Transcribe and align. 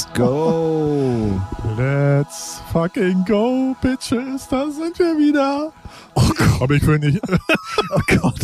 Let's 0.00 0.18
go. 0.18 1.38
Let's 1.76 2.62
fucking 2.72 3.22
go, 3.26 3.76
bitches. 3.82 4.48
Da 4.48 4.70
sind 4.70 4.98
wir 4.98 5.18
wieder. 5.18 5.74
Oh 6.14 6.28
Gott. 6.38 6.62
Aber 6.62 6.74
ich 6.74 6.86
will 6.86 6.98
nicht. 7.00 7.20
oh 7.90 8.00
Gott. 8.06 8.40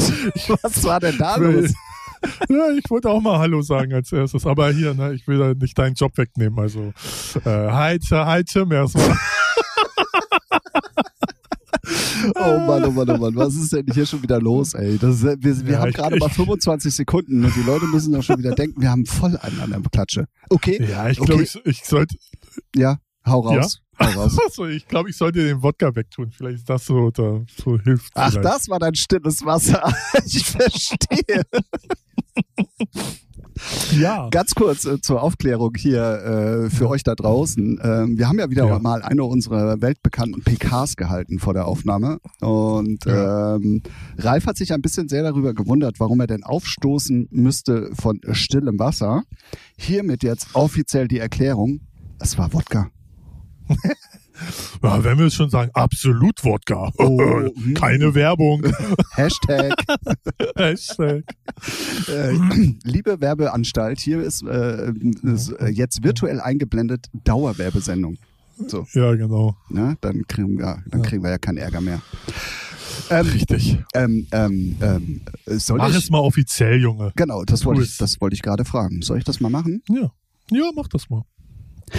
Was 0.63 0.85
war 0.85 1.01
denn 1.01 1.17
da 1.17 1.37
los? 1.37 1.73
Ja, 2.49 2.71
ich 2.71 2.91
wollte 2.91 3.09
auch 3.09 3.21
mal 3.21 3.39
Hallo 3.39 3.63
sagen 3.63 3.93
als 3.93 4.11
erstes. 4.11 4.47
Aber 4.47 4.71
hier, 4.71 4.95
ne, 4.95 5.13
ich 5.13 5.29
will 5.29 5.39
da 5.39 5.55
nicht 5.55 5.79
deinen 5.79 5.95
Job 5.95 6.17
wegnemen. 6.17 6.59
Also, 6.59 6.93
äh, 7.45 7.71
hi, 7.71 7.99
hi, 7.99 8.43
Tim 8.43 8.73
erstmal. 8.73 9.17
Oh 12.39 12.59
Mann, 12.61 12.85
oh 12.85 12.91
Mann, 12.91 13.11
oh 13.11 13.17
Mann, 13.17 13.35
was 13.37 13.55
ist 13.55 13.73
denn 13.73 13.87
hier 13.93 14.05
schon 14.07 14.23
wieder 14.23 14.41
los, 14.41 14.75
ey? 14.75 14.99
Das, 14.99 15.23
wir 15.23 15.41
wir 15.43 15.73
Ja, 15.73 15.81
haben 15.81 15.93
gerade 15.93 16.17
mal 16.19 16.29
25 16.29 16.95
Sekunden 16.95 17.45
und 17.45 17.55
die 17.57 17.63
Leute 17.63 17.87
müssen 17.87 18.13
doch 18.13 18.23
schon 18.23 18.39
wieder 18.39 18.55
denken, 18.55 18.81
wir 18.81 18.91
haben 18.91 19.07
voll 19.07 19.37
einen 19.39 19.61
an 19.61 19.71
der 19.71 19.81
Klatsche. 19.91 20.27
Okay, 20.51 20.79
Ja, 20.89 21.09
ich 21.09 21.19
Okay. 21.21 21.27
glaube, 21.29 21.43
ich, 21.45 21.57
ich 21.65 21.85
sollte. 21.85 22.17
ja, 22.75 22.99
hau 23.27 23.41
raus. 23.41 23.81
Hau 23.99 24.11
raus. 24.11 24.37
Achso, 24.47 24.67
ich 24.67 24.87
glaube, 24.87 25.09
ich 25.11 25.17
sollte 25.17 25.43
den 25.43 25.63
Wodka 25.63 25.95
wegtun. 25.97 26.31
Vielleicht 26.31 26.59
ist 26.59 26.69
das 26.69 26.85
so, 26.85 27.11
da, 27.11 27.43
so 27.63 27.79
hilft. 27.81 28.13
Ach, 28.15 28.31
vielleicht. 28.31 28.45
das 28.45 28.69
war 28.69 28.79
dein 28.79 28.95
stilles 28.95 29.45
Wasser. 29.45 29.83
Ich 30.27 30.45
verstehe. 30.45 31.43
Ja. 33.99 34.29
Ganz 34.31 34.55
kurz 34.55 34.85
äh, 34.85 35.01
zur 35.01 35.23
Aufklärung 35.23 35.73
hier 35.77 36.03
äh, 36.67 36.71
für 36.71 36.89
euch 36.89 37.03
da 37.03 37.15
draußen. 37.15 37.81
Ähm, 37.83 38.19
wir 38.19 38.29
haben 38.29 38.39
ja 38.39 38.51
wieder 38.51 38.67
Ja. 38.67 38.79
mal 38.79 39.03
eine 39.03 39.25
unserer 39.25 39.81
weltbekannten 39.81 40.43
PKs 40.43 40.97
gehalten 40.97 41.39
vor 41.39 41.55
der 41.55 41.67
Aufnahme. 41.67 42.19
Und 42.41 43.05
Ja. 43.07 43.57
ähm, 43.57 43.83
Ralf 44.19 44.47
hat 44.47 44.57
sich 44.57 44.73
ein 44.73 44.83
bisschen 44.83 45.09
sehr 45.09 45.23
darüber 45.23 45.55
gewundert, 45.55 46.01
warum 46.01 46.21
er 46.21 46.27
denn 46.27 46.45
aufstoßen 46.45 47.29
müsste 47.31 47.91
von 47.95 48.21
stillem 48.33 48.79
Wasser. 48.79 49.23
Hiermit 49.77 50.23
jetzt 50.23 50.49
offiziell 50.55 51.09
die 51.09 51.19
Erklärung. 51.19 51.81
Es 52.19 52.37
war 52.39 52.53
Wodka. 52.53 52.89
ja. 54.83 55.05
Wenn 55.05 55.19
wir 55.19 55.27
es 55.27 55.35
schon 55.35 55.51
sagen, 55.51 55.71
absolut 55.75 56.43
Wodka. 56.45 56.91
Oh, 56.99 57.19
hm. 57.21 57.75
Keine 57.75 58.15
Werbung. 58.15 58.63
Hashtag. 59.13 59.75
Hashtag. 60.57 61.25
Äh, 62.09 62.33
liebe 62.85 63.21
Werbeanstalt, 63.21 64.01
hier 64.01 64.23
ist, 64.23 64.43
äh, 64.43 64.93
ist 65.23 65.51
äh, 65.53 65.69
jetzt 65.69 66.03
virtuell 66.03 66.41
eingeblendet 66.41 67.07
Dauerwerbesendung. 67.25 68.17
So, 68.67 68.87
Ja, 68.95 69.15
genau. 69.15 69.57
ne? 69.69 69.97
Dann 70.01 70.27
kriegen 70.27 70.59
wir, 70.59 70.83
dann 70.87 71.03
kriegen 71.03 71.23
wir 71.23 71.31
ja 71.31 71.39
keinen 71.39 71.59
Ärger 71.59 71.81
mehr. 71.81 72.01
Ähm, 73.11 73.27
Richtig. 73.27 73.79
ähm, 73.95 74.27
ähm, 74.33 74.77
ähm, 74.81 75.21
soll 75.59 75.79
Mach 75.79 75.91
ich? 75.91 75.97
es 75.97 76.11
mal 76.11 76.19
offiziell, 76.21 76.81
Junge. 76.81 77.13
Genau, 77.17 77.45
das 77.45 77.65
wollte 77.65 77.83
ich, 77.83 77.99
das 77.99 78.21
wollte 78.21 78.35
ich 78.35 78.43
gerade 78.43 78.65
fragen. 78.65 79.03
Soll 79.03 79.19
ich 79.19 79.25
das 79.25 79.41
mal 79.41 79.51
machen? 79.51 79.83
Ja. 79.89 80.11
Ja, 80.51 80.71
mach 80.75 80.89
das 80.89 81.11
mal. 81.11 81.23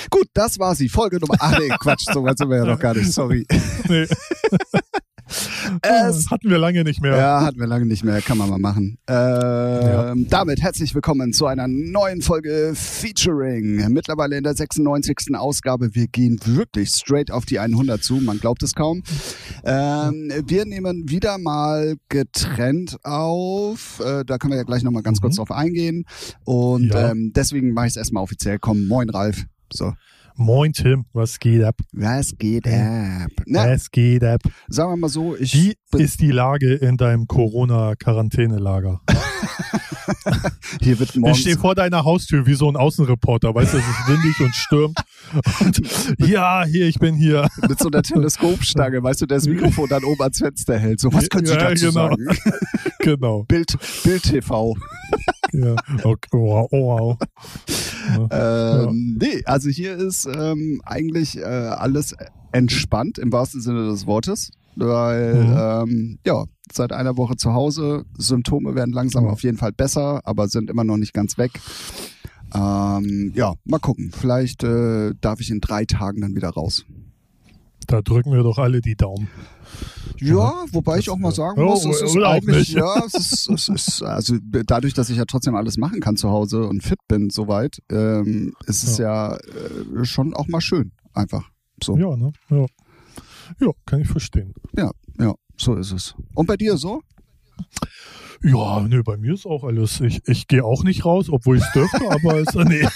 Gut, 0.10 0.28
das 0.34 0.60
war 0.60 0.76
sie. 0.76 0.90
Folge 0.90 1.18
Nummer. 1.20 1.36
Ach 1.40 1.58
nee, 1.60 1.70
Quatsch, 1.80 2.06
so 2.14 2.24
weit 2.24 2.38
sind 2.38 2.50
wir 2.50 2.58
ja 2.58 2.66
noch 2.66 2.80
gar 2.80 2.94
nicht. 2.94 3.12
Sorry. 3.12 3.46
Nee. 3.90 4.06
Es 5.82 6.30
hatten 6.32 6.50
wir 6.50 6.58
lange 6.58 6.86
nicht 6.86 7.02
mehr. 7.02 7.18
Ja, 7.18 7.42
hatten 7.42 7.60
wir 7.60 7.68
lange 7.68 7.86
nicht 7.86 8.02
mehr, 8.04 8.22
kann 8.22 8.38
man 8.38 8.50
mal 8.50 8.60
machen. 8.60 8.98
Ähm, 9.10 10.26
Damit 10.30 10.62
herzlich 10.62 10.96
willkommen 10.96 11.34
zu 11.34 11.48
einer 11.48 11.68
neuen 11.68 12.22
Folge 12.22 12.72
Featuring. 12.74 13.92
Mittlerweile 13.92 14.38
in 14.38 14.44
der 14.46 14.56
96. 14.56 15.36
Ausgabe. 15.36 15.94
Wir 15.94 16.08
gehen 16.08 16.40
wirklich 16.46 16.90
straight 16.92 17.30
auf 17.30 17.46
die 17.46 17.60
100 17.60 18.02
zu, 18.02 18.16
man 18.16 18.40
glaubt 18.40 18.64
es 18.64 18.74
kaum. 18.74 19.04
Ähm, 19.66 20.32
wir 20.46 20.66
nehmen 20.66 21.10
wieder 21.10 21.38
mal 21.38 21.96
getrennt 22.08 22.98
auf. 23.04 24.00
Äh, 24.00 24.24
da 24.24 24.38
können 24.38 24.52
wir 24.54 24.58
ja 24.58 24.64
gleich 24.64 24.84
nochmal 24.84 25.04
ganz 25.04 25.20
Mhm. 25.20 25.24
kurz 25.24 25.36
drauf 25.36 25.52
eingehen. 25.52 26.06
Und 26.46 26.94
Ja. 26.94 27.12
ähm, 27.12 27.34
deswegen 27.36 27.74
mache 27.74 27.88
ich 27.88 27.92
es 27.92 27.98
erstmal 27.98 28.24
offiziell. 28.24 28.60
Komm, 28.60 28.88
moin 28.88 29.10
Ralf. 29.10 29.44
So, 29.72 29.94
Moin 30.40 30.72
Tim, 30.72 31.06
was 31.14 31.40
geht 31.40 31.64
ab? 31.64 31.76
was 31.94 32.38
geht 32.38 32.68
ab? 32.68 33.32
Na, 33.48 33.70
Was 33.74 33.90
geht 33.90 34.24
ab? 34.24 34.42
sagen 34.68 34.92
wir 34.92 34.98
mal 34.98 35.10
so, 35.10 35.36
ich 35.36 35.52
bin, 35.52 35.74
ist 35.96 36.22
die 36.22 36.32
Lage 36.32 36.74
in 36.74 36.98
deinem 36.98 37.28
Corona-Quarantänelager? 37.28 39.02
hier 40.82 41.00
wird 41.00 41.12
Ich 41.12 41.16
morgens 41.16 41.40
stehe 41.40 41.58
vor 41.58 41.76
deiner 41.76 42.04
Haustür 42.04 42.46
wie 42.46 42.54
so 42.56 42.70
ein 42.70 42.76
Außenreporter, 42.76 43.54
weißt 43.54 43.74
du, 43.74 43.78
es 43.78 43.84
ist 43.84 44.08
windig 44.08 44.40
und 44.42 44.54
stürmt. 44.56 45.00
Und 45.62 45.82
ja, 46.28 46.66
hier, 46.66 46.88
ich 46.88 47.00
bin 47.00 47.16
hier. 47.16 47.48
mit 47.68 47.80
so 47.80 47.88
einer 47.90 48.02
Teleskopstange, 48.04 49.02
weißt 49.02 49.22
du, 49.22 49.26
der 49.26 49.38
das 49.38 49.48
Mikrofon 49.48 49.88
dann 49.90 50.04
oben 50.04 50.22
ans 50.22 50.40
Fenster 50.40 50.78
hält. 50.78 51.00
So, 51.00 51.14
was 51.14 51.30
können 51.30 51.46
Sie 51.46 51.54
Ja, 51.54 51.70
dazu 51.70 51.88
genau. 51.88 52.10
sagen? 52.10 52.28
Genau. 53.00 53.44
Bild, 53.44 53.78
Bild 54.04 54.24
TV. 54.24 54.76
Ja. 55.54 55.76
Okay. 56.04 56.28
Wow, 56.32 56.68
oh, 56.72 57.18
wow. 58.18 58.30
Ähm, 58.32 59.18
Nee, 59.20 59.44
also 59.46 59.70
hier 59.70 59.96
ist 59.96 60.26
ähm, 60.26 60.82
eigentlich 60.84 61.38
äh, 61.38 61.44
alles 61.44 62.16
entspannt 62.52 63.18
im 63.18 63.32
wahrsten 63.32 63.62
Sinne 63.62 63.88
des 63.90 64.06
Wortes. 64.08 64.52
Weil, 64.80 65.34
Mhm. 65.44 65.56
ähm, 65.58 66.20
ja, 66.26 66.46
seit 66.72 66.92
einer 66.92 67.18
Woche 67.18 67.36
zu 67.36 67.54
Hause, 67.54 68.06
Symptome 68.18 68.76
werden 68.76 68.94
langsam 68.94 69.26
Ja. 69.26 69.32
auf 69.32 69.42
jeden 69.44 69.58
Fall 69.58 69.72
besser, 69.72 70.22
aber 70.24 70.48
sind 70.48 70.70
immer 70.70 70.84
noch 70.84 70.98
nicht 70.98 71.14
ganz 71.14 71.38
weg. 71.38 71.52
Ähm, 72.54 73.32
ja, 73.36 73.54
mal 73.66 73.80
gucken. 73.80 74.12
Vielleicht 74.18 74.64
äh, 74.64 75.14
darf 75.20 75.40
ich 75.42 75.50
in 75.52 75.60
drei 75.60 75.86
Tagen 75.86 76.22
dann 76.22 76.36
wieder 76.36 76.50
raus. 76.50 76.86
Da 77.88 78.02
drücken 78.02 78.32
wir 78.32 78.44
doch 78.44 78.58
alle 78.58 78.82
die 78.82 78.96
Daumen. 78.96 79.30
Ja, 80.20 80.66
wobei 80.72 80.98
ich 81.00 81.10
auch 81.10 81.18
mal 81.18 81.30
ja. 81.30 81.36
sagen 81.36 81.62
Oh, 81.62 81.66
muss, 81.70 81.86
es 81.86 82.02
ist 82.02 82.18
eigentlich, 82.18 82.74
ja, 82.74 83.04
es 83.06 83.14
ist, 83.14 83.50
es 83.50 83.70
ist, 83.70 84.04
also 84.04 84.36
dadurch, 84.66 84.94
dass 84.94 85.10
ich 85.10 85.18
ja 85.18 85.26
trotzdem 85.26 85.56
alles 85.56 85.78
machen 85.78 86.00
kann 86.00 86.18
zu 86.18 86.30
Hause 86.30 86.68
und 86.68 86.84
fit 86.84 87.00
bin 87.08 87.30
soweit, 87.30 87.80
ähm, 87.92 88.54
ist 88.66 88.84
es 88.84 88.98
ja, 88.98 89.36
äh, 89.36 90.06
schon 90.06 90.34
auch 90.34 90.48
mal 90.48 90.60
schön, 90.62 90.92
einfach. 91.14 91.50
So, 91.84 91.96
ja. 91.98 92.10
Ja, 92.10 92.18
ne? 92.18 92.32
Ja. 92.50 92.66
Ja, 93.60 93.70
kann 93.86 94.02
ich 94.02 94.08
verstehen. 94.08 94.54
ja, 94.76 94.92
so 95.58 95.76
ist 95.76 95.92
es. 95.92 96.16
Und 96.36 96.46
bei 96.48 96.56
dir 96.58 96.78
so? 96.78 97.02
Ja, 98.44 98.82
nö, 98.82 99.02
bei 99.04 99.18
mir 99.18 99.34
ist 99.34 99.46
auch 99.48 99.64
alles. 99.64 100.00
Ich, 100.02 100.22
ich 100.28 100.48
gehe 100.48 100.64
auch 100.64 100.84
nicht 100.84 101.04
raus, 101.06 101.28
obwohl 101.30 101.58
ich 101.58 101.64
es 101.64 101.72
dürfte, 101.72 102.00
aber 102.12 102.40
es, 102.42 102.54
nee. 102.54 102.88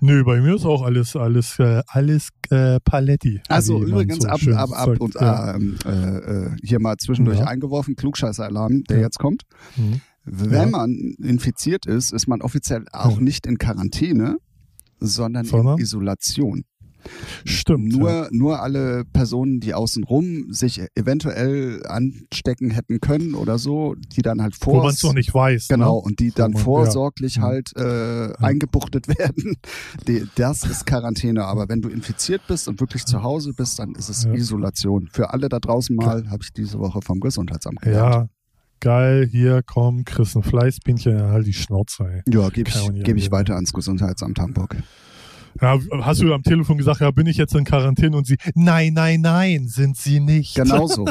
Nö, 0.00 0.22
bei 0.24 0.40
mir 0.40 0.54
ist 0.54 0.64
auch 0.64 0.82
alles, 0.82 1.16
alles, 1.16 1.58
äh, 1.58 1.82
alles 1.88 2.28
äh, 2.50 2.78
Paletti. 2.84 3.40
Also 3.48 3.82
übrigens 3.82 4.22
so 4.22 4.28
ab, 4.28 4.40
ab, 4.54 4.70
ab 4.72 4.86
sagt. 4.86 5.00
und 5.00 5.14
ja. 5.14 5.54
ähm, 5.54 5.76
äh, 5.84 5.90
äh, 5.90 6.50
hier 6.62 6.78
mal 6.80 6.96
zwischendurch 6.96 7.38
Ja. 7.40 7.46
eingeworfen, 7.46 7.96
Klugscheißer-Alarm, 7.96 8.84
der 8.84 8.98
Ja. 8.98 9.02
jetzt 9.04 9.18
kommt. 9.18 9.42
Mhm. 9.76 10.00
Wenn 10.24 10.52
Ja. 10.52 10.66
man 10.66 10.90
infiziert 11.22 11.86
ist, 11.86 12.12
ist 12.12 12.28
man 12.28 12.42
offiziell 12.42 12.84
auch 12.92 13.16
Ja. 13.16 13.20
nicht 13.22 13.46
in 13.46 13.58
Quarantäne, 13.58 14.36
sondern, 15.00 15.44
Sondern? 15.46 15.78
in 15.78 15.82
Isolation. 15.82 16.64
Stimmt. 17.44 17.92
ja. 17.92 17.98
Nur, 17.98 18.28
nur 18.30 18.60
alle 18.62 19.04
Personen, 19.12 19.60
die 19.60 19.74
außenrum 19.74 20.52
sich 20.52 20.80
eventuell 20.94 21.82
anstecken 21.86 22.70
hätten 22.70 23.00
können 23.00 23.34
oder 23.34 23.58
so, 23.58 23.94
die 24.16 24.22
dann 24.22 24.42
halt 24.42 24.56
Wo 24.60 24.72
vor 24.72 24.82
man 24.84 24.92
es 24.94 25.02
noch 25.02 25.14
nicht 25.14 25.32
weiß. 25.32 25.68
Genau, 25.68 25.96
Ne? 25.96 26.02
und 26.02 26.20
die 26.20 26.30
Wo 26.30 26.34
dann 26.36 26.52
man- 26.52 26.62
vorsorglich 26.62 27.36
ja. 27.36 27.42
halt 27.42 27.74
äh, 27.76 28.32
eingebuchtet 28.38 29.08
werden. 29.18 29.56
Die, 30.06 30.26
das 30.34 30.64
ist 30.64 30.86
Quarantäne. 30.86 31.44
Aber 31.44 31.68
wenn 31.68 31.80
du 31.82 31.88
infiziert 31.88 32.42
bist 32.48 32.68
und 32.68 32.80
wirklich 32.80 33.04
zu 33.04 33.22
Hause 33.22 33.52
bist, 33.54 33.78
dann 33.78 33.94
ist 33.94 34.08
es 34.08 34.24
Ja. 34.24 34.32
Isolation. 34.34 35.08
Für 35.12 35.30
alle 35.32 35.48
da 35.48 35.60
draußen 35.60 35.94
mal 35.96 36.28
habe 36.30 36.42
ich 36.42 36.52
diese 36.52 36.78
Woche 36.78 37.00
vom 37.02 37.20
Gesundheitsamt 37.20 37.80
gelernt. 37.80 38.14
Ja, 38.14 38.28
geil, 38.80 39.28
hier, 39.30 39.62
komm, 39.64 40.04
Chris, 40.04 40.36
ein 40.36 40.42
Fleißbienchen, 40.42 41.16
ja, 41.16 41.28
halt 41.30 41.46
die 41.46 41.52
Schnauze, 41.52 42.04
ey. 42.04 42.22
Ja, 42.32 42.48
gebe 42.50 42.68
ich, 42.68 42.74
ja 42.86 42.90
geb 43.02 43.16
ich 43.16 43.30
weiter 43.30 43.54
ans 43.54 43.72
Gesundheitsamt 43.72 44.38
Hamburg. 44.38 44.76
Ja, 45.60 45.78
hast 46.02 46.20
du 46.22 46.32
am 46.32 46.42
Telefon 46.42 46.78
gesagt, 46.78 47.00
ja, 47.00 47.10
bin 47.10 47.26
ich 47.26 47.36
jetzt 47.36 47.54
in 47.54 47.64
Quarantäne 47.64 48.16
und 48.16 48.26
sie, 48.26 48.36
nein, 48.54 48.92
nein, 48.94 49.20
nein, 49.20 49.68
sind 49.68 49.96
sie 49.96 50.20
nicht. 50.20 50.54
Genauso. 50.56 51.06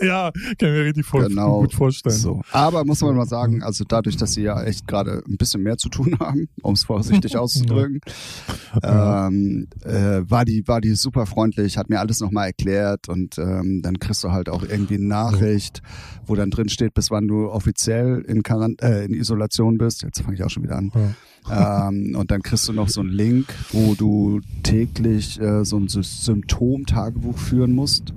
Ja, 0.00 0.30
kann 0.32 0.54
ich 0.58 0.62
mir 0.62 0.84
richtig 0.84 1.06
voll, 1.06 1.28
Genau. 1.28 1.60
gut 1.60 1.74
vorstellen. 1.74 2.16
So. 2.16 2.42
Aber 2.52 2.84
muss 2.84 3.00
man 3.00 3.14
mal 3.14 3.26
sagen, 3.26 3.62
also 3.62 3.84
dadurch, 3.86 4.16
dass 4.16 4.34
sie 4.34 4.42
ja 4.42 4.62
echt 4.62 4.86
gerade 4.86 5.22
ein 5.28 5.36
bisschen 5.36 5.62
mehr 5.62 5.76
zu 5.76 5.88
tun 5.88 6.16
haben, 6.20 6.48
um 6.62 6.74
es 6.74 6.84
vorsichtig 6.84 7.36
auszudrücken, 7.36 8.00
Ja. 8.82 9.28
ähm, 9.28 9.68
äh, 9.84 10.22
war 10.28 10.44
die 10.44 10.66
war 10.66 10.80
die 10.80 10.94
super 10.94 11.26
freundlich, 11.26 11.76
hat 11.76 11.88
mir 11.90 12.00
alles 12.00 12.20
nochmal 12.20 12.48
erklärt 12.48 13.08
und 13.08 13.38
ähm, 13.38 13.80
dann 13.82 13.98
kriegst 13.98 14.24
du 14.24 14.30
halt 14.30 14.48
auch 14.48 14.62
irgendwie 14.62 14.94
eine 14.94 15.06
Nachricht, 15.06 15.82
wo 16.26 16.34
dann 16.34 16.50
drin 16.50 16.68
steht, 16.68 16.94
bis 16.94 17.10
wann 17.10 17.28
du 17.28 17.48
offiziell 17.50 18.20
in, 18.26 18.42
Quarant 18.42 18.82
äh, 18.82 19.04
in 19.04 19.14
Isolation 19.14 19.78
bist. 19.78 20.02
Jetzt 20.02 20.22
fange 20.22 20.34
ich 20.34 20.42
auch 20.44 20.50
schon 20.50 20.62
wieder 20.64 20.76
an. 20.76 20.90
Ja. 20.94 21.00
Ähm, 21.50 22.14
und 22.16 22.30
dann 22.30 22.42
kriegst 22.42 22.68
du 22.68 22.72
noch 22.72 22.88
so 22.88 23.00
einen 23.00 23.10
Link, 23.10 23.54
wo 23.72 23.94
du 23.94 24.40
täglich 24.62 25.40
äh, 25.40 25.64
so 25.64 25.76
ein 25.78 25.88
Sy- 25.88 26.02
Symptomtagebuch 26.02 27.38
führen 27.38 27.72
musst. 27.74 28.12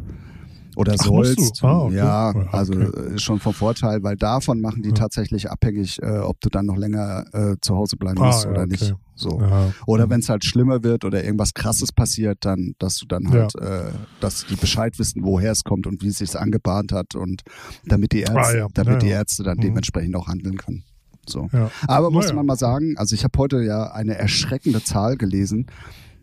Oder 0.75 0.95
Ach, 0.99 1.05
sollst. 1.05 1.61
du? 1.61 1.67
Ah, 1.67 1.83
okay. 1.83 1.97
Ja, 1.97 2.31
Ja, 2.33 2.47
also 2.51 2.73
okay. 2.73 2.89
äh, 3.11 3.15
ist 3.15 3.21
schon 3.21 3.39
vom 3.39 3.53
Vorteil, 3.53 4.01
weil 4.01 4.15
davon 4.17 4.59
machen 4.59 4.81
die 4.81 4.89
Ja. 4.89 4.95
tatsächlich 4.95 5.51
abhängig, 5.51 6.01
äh, 6.01 6.17
ob 6.17 6.41
du 6.41 6.49
dann 6.49 6.65
noch 6.65 6.77
länger 6.77 7.25
äh, 7.31 7.55
zu 7.61 7.75
Hause 7.75 7.95
bleiben 7.95 8.17
Ah, 8.19 8.25
musst 8.25 8.45
ja, 8.45 8.49
oder 8.51 8.61
okay. 8.63 8.71
nicht. 8.71 8.95
So. 9.15 9.39
Ja. 9.39 9.71
Oder 9.85 10.09
wenn 10.09 10.21
es 10.21 10.29
halt 10.29 10.43
schlimmer 10.43 10.83
wird 10.83 11.05
oder 11.05 11.23
irgendwas 11.23 11.53
krasses 11.53 11.91
passiert, 11.91 12.39
dann, 12.41 12.73
dass 12.79 12.97
du 12.97 13.05
dann 13.05 13.29
halt, 13.29 13.53
äh, 13.53 13.91
dass 14.19 14.47
die 14.47 14.55
Bescheid 14.55 14.97
wissen, 14.97 15.23
woher 15.23 15.51
es 15.51 15.63
kommt 15.63 15.85
und 15.85 16.01
wie 16.01 16.07
es 16.07 16.17
sich 16.17 16.35
angebahnt 16.35 16.91
hat 16.91 17.13
und 17.13 17.43
damit 17.85 18.11
die 18.11 18.21
Ärzte, 18.21 18.39
Ah, 18.39 18.55
ja. 18.57 18.67
damit 18.73 18.93
Ja, 18.93 18.99
die 18.99 19.07
ja. 19.09 19.17
Ärzte 19.17 19.43
dann 19.43 19.57
Mhm. 19.57 19.61
dementsprechend 19.61 20.15
auch 20.15 20.27
handeln 20.27 20.57
können. 20.57 20.83
So. 21.27 21.49
Ja. 21.53 21.71
Aber 21.87 22.11
muss 22.11 22.25
Naja. 22.25 22.35
man 22.35 22.45
mal 22.45 22.57
sagen, 22.57 22.97
also 22.97 23.15
ich 23.15 23.23
habe 23.23 23.37
heute 23.39 23.61
ja 23.63 23.91
eine 23.91 24.15
erschreckende 24.15 24.83
Zahl 24.83 25.17
gelesen, 25.17 25.67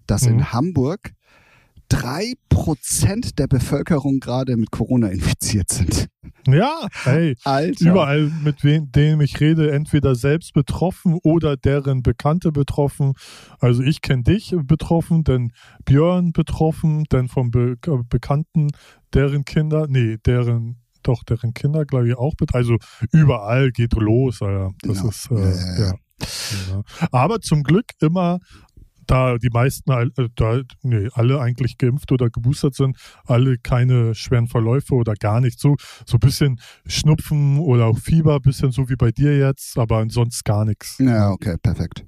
dass 0.07 0.23
Mhm. 0.27 0.33
in 0.33 0.53
Hamburg 0.53 1.13
drei 1.89 2.35
Prozent 2.49 3.39
der 3.41 3.49
Bevölkerung 3.49 4.21
gerade 4.21 4.57
mit 4.57 4.71
Corona 4.71 5.09
infiziert 5.09 5.71
sind. 5.71 6.07
Ja, 6.47 6.87
hey, 7.03 7.37
Alter. 7.45 7.91
überall, 7.91 8.31
mit 8.45 8.63
wem, 8.63 8.93
denen 8.93 9.21
ich 9.21 9.41
rede, 9.41 9.73
entweder 9.73 10.15
selbst 10.15 10.53
betroffen 10.53 11.19
oder 11.25 11.57
deren 11.57 12.03
Bekannte 12.03 12.53
betroffen. 12.53 13.15
Also 13.59 13.83
ich 13.83 14.03
kenne 14.03 14.23
dich 14.23 14.55
betroffen, 14.65 15.25
dann 15.25 15.51
Björn 15.85 16.33
betroffen, 16.33 17.05
dann 17.09 17.29
vom 17.29 17.51
Be 17.51 17.77
Bekannten, 18.09 18.69
deren 19.13 19.45
Kinder, 19.45 19.87
nee, 19.89 20.17
deren, 20.25 20.80
doch, 21.03 21.23
deren 21.25 21.55
Kinder, 21.55 21.85
glaube 21.85 22.09
ich, 22.09 22.17
auch 22.17 22.35
betroffen. 22.35 22.57
Also 22.59 22.77
überall 23.13 23.71
geht 23.73 23.95
los, 23.95 24.43
Alter. 24.43 24.71
Das 24.83 24.99
Ja. 25.03 25.09
ist, 25.09 25.31
äh, 25.31 25.81
ja. 25.81 25.95
Ja. 26.71 26.83
Aber 27.13 27.41
zum 27.41 27.63
Glück 27.63 27.87
immer 28.01 28.41
da 29.07 29.39
die 29.39 29.49
meisten, 29.51 29.91
äh, 29.91 30.09
da, 30.35 30.61
nee, 30.83 31.09
alle 31.15 31.41
eigentlich 31.41 31.79
geimpft 31.79 32.13
oder 32.13 32.31
geboostert 32.31 32.75
sind, 32.75 32.97
alle 33.27 33.59
keine 33.59 34.15
schweren 34.15 34.47
Verläufe 34.47 34.95
oder 34.95 35.15
gar 35.15 35.41
nicht. 35.41 35.59
So, 35.61 35.77
so 36.07 36.17
ein 36.17 36.21
bisschen 36.21 36.61
Schnupfen 36.87 37.59
oder 37.59 37.87
auch 37.87 37.99
Fieber, 37.99 38.41
bisschen 38.41 38.71
so 38.73 38.89
wie 38.89 38.97
bei 38.97 39.11
dir 39.13 39.37
jetzt, 39.39 39.79
aber 39.79 39.99
ansonsten 39.99 40.43
gar 40.45 40.65
nichts. 40.65 40.97
Ja, 40.99 41.31
okay, 41.31 41.57
perfekt. 41.63 42.05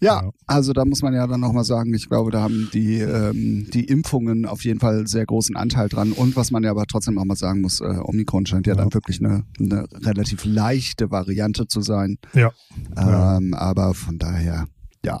Ja, 0.00 0.22
Ja. 0.22 0.30
also 0.46 0.72
da 0.72 0.84
muss 0.84 1.02
man 1.02 1.14
ja 1.14 1.26
dann 1.26 1.40
nochmal 1.40 1.64
sagen, 1.64 1.92
ich 1.94 2.08
glaube, 2.08 2.30
da 2.30 2.42
haben 2.42 2.68
die, 2.72 2.98
ähm, 3.00 3.68
die 3.72 3.84
Impfungen 3.84 4.46
auf 4.46 4.64
jeden 4.64 4.80
Fall 4.80 5.06
sehr 5.06 5.26
großen 5.26 5.56
Anteil 5.56 5.88
dran. 5.88 6.12
Und 6.12 6.36
was 6.36 6.50
man 6.50 6.62
ja 6.64 6.70
aber 6.70 6.86
trotzdem 6.86 7.18
auch 7.18 7.24
mal 7.24 7.36
sagen 7.36 7.60
muss, 7.60 7.80
äh, 7.80 7.84
Omikron 8.02 8.46
scheint 8.46 8.66
ja, 8.66 8.74
Ja. 8.74 8.82
dann 8.82 8.94
wirklich 8.94 9.20
eine, 9.20 9.44
eine 9.58 9.84
relativ 10.04 10.44
leichte 10.44 11.10
Variante 11.10 11.66
zu 11.66 11.80
sein. 11.80 12.18
Ja. 12.34 12.50
Ja. 12.96 13.36
Ähm, 13.38 13.54
aber 13.54 13.94
von 13.94 14.18
daher, 14.18 14.66
ja. 15.04 15.20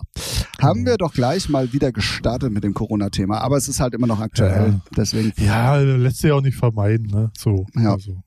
Haben 0.60 0.84
wir 0.86 0.96
doch 0.96 1.12
gleich 1.12 1.48
mal 1.48 1.72
wieder 1.72 1.92
gestartet 1.92 2.52
mit 2.52 2.64
dem 2.64 2.74
Corona-Thema. 2.74 3.40
Aber 3.40 3.56
es 3.56 3.68
ist 3.68 3.80
halt 3.80 3.94
immer 3.94 4.06
noch 4.06 4.20
aktuell. 4.20 4.72
Ja. 4.72 4.80
Deswegen, 4.96 5.32
Ja, 5.36 5.76
lässt 5.76 6.18
sich 6.18 6.32
auch 6.32 6.42
nicht 6.42 6.56
vermeiden, 6.56 7.06
ne? 7.06 7.30
So. 7.36 7.66
Ja. 7.76 7.92
Also. 7.92 8.22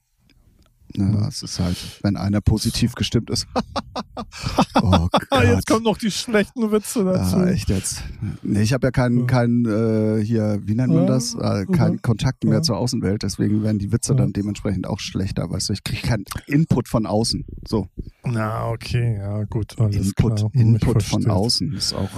Ja, 0.95 1.27
es 1.27 1.41
ist 1.43 1.59
halt, 1.59 1.77
wenn 2.03 2.15
einer 2.17 2.41
positiv 2.41 2.93
gestimmt 2.95 3.29
ist. 3.29 3.47
oh 4.81 5.07
Ah, 5.29 5.43
jetzt 5.43 5.67
Gott. 5.67 5.75
kommen 5.75 5.83
noch 5.85 5.97
die 5.97 6.11
schlechten 6.11 6.71
Witze 6.71 7.03
dazu. 7.03 7.37
Ah, 7.37 7.47
echt 7.47 7.69
jetzt. 7.69 8.03
Nee, 8.43 8.61
ich 8.61 8.73
habe 8.73 8.87
ja 8.87 8.91
keinen, 8.91 9.27
keinen 9.27 9.65
äh, 9.65 10.23
hier, 10.23 10.59
wie 10.63 10.75
nennt 10.75 10.93
man 10.93 11.07
das? 11.07 11.33
Äh, 11.35 11.65
keinen 11.65 11.95
ja. 11.95 12.01
Kontakt 12.01 12.43
mehr 12.43 12.61
zur 12.61 12.77
Außenwelt, 12.77 13.23
deswegen 13.23 13.63
werden 13.63 13.79
die 13.79 13.91
Witze 13.91 14.15
dann 14.15 14.33
dementsprechend 14.33 14.87
auch 14.87 14.99
schlechter, 14.99 15.49
weißt 15.49 15.69
du. 15.69 15.73
Ich 15.73 15.83
kriege 15.83 16.01
keinen 16.07 16.25
Input 16.47 16.87
von 16.87 17.05
außen. 17.05 17.45
So, 17.67 17.87
Na, 18.23 18.69
okay, 18.69 19.17
ja, 19.17 19.43
gut. 19.45 19.77
Alles 19.79 19.95
Input, 20.07 20.37
klar. 20.37 20.49
Input 20.53 21.03
von 21.03 21.27
außen 21.29 21.73
ist 21.73 21.93
auch, 21.93 22.09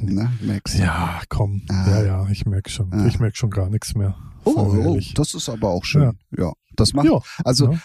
ne, 0.00 0.30
merkst 0.40 0.78
du. 0.78 0.82
Ja, 0.82 1.20
komm. 1.28 1.62
Ah. 1.68 1.90
Ja, 1.90 2.04
ja, 2.04 2.28
ich 2.30 2.46
merke 2.46 2.70
schon. 2.70 2.92
Ah. 2.92 3.06
Ich 3.06 3.18
merke 3.18 3.36
schon 3.36 3.50
gar 3.50 3.68
nichts 3.68 3.94
mehr. 3.94 4.14
Oh, 4.44 4.74
oh, 4.84 4.98
das 5.14 5.34
ist 5.34 5.48
aber 5.48 5.70
auch 5.70 5.84
schön. 5.84 6.12
Ja, 6.36 6.52
das 6.76 6.92
macht, 6.92 7.06
Ja, 7.06 7.18
also 7.44 7.72
ja. 7.72 7.78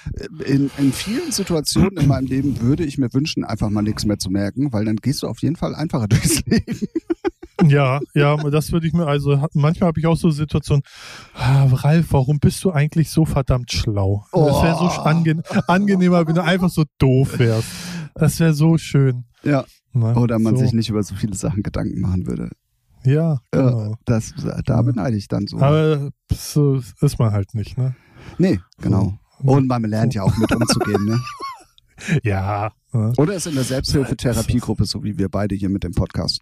in, 0.46 0.70
in 0.78 0.92
vielen 0.94 1.32
Situationen 1.32 1.98
in 1.98 2.08
meinem 2.08 2.28
Leben 2.28 2.60
würde 2.62 2.84
ich 2.86 2.98
mir 2.98 3.14
wünschen, 3.14 3.44
einfach 3.44 3.70
mal 3.70 3.82
nichts 3.82 4.06
mehr 4.06 4.18
zu 4.20 4.30
merken, 4.30 4.74
weil 4.74 4.86
dann 4.86 4.98
gehst 4.98 5.24
du 5.24 5.28
auf 5.28 5.40
jeden 5.42 5.56
Fall 5.56 5.76
einfacher 5.76 6.08
durchs 6.10 6.44
Leben. 6.46 6.88
Ja, 7.68 8.00
ja, 8.14 8.38
das 8.50 8.72
würde 8.72 8.88
ich 8.88 8.94
mir, 8.94 9.06
also 9.06 9.48
manchmal 9.54 9.88
habe 9.90 10.00
ich 10.00 10.08
auch 10.08 10.16
so 10.16 10.32
Situationen, 10.32 10.82
ah, 11.34 11.66
Ralf, 11.66 12.08
warum 12.12 12.40
bist 12.40 12.64
du 12.64 12.72
eigentlich 12.72 13.10
so 13.10 13.26
verdammt 13.26 13.72
schlau? 13.72 14.26
Das 14.32 14.64
wäre 14.64 14.78
so 14.78 14.86
Oh. 14.86 15.02
ange 15.04 15.44
angenehmer, 15.68 16.26
wenn 16.26 16.36
du 16.36 16.44
einfach 16.44 16.70
so 16.70 16.86
doof 17.00 17.38
wärst. 17.38 17.68
Das 18.16 18.40
wäre 18.40 18.54
so 18.54 18.78
schön. 18.78 19.26
Ja. 19.44 19.66
Ne? 19.92 20.16
Oder 20.16 20.40
man 20.40 20.56
so. 20.56 20.64
sich 20.64 20.72
nicht 20.74 20.90
über 20.90 21.04
so 21.04 21.16
viele 21.16 21.36
Sachen 21.36 21.62
Gedanken 21.64 22.00
machen 22.00 22.28
würde. 22.28 22.50
Ja, 23.06 23.34
Äh, 23.52 23.58
genau. 23.58 23.96
das, 24.06 24.34
da 24.66 24.82
beneide 24.82 25.16
ich 25.18 25.28
dann 25.28 25.48
so. 25.48 25.58
Aber 25.60 26.10
so 26.34 26.82
ist 27.02 27.20
man 27.20 27.32
halt 27.32 27.54
nicht, 27.56 27.78
ne? 27.78 27.96
Nee, 28.38 28.60
genau. 28.82 29.18
Und 29.40 29.68
man 29.68 29.84
lernt 29.84 30.14
ja 30.14 30.24
auch 30.24 30.36
mit 30.38 30.52
umzugehen, 30.54 31.06
ne? 31.06 31.20
Ja, 32.24 32.72
ne? 32.94 33.12
Oder 33.18 33.34
ist 33.34 33.46
in 33.48 33.56
der 33.56 33.64
Selbsthilfetherapiegruppe, 33.66 34.86
so 34.86 35.04
wie 35.04 35.18
wir 35.18 35.28
beide 35.30 35.56
hier 35.56 35.70
mit 35.70 35.84
dem 35.84 35.92
Podcast. 35.94 36.40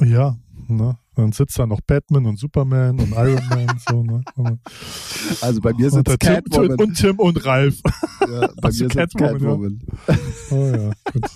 ja, 0.00 0.36
ne? 0.68 0.98
Dann 1.16 1.30
sitzt 1.32 1.56
da 1.58 1.66
noch 1.66 1.80
Batman 1.80 2.26
und 2.26 2.38
Superman 2.40 2.98
und 2.98 3.12
Iron 3.12 3.40
Man, 3.48 3.78
so, 3.88 4.02
ne? 4.02 4.22
Und, 4.36 4.58
Also 5.40 5.60
bei 5.60 5.72
mir 5.72 5.86
und, 5.86 5.92
sitzt 5.92 6.08
der 6.08 6.18
Tim, 6.18 6.34
Catwoman. 6.44 6.76
und 6.80 6.94
Tim 6.96 7.18
und 7.20 7.44
Ralf. 7.46 7.80
ja, 8.20 8.48
bei 8.60 8.68
Ach 8.68 8.70
so, 8.72 8.84
mir 8.84 8.90
sitzt 8.90 8.96
Catwoman, 9.16 9.32
ja. 9.32 9.38
Catwoman. 9.38 9.82
Oh 10.50 10.66
ja, 10.76 10.90
gut. 11.12 11.30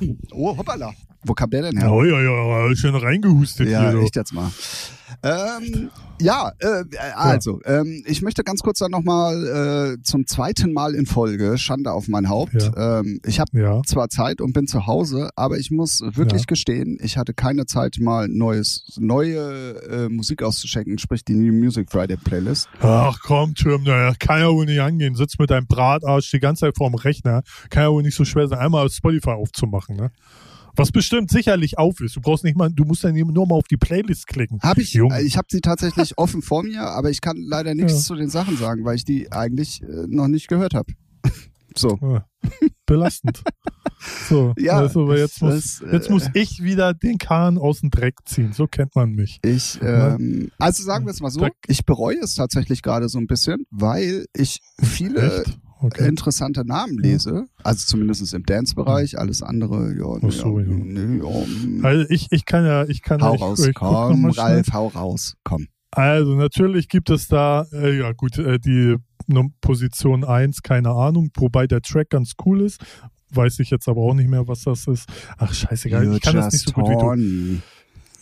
Oh, 0.32 0.56
hoppala. 0.56 0.92
Wo 1.24 1.34
kam 1.34 1.50
der 1.50 1.62
denn 1.62 1.76
her? 1.76 1.92
Oh 1.92 2.04
ja, 2.04 2.20
ja, 2.20 2.76
schön 2.76 2.94
reingehustet 2.94 3.68
Ja, 3.68 3.82
hier. 3.82 3.92
du. 3.92 4.04
echt 4.04 4.16
jetzt 4.16 4.32
mal. 4.32 4.50
Ähm, 5.22 5.90
ja, 6.20 6.50
äh, 6.58 6.84
also, 7.14 7.60
ähm, 7.64 8.02
ich 8.06 8.22
möchte 8.22 8.44
ganz 8.44 8.60
kurz 8.60 8.78
dann 8.78 8.90
nochmal 8.90 9.96
äh, 9.98 10.02
zum 10.02 10.26
zweiten 10.26 10.72
Mal 10.72 10.94
in 10.94 11.06
Folge, 11.06 11.58
Schande 11.58 11.92
auf 11.92 12.08
mein 12.08 12.28
Haupt. 12.28 12.70
Ähm, 12.76 13.20
ich 13.24 13.40
habe 13.40 13.58
Ja, 13.58 13.82
zwar 13.84 14.08
Zeit 14.10 14.40
und 14.40 14.52
bin 14.52 14.66
zu 14.66 14.86
Hause, 14.86 15.30
aber 15.34 15.58
ich 15.58 15.70
muss 15.70 16.00
wirklich 16.02 16.42
Ja. 16.42 16.46
gestehen, 16.46 16.98
ich 17.00 17.16
hatte 17.16 17.34
keine 17.34 17.66
Zeit, 17.66 17.96
mal 18.00 18.28
neues, 18.28 18.84
neue 18.98 19.80
äh, 19.88 20.08
Musik 20.08 20.42
auszuchecken, 20.42 20.98
sprich 20.98 21.24
die 21.24 21.34
New 21.34 21.52
Music 21.52 21.90
Friday 21.90 22.16
Playlist. 22.16 22.68
Ach 22.80 23.18
komm, 23.22 23.54
Tim, 23.54 23.82
naja, 23.84 24.12
kann 24.18 24.40
ja 24.40 24.50
wohl 24.50 24.66
nicht 24.66 24.80
angehen. 24.80 25.14
Sitzt 25.14 25.38
mit 25.40 25.50
deinem 25.50 25.66
Bratarsch 25.66 26.30
die 26.30 26.40
ganze 26.40 26.66
Zeit 26.66 26.76
vorm 26.76 26.94
Rechner. 26.94 27.42
Kann 27.70 27.84
ja 27.84 27.90
wohl 27.90 28.02
nicht 28.02 28.16
so 28.16 28.24
schwer 28.24 28.46
sein, 28.48 28.58
einmal 28.58 28.88
Spotify 28.90 29.30
aufzumachen, 29.30 29.96
ne? 29.96 30.10
Was 30.78 30.92
bestimmt 30.92 31.30
sicherlich 31.30 31.76
auf 31.78 32.00
ist. 32.00 32.16
Du 32.16 32.20
brauchst 32.20 32.44
nicht 32.44 32.56
mal, 32.56 32.70
du 32.70 32.84
musst 32.84 33.04
dann 33.04 33.14
nur 33.14 33.46
mal 33.46 33.54
auf 33.56 33.68
die 33.68 33.76
Playlist 33.76 34.26
klicken. 34.26 34.60
Habe 34.62 34.80
ich, 34.82 34.92
Junge. 34.94 35.16
äh, 35.18 35.22
ich 35.22 35.36
habe 35.36 35.48
sie 35.50 35.60
tatsächlich 35.60 36.16
offen 36.18 36.40
vor 36.42 36.62
mir, 36.62 36.82
aber 36.82 37.10
ich 37.10 37.20
kann 37.20 37.36
leider 37.38 37.74
nichts 37.74 37.92
Ja. 37.92 37.98
zu 37.98 38.14
den 38.14 38.30
Sachen 38.30 38.56
sagen, 38.56 38.84
weil 38.84 38.96
ich 38.96 39.04
die 39.04 39.30
eigentlich 39.32 39.82
äh, 39.82 40.06
noch 40.08 40.28
nicht 40.28 40.48
gehört 40.48 40.74
habe. 40.74 40.92
So. 41.76 41.96
Ja. 42.00 42.24
Belastend. 42.86 43.42
So, 44.28 44.52
Ja, 44.58 44.78
also, 44.78 45.12
jetzt, 45.14 45.40
muss, 45.42 45.54
es, 45.54 45.80
äh, 45.82 45.92
jetzt 45.92 46.10
muss 46.10 46.28
ich 46.34 46.62
wieder 46.62 46.92
den 46.94 47.18
Kahn 47.18 47.56
aus 47.58 47.80
dem 47.80 47.90
Dreck 47.90 48.14
ziehen. 48.24 48.52
So 48.52 48.66
kennt 48.66 48.96
man 48.96 49.12
mich. 49.12 49.38
Ich, 49.44 49.78
ähm, 49.82 50.50
also 50.58 50.82
sagen 50.82 51.04
wir 51.06 51.12
es 51.12 51.20
mal 51.20 51.30
so, 51.30 51.40
Dreck. 51.40 51.52
ich 51.68 51.84
bereue 51.84 52.16
es 52.18 52.34
tatsächlich 52.34 52.82
gerade 52.82 53.08
so 53.08 53.18
ein 53.18 53.26
bisschen, 53.26 53.64
weil 53.70 54.24
ich 54.34 54.60
viele 54.82 55.42
Echt? 55.44 55.58
Okay. 55.80 56.08
interessante 56.08 56.64
Namen 56.66 56.98
lese, 56.98 57.46
also 57.62 57.86
zumindest 57.86 58.34
im 58.34 58.44
Dance-Bereich, 58.44 59.18
alles 59.18 59.42
andere, 59.42 59.94
ja, 59.96 60.18
Ach 60.26 60.32
so, 60.32 60.58
ja, 60.58 60.66
ja. 60.66 60.74
ja, 60.74 61.46
mm. 61.46 61.84
Also 61.84 62.04
ich, 62.08 62.26
ich 62.32 62.44
kann 62.44 62.64
ja, 62.64 62.84
ich 62.84 63.02
kann 63.02 63.22
hau 63.22 63.34
ich, 63.34 63.40
raus, 63.40 63.60
ich 63.60 63.74
noch 63.74 64.08
komm. 64.08 64.24
Ralf, 64.30 64.72
hau 64.72 64.88
raus, 64.88 65.36
komm. 65.44 65.68
Also 65.92 66.34
natürlich 66.34 66.88
gibt 66.88 67.10
es 67.10 67.28
da, 67.28 67.64
äh, 67.72 67.96
ja 67.98 68.12
gut, 68.12 68.38
äh, 68.38 68.58
die 68.58 68.96
Num- 69.26 69.54
Position 69.60 70.24
1, 70.24 70.62
keine 70.62 70.90
Ahnung, 70.90 71.30
wobei 71.36 71.66
der 71.66 71.80
Track 71.80 72.10
ganz 72.10 72.32
cool 72.44 72.62
ist. 72.62 72.80
Weiß 73.30 73.58
ich 73.60 73.70
jetzt 73.70 73.88
aber 73.88 74.00
auch 74.00 74.14
nicht 74.14 74.28
mehr, 74.28 74.48
was 74.48 74.62
das 74.64 74.86
ist. 74.86 75.06
Ach, 75.36 75.52
scheißegal, 75.52 76.04
You're 76.06 76.16
ich 76.16 76.22
kann 76.22 76.34
das 76.34 76.52
nicht 76.52 76.66
so 76.66 76.72
gut 76.72 76.88
wie 76.88 76.94
du. 76.94 77.00
horny. 77.02 77.60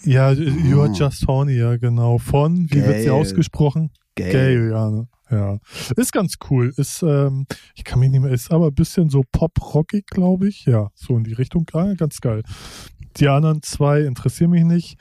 Ja, 0.04 0.30
You're 0.30 0.90
Oh. 0.90 0.92
Just 0.92 1.26
Horny, 1.26 1.54
ja 1.56 1.76
genau. 1.76 2.18
Von, 2.18 2.68
wie 2.70 2.84
wird 2.84 3.00
sie 3.02 3.10
ausgesprochen? 3.10 3.90
Gay. 4.14 4.30
Gay, 4.32 4.68
ja, 4.70 4.90
ne? 4.90 5.08
Ja. 5.30 5.58
Ist 5.96 6.12
ganz 6.12 6.36
cool. 6.50 6.72
Ist, 6.76 7.02
ähm, 7.02 7.46
ich 7.74 7.84
kann 7.84 7.98
mich 8.00 8.10
nicht 8.10 8.20
mehr, 8.20 8.32
ist 8.32 8.50
aber 8.50 8.68
ein 8.68 8.74
bisschen 8.74 9.10
so 9.10 9.22
pop-rockig, 9.32 10.06
glaube 10.06 10.48
ich. 10.48 10.64
Ja, 10.66 10.90
so 10.94 11.16
in 11.16 11.24
die 11.24 11.32
Richtung. 11.32 11.66
Ah, 11.72 11.94
ganz 11.94 12.20
geil. 12.20 12.42
Die 13.16 13.28
anderen 13.28 13.62
zwei 13.62 14.02
interessieren 14.02 14.50
mich 14.50 14.64
nicht. 14.64 14.98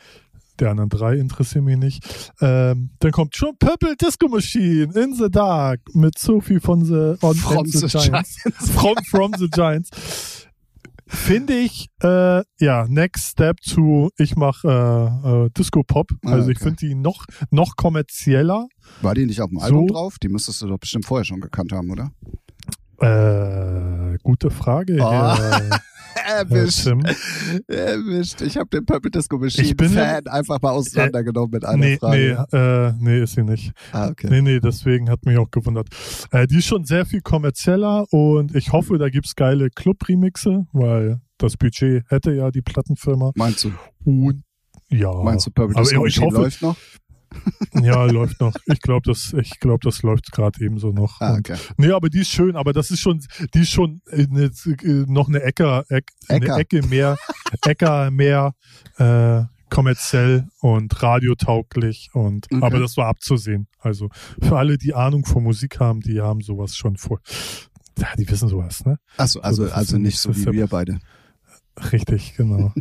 Die 0.59 0.65
anderen 0.65 0.89
drei 0.89 1.17
interessieren 1.17 1.65
mich 1.65 1.77
nicht. 1.77 2.31
Ähm, 2.39 2.91
dann 2.99 3.11
kommt 3.11 3.35
schon 3.35 3.57
Purple 3.59 3.95
Disco 3.97 4.29
Machine 4.29 4.93
in 4.95 5.13
the 5.13 5.29
Dark 5.29 5.81
mit 5.93 6.17
Sophie 6.17 6.61
von 6.61 6.85
the, 6.85 7.15
on, 7.21 7.35
From 7.35 7.65
the, 7.65 7.79
the 7.79 7.87
Giants. 7.87 8.37
Giants. 8.41 8.71
From, 8.71 8.95
from 9.09 9.33
the 9.37 9.49
Giants. 9.49 10.34
Finde 11.07 11.53
ich, 11.53 11.87
äh, 12.01 12.43
ja, 12.59 12.85
next 12.87 13.31
step 13.31 13.57
zu, 13.61 14.09
ich 14.17 14.35
mache 14.35 14.67
äh, 15.23 15.45
äh, 15.45 15.49
Disco 15.51 15.83
Pop. 15.83 16.09
Ah, 16.25 16.31
Also 16.31 16.49
ich 16.49 16.57
okay. 16.57 16.69
finde 16.69 16.87
die 16.87 16.95
noch, 16.95 17.25
noch 17.51 17.75
kommerzieller. 17.75 18.67
War 19.01 19.13
die 19.13 19.25
nicht 19.25 19.41
auf 19.41 19.49
dem 19.49 19.59
So. 19.59 19.65
Album 19.65 19.87
drauf? 19.87 20.15
Die 20.21 20.29
müsstest 20.29 20.61
du 20.63 20.67
doch 20.67 20.79
bestimmt 20.79 21.05
vorher 21.05 21.25
schon 21.25 21.41
gekannt 21.41 21.71
haben, 21.73 21.91
oder? 21.91 22.11
Äh, 23.01 24.17
gute 24.23 24.49
Frage. 24.49 24.97
Oh. 24.99 25.35
Erwischt. 26.15 26.83
Tim. 26.83 27.03
Erwischt. 27.67 28.41
Ich 28.41 28.57
habe 28.57 28.69
den 28.69 28.85
Purple 28.85 29.11
Disco 29.11 29.35
Ich 29.37 29.41
Machine 29.57 29.75
bin 29.75 29.89
Fan 29.89 30.27
einfach 30.27 30.61
mal 30.61 30.71
auseinandergenommen 30.71 31.51
mit 31.51 31.65
einer 31.65 31.77
Nee, 31.77 31.89
nee, 31.91 31.97
Frage. 31.97 32.93
äh, 32.99 33.03
nee, 33.03 33.21
ist 33.21 33.33
sie 33.35 33.43
nicht. 33.43 33.71
Ah, 33.91 34.09
okay. 34.09 34.27
Nee, 34.29 34.41
nee, 34.41 34.59
deswegen 34.59 35.09
hat 35.09 35.25
mich 35.25 35.37
auch 35.37 35.51
gewundert. 35.51 35.87
Äh, 36.31 36.47
die 36.47 36.57
ist 36.59 36.67
schon 36.67 36.85
sehr 36.85 37.05
viel 37.05 37.21
kommerzieller 37.21 38.05
und 38.11 38.55
ich 38.55 38.71
hoffe, 38.71 38.97
da 38.97 39.09
gibt's 39.09 39.35
geile 39.35 39.69
Club-Remixe, 39.69 40.65
weil 40.71 41.19
das 41.37 41.57
Budget 41.57 42.03
hätte 42.09 42.31
ja 42.31 42.49
die 42.51 42.61
Plattenfirma. 42.61 43.31
Meinst 43.35 43.65
du, 43.65 43.71
Und 44.05 44.43
ja. 44.89 45.11
meinst 45.23 45.47
du 45.47 45.51
Purple 45.51 45.75
aber 45.75 45.83
Disco 45.83 46.05
ich 46.05 46.15
Machine 46.17 46.25
hoffe, 46.27 46.37
läuft 46.43 46.61
noch? 46.61 46.77
Ja, 47.81 48.05
läuft 48.05 48.39
noch. 48.39 48.53
Ich 48.65 48.79
glaube, 48.81 49.01
das, 49.09 49.33
ich 49.33 49.59
glaub, 49.59 49.81
das 49.81 50.01
läuft 50.01 50.31
gerade 50.31 50.63
ebenso 50.63 50.91
noch. 50.91 51.19
Ah, 51.21 51.33
Und- 51.33 51.39
okay. 51.49 51.57
Nee, 51.77 51.91
aber 51.91 52.09
die 52.09 52.21
ist 52.21 52.29
schön, 52.29 52.55
aber 52.55 52.73
das 52.73 52.91
ist 52.91 53.01
schon, 53.01 53.21
die 53.53 53.59
ist 53.61 53.71
schon 53.71 54.01
äh, 54.11 54.25
ne, 54.29 54.49
äh, 54.83 54.87
noch 55.07 55.27
eine 55.27 55.41
Ecke, 55.43 55.83
Eck, 55.89 56.11
eine 56.29 56.47
Ecke 56.57 56.81
mehr, 56.87 57.17
Äcker 57.65 58.11
mehr 58.11 58.53
äh, 58.97 59.43
kommerziell 59.69 60.47
und 60.61 61.01
radiotauglich 61.03 62.09
und 62.13 62.45
Okay. 62.51 62.63
aber 62.63 62.79
das 62.79 62.95
war 62.97 63.07
abzusehen. 63.07 63.67
Also 63.79 64.09
für 64.41 64.57
alle, 64.57 64.77
die 64.77 64.93
Ahnung 64.93 65.25
von 65.25 65.43
Musik 65.43 65.79
haben, 65.79 65.99
die 66.01 66.21
haben 66.21 66.41
sowas 66.41 66.75
schon 66.75 66.97
vor. 66.97 67.19
Ja, 67.97 68.07
die 68.17 68.29
wissen 68.29 68.47
sowas, 68.49 68.85
ne? 68.85 68.97
Achso, 69.17 69.39
also, 69.39 69.69
also 69.71 69.97
nicht 69.97 70.17
so 70.19 70.35
wie 70.35 70.51
wir 70.51 70.67
beide. 70.67 70.99
Richtig, 71.91 72.35
genau. 72.37 72.71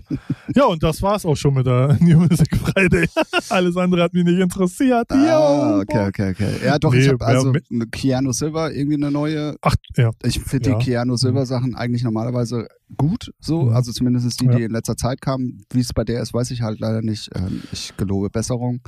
ja, 0.54 0.64
und 0.66 0.82
das 0.82 1.02
war's 1.02 1.26
auch 1.26 1.36
schon 1.36 1.54
mit 1.54 1.66
der 1.66 1.96
New 2.00 2.18
Music 2.20 2.56
Friday. 2.56 3.08
Alles 3.48 3.76
andere 3.76 4.02
hat 4.04 4.14
mich 4.14 4.24
nicht 4.24 4.38
interessiert. 4.38 5.06
Ah, 5.10 5.76
Jo, 5.76 5.80
okay, 5.80 6.06
okay, 6.08 6.30
okay. 6.30 6.50
Ja, 6.64 6.78
doch, 6.78 6.92
Nee, 6.92 7.00
ich 7.00 7.08
habe 7.08 7.18
ja, 7.20 7.26
also 7.26 7.52
Keanu 7.90 8.32
Silver 8.32 8.72
irgendwie 8.72 8.94
eine 8.96 9.10
neue. 9.10 9.56
Ach, 9.62 9.74
ja. 9.96 10.10
Ich 10.22 10.40
finde 10.40 10.70
Ja. 10.70 10.76
Mhm. 10.76 10.78
die 10.80 10.84
Keanu 10.84 11.16
Silver 11.16 11.44
Sachen 11.46 11.74
eigentlich 11.74 12.04
normalerweise 12.04 12.68
gut, 12.96 13.32
so, 13.40 13.68
Ja. 13.70 13.76
also 13.76 13.90
zumindest 13.92 14.40
die, 14.40 14.46
Ja. 14.46 14.56
die 14.56 14.62
in 14.64 14.70
letzter 14.70 14.96
Zeit 14.96 15.20
kamen. 15.20 15.64
Wie 15.72 15.80
es 15.80 15.92
bei 15.92 16.04
der 16.04 16.22
ist, 16.22 16.32
weiß 16.32 16.50
ich 16.52 16.62
halt 16.62 16.78
leider 16.80 17.02
nicht. 17.02 17.30
Ähm, 17.34 17.62
Ich 17.72 17.96
gelobe 17.96 18.30
Besserung. 18.30 18.80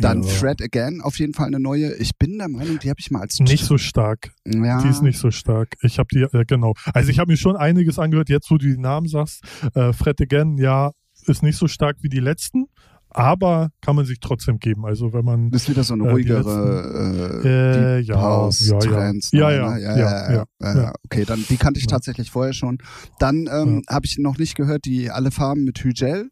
Dann 0.00 0.22
ja. 0.22 0.28
Fred 0.28 0.62
Again, 0.62 1.00
auf 1.00 1.18
jeden 1.18 1.32
Fall 1.34 1.46
eine 1.46 1.60
neue. 1.60 1.94
Ich 1.96 2.16
bin 2.18 2.38
der 2.38 2.48
Meinung, 2.48 2.78
die 2.78 2.90
habe 2.90 3.00
ich 3.00 3.10
mal 3.10 3.20
als 3.20 3.38
Nicht 3.40 3.64
so 3.64 3.78
stark. 3.78 4.30
ja, 4.44 4.82
Die 4.82 4.88
ist 4.88 5.02
nicht 5.02 5.18
so 5.18 5.30
stark. 5.30 5.74
Ich 5.82 5.98
habe 5.98 6.08
die, 6.12 6.22
äh, 6.22 6.44
genau. 6.46 6.74
Also 6.92 7.10
ich 7.10 7.18
habe 7.18 7.30
mir 7.32 7.36
schon 7.36 7.56
einiges 7.56 7.98
angehört, 7.98 8.28
jetzt 8.28 8.50
wo 8.50 8.58
du 8.58 8.66
die 8.66 8.78
Namen 8.78 9.08
sagst. 9.08 9.42
Äh, 9.74 9.92
Fred 9.92 10.20
Again, 10.20 10.58
ja, 10.58 10.90
ist 11.26 11.42
nicht 11.42 11.56
so 11.56 11.66
stark 11.66 11.96
wie 12.02 12.08
die 12.08 12.20
letzten, 12.20 12.66
aber 13.10 13.70
kann 13.80 13.96
man 13.96 14.04
sich 14.04 14.20
trotzdem 14.20 14.58
geben. 14.58 14.84
Also 14.84 15.12
wenn 15.12 15.24
man 15.24 15.50
Das 15.50 15.62
ist 15.62 15.70
wieder 15.70 15.82
so 15.84 15.94
eine 15.94 16.04
Äh, 16.04 16.10
ruhigere 16.10 17.40
Äh, 17.44 17.48
äh, 17.98 18.00
ja, 18.00 18.20
House, 18.20 18.68
ja, 18.68 18.78
Ja, 18.82 18.90
ne? 19.12 19.20
ja, 19.32 19.50
ja, 19.50 19.78
ja, 19.78 19.96
ja, 19.96 20.44
ja, 20.60 20.76
ja. 20.76 20.92
Okay, 21.04 21.24
dann 21.24 21.42
die 21.48 21.56
kannte 21.56 21.80
ich 21.80 21.86
tatsächlich 21.86 22.30
vorher 22.30 22.52
schon. 22.52 22.78
Dann 23.18 23.48
ähm, 23.50 23.82
habe 23.88 24.06
ich 24.06 24.18
noch 24.18 24.36
nicht 24.38 24.54
gehört, 24.56 24.84
die 24.84 25.10
alle 25.10 25.30
Farben 25.30 25.64
mit 25.64 25.82
Hygel. 25.82 26.30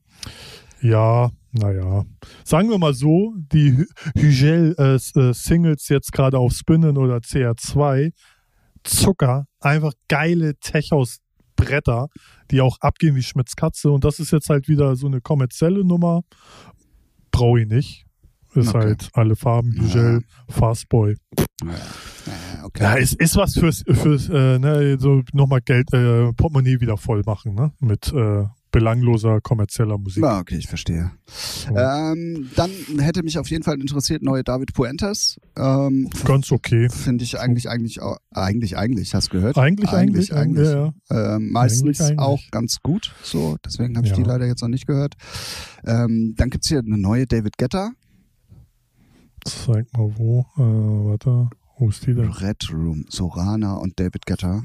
Ja, 0.85 1.31
naja. 1.53 2.05
Sagen 2.45 2.69
wir 2.69 2.77
mal 2.79 2.93
so, 2.93 3.33
die 3.53 3.73
Hy- 3.73 3.89
Hygel-Singles 4.17 5.89
jetzt 5.89 6.13
gerade 6.13 6.39
auf 6.39 6.53
Spinnen 6.53 6.99
oder 6.99 7.17
CR2, 7.19 8.13
Zucker, 8.83 9.47
einfach 9.61 9.93
geile 10.09 10.57
Techos-Bretter, 10.61 12.09
die 12.51 12.61
auch 12.61 12.79
abgehen 12.81 13.17
wie 13.17 13.23
Schmitz 13.23 13.57
Katze. 13.57 13.91
Und 13.91 14.05
das 14.05 14.19
ist 14.21 14.31
jetzt 14.31 14.51
halt 14.51 14.69
wieder 14.69 14.95
so 14.97 15.07
eine 15.07 15.23
kommerzielle 15.23 15.85
Nummer. 15.85 16.21
Brauche 17.31 17.61
ich 17.63 17.67
nicht. 17.69 18.05
Ist 18.55 18.69
Okay. 18.75 18.79
halt 18.89 19.09
alle 19.15 19.35
Farben, 19.37 19.73
Hygel, 19.73 20.23
Fastboy. 20.49 21.17
Ja, 21.65 21.69
ja, 21.71 22.65
okay. 22.65 22.83
Ja, 22.83 22.97
es 22.99 23.15
ist 23.15 23.37
was 23.37 23.55
fürs, 23.55 23.83
fürs 23.91 24.29
äh, 24.29 24.59
ne, 24.59 24.97
so 25.01 25.23
nochmal 25.33 25.61
Geld, 25.63 25.93
äh, 25.95 26.33
Portemonnaie 26.35 26.81
wieder 26.81 26.97
voll 26.97 27.23
machen, 27.27 27.55
ne? 27.55 27.73
Mit 27.81 28.13
äh, 28.13 28.45
belangloser 28.75 29.41
kommerzieller 29.41 29.99
Musik. 29.99 30.23
Ja, 30.25 30.41
okay, 30.41 30.57
ich 30.57 30.67
verstehe. 30.67 31.13
Ähm, 31.69 32.51
dann 32.57 32.71
hätte 32.99 33.23
mich 33.23 33.39
auf 33.39 33.49
jeden 33.49 33.63
Fall 33.63 33.81
interessiert 33.81 34.23
neue 34.23 34.43
David 34.43 34.75
Puentes. 34.75 35.39
Ähm, 35.57 36.11
Ganz 36.25 36.51
okay. 36.51 36.89
Finde 36.91 37.23
ich 37.23 37.39
eigentlich, 37.39 37.69
eigentlich, 37.69 38.01
eigentlich, 38.33 38.77
eigentlich, 38.77 39.15
hast 39.15 39.29
du 39.33 39.39
gehört? 39.39 39.57
Eigentlich, 39.59 39.91
eigentlich, 39.91 40.35
eigentlich. 40.35 40.67
Ja, 40.69 40.93
ja. 41.11 41.37
Ähm, 41.37 41.53
meistens 41.53 41.83
Eigentlich, 41.83 42.01
eigentlich. 42.01 42.19
auch 42.19 42.41
ganz 42.51 42.79
gut. 42.83 43.15
So, 43.23 43.57
deswegen 43.65 43.97
habe 43.97 44.07
ich 44.07 44.11
Ja. 44.13 44.17
die 44.17 44.25
leider 44.25 44.47
jetzt 44.47 44.61
noch 44.63 44.69
nicht 44.69 44.87
gehört. 44.87 45.15
Ähm, 45.85 46.35
dann 46.37 46.51
gibt's 46.51 46.67
hier 46.69 46.81
eine 46.81 46.99
neue 46.99 47.27
David 47.27 47.57
Guetta. 47.59 47.93
Zeig 49.45 49.87
mal 49.97 50.11
wo. 50.17 50.41
Äh, 50.57 51.11
warte. 51.11 51.49
Wo 51.79 51.89
ist 51.91 52.05
die 52.07 52.15
denn? 52.15 52.31
Red 52.31 52.71
Room, 52.73 53.05
Sorana 53.09 53.75
und 53.75 54.01
David 54.01 54.27
Guetta. 54.27 54.63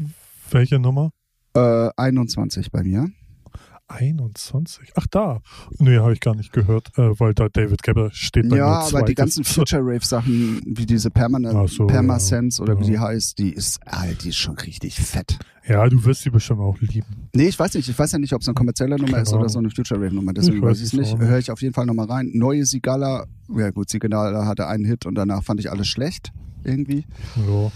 Welche 0.49 0.79
Nummer? 0.79 1.11
Äh, 1.53 1.89
21 1.97 2.71
bei 2.71 2.83
mir. 2.83 3.09
21. 3.89 4.91
Ach 4.95 5.07
da. 5.07 5.41
Nee, 5.79 5.97
habe 5.97 6.13
ich 6.13 6.19
gar 6.19 6.35
nicht 6.35 6.53
gehört, 6.53 6.89
äh, 6.97 7.19
weil 7.19 7.33
da 7.33 7.49
David 7.49 7.83
Gebber 7.83 8.09
steht 8.13 8.47
bei 8.49 8.57
Ja, 8.57 8.81
aber 8.87 9.03
die 9.03 9.15
ganzen 9.15 9.43
Future 9.43 9.81
Rave 9.83 10.05
Sachen, 10.05 10.61
wie 10.65 10.85
diese 10.85 11.09
Permanent, 11.09 11.69
so, 11.69 11.87
Permasense 11.87 12.61
oder 12.61 12.77
wie 12.79 12.83
Ja. 12.83 12.89
die 12.91 12.99
heißt, 12.99 13.37
die 13.39 13.51
ist, 13.51 13.79
ah, 13.85 14.05
die 14.23 14.29
ist 14.29 14.37
schon 14.37 14.55
richtig 14.59 14.95
fett. 14.95 15.37
Ja, 15.67 15.87
du 15.87 16.03
wirst 16.05 16.21
sie 16.23 16.29
bestimmt 16.31 16.61
auch 16.61 16.79
lieben. 16.79 17.29
Nee, 17.35 17.47
ich 17.49 17.59
weiß 17.59 17.73
nicht. 17.75 17.87
Ich 17.89 17.99
weiß 17.99 18.11
ja 18.13 18.19
nicht, 18.19 18.33
ob 18.33 18.41
es 18.41 18.47
eine 18.47 18.55
kommerzielle 18.55 18.95
Nummer 18.95 19.11
Keine 19.11 19.23
ist 19.23 19.33
oder 19.33 19.49
so 19.49 19.59
eine 19.59 19.69
Future 19.69 19.99
Rave 20.01 20.15
Nummer. 20.15 20.33
Deswegen 20.33 20.57
Ich 20.57 20.63
weiß 20.63 20.77
ich 20.79 20.85
es 20.85 20.93
nicht. 20.93 21.17
Höre 21.17 21.37
ich 21.37 21.51
auf 21.51 21.61
jeden 21.61 21.73
Fall 21.73 21.85
nochmal 21.85 22.07
rein. 22.07 22.31
Neue 22.33 22.65
Sigala. 22.65 23.25
Ja 23.55 23.69
gut, 23.71 23.89
Sigala 23.89 24.45
hatte 24.45 24.67
einen 24.67 24.85
Hit 24.85 25.05
und 25.05 25.15
danach 25.15 25.43
fand 25.43 25.59
ich 25.59 25.69
alles 25.69 25.87
schlecht. 25.87 26.31
Irgendwie. 26.63 27.05
Ja, 27.47 27.71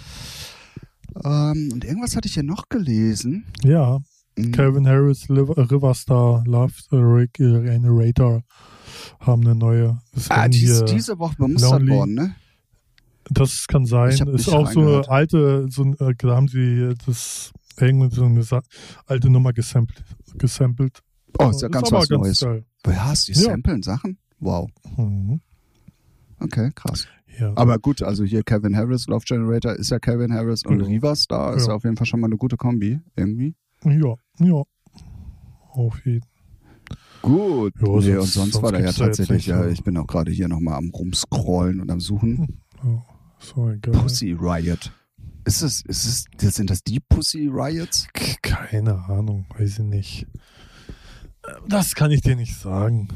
Ähm, 1.26 1.70
und 1.74 1.86
irgendwas 1.86 2.16
hatte 2.16 2.28
ich 2.28 2.34
hier 2.34 2.44
noch 2.44 2.70
gelesen. 2.70 3.46
ja. 3.64 4.00
Mhm. 4.38 4.52
Calvin 4.52 4.88
Harris, 4.88 5.28
Liv- 5.30 5.50
Riverstar, 5.56 6.44
Love 6.46 6.74
äh, 6.92 7.28
Generator 7.32 8.44
haben 9.20 9.42
eine 9.42 9.56
neue. 9.56 10.00
Es 10.16 10.30
Ah, 10.32 10.48
die 10.48 10.64
ist 10.64 10.86
diese 10.86 11.18
Woche 11.20 11.36
Lonely. 11.40 11.92
worden, 11.92 12.14
ne? 12.16 12.36
Das 13.30 13.68
kann 13.68 13.86
sein. 13.86 14.12
Ist 14.12 14.50
auch 14.50 14.70
so 14.72 14.82
eine 14.82 15.10
alte, 15.10 15.68
so, 15.70 15.84
ein- 15.84 15.96
äh, 16.00 16.14
da 16.18 16.36
haben 16.36 16.48
sie 16.48 16.94
das 17.06 17.52
irgendwie 17.80 18.14
so 18.14 18.26
eine 18.26 18.44
alte 19.06 19.30
Nummer 19.30 19.54
gesampelt. 19.54 20.04
gesampelt. 20.36 21.00
Oh, 21.40 21.50
ist 21.50 21.62
ja 21.62 21.68
ganz 21.68 21.88
aber 21.92 22.02
was 22.02 22.10
Neues. 22.10 22.40
geil. 22.42 22.66
Ja. 22.88 23.14
samplen 23.16 23.82
Sachen? 23.84 24.18
Wow. 24.40 24.70
Mhm. 24.98 25.42
Okay, 26.40 26.72
krass. 26.76 27.08
Ja. 27.40 27.54
Aber 27.56 27.80
gut, 27.80 28.02
also 28.04 28.24
hier 28.24 28.44
Kevin 28.44 28.76
Harris, 28.76 29.08
Love 29.08 29.24
Generator 29.26 29.74
ist 29.74 29.90
ja 29.90 30.00
Kevin 30.00 30.34
Harris 30.34 30.64
und 30.66 30.80
Ja. 30.82 30.86
Riva 30.88 31.16
Star 31.16 31.56
ist 31.56 31.68
Ja. 31.68 31.74
auf 31.74 31.84
jeden 31.84 31.96
Fall 31.98 32.06
schon 32.06 32.20
mal 32.20 32.28
eine 32.28 32.38
gute 32.38 32.58
Kombi. 32.58 33.00
Irgendwie. 33.16 33.56
Ja, 33.86 34.16
ja. 34.40 34.64
Auf 35.72 36.06
jeden 36.06 36.26
Gut. 37.22 37.74
Ja, 37.80 37.88
nee, 37.88 37.88
sonst- 37.88 38.06
und 38.06 38.06
sonst, 38.06 38.34
sonst 38.34 38.62
war 38.64 38.72
da 38.74 38.80
ja 38.80 38.92
tatsächlich, 38.92 39.46
ja, 39.48 39.64
ja. 39.64 39.70
ich 39.72 39.84
bin 39.84 39.98
auch 39.98 40.08
gerade 40.08 40.30
hier 40.32 40.48
nochmal 40.50 40.76
am 40.76 40.90
rumscrollen 40.90 41.80
und 41.80 41.90
am 41.90 42.00
Suchen. 42.02 42.60
ja. 42.84 43.06
So 43.40 43.70
egal. 43.70 43.94
Pussy 43.94 44.32
Riot. 44.40 44.92
Ist 45.46 45.62
es, 45.62 45.82
ist 45.82 46.28
es, 46.42 46.56
sind 46.56 46.70
das 46.70 46.84
die 46.84 47.00
Pussy 47.02 47.48
Riots? 47.52 48.08
Keine 48.42 48.96
Ahnung, 49.10 49.46
weiß 49.58 49.80
ich 49.80 49.86
nicht. 49.86 50.28
Äh, 51.44 51.52
Das 51.68 51.96
kann 51.96 52.12
ich 52.12 52.22
dir 52.22 52.36
nicht 52.38 52.56
sagen. 52.56 53.10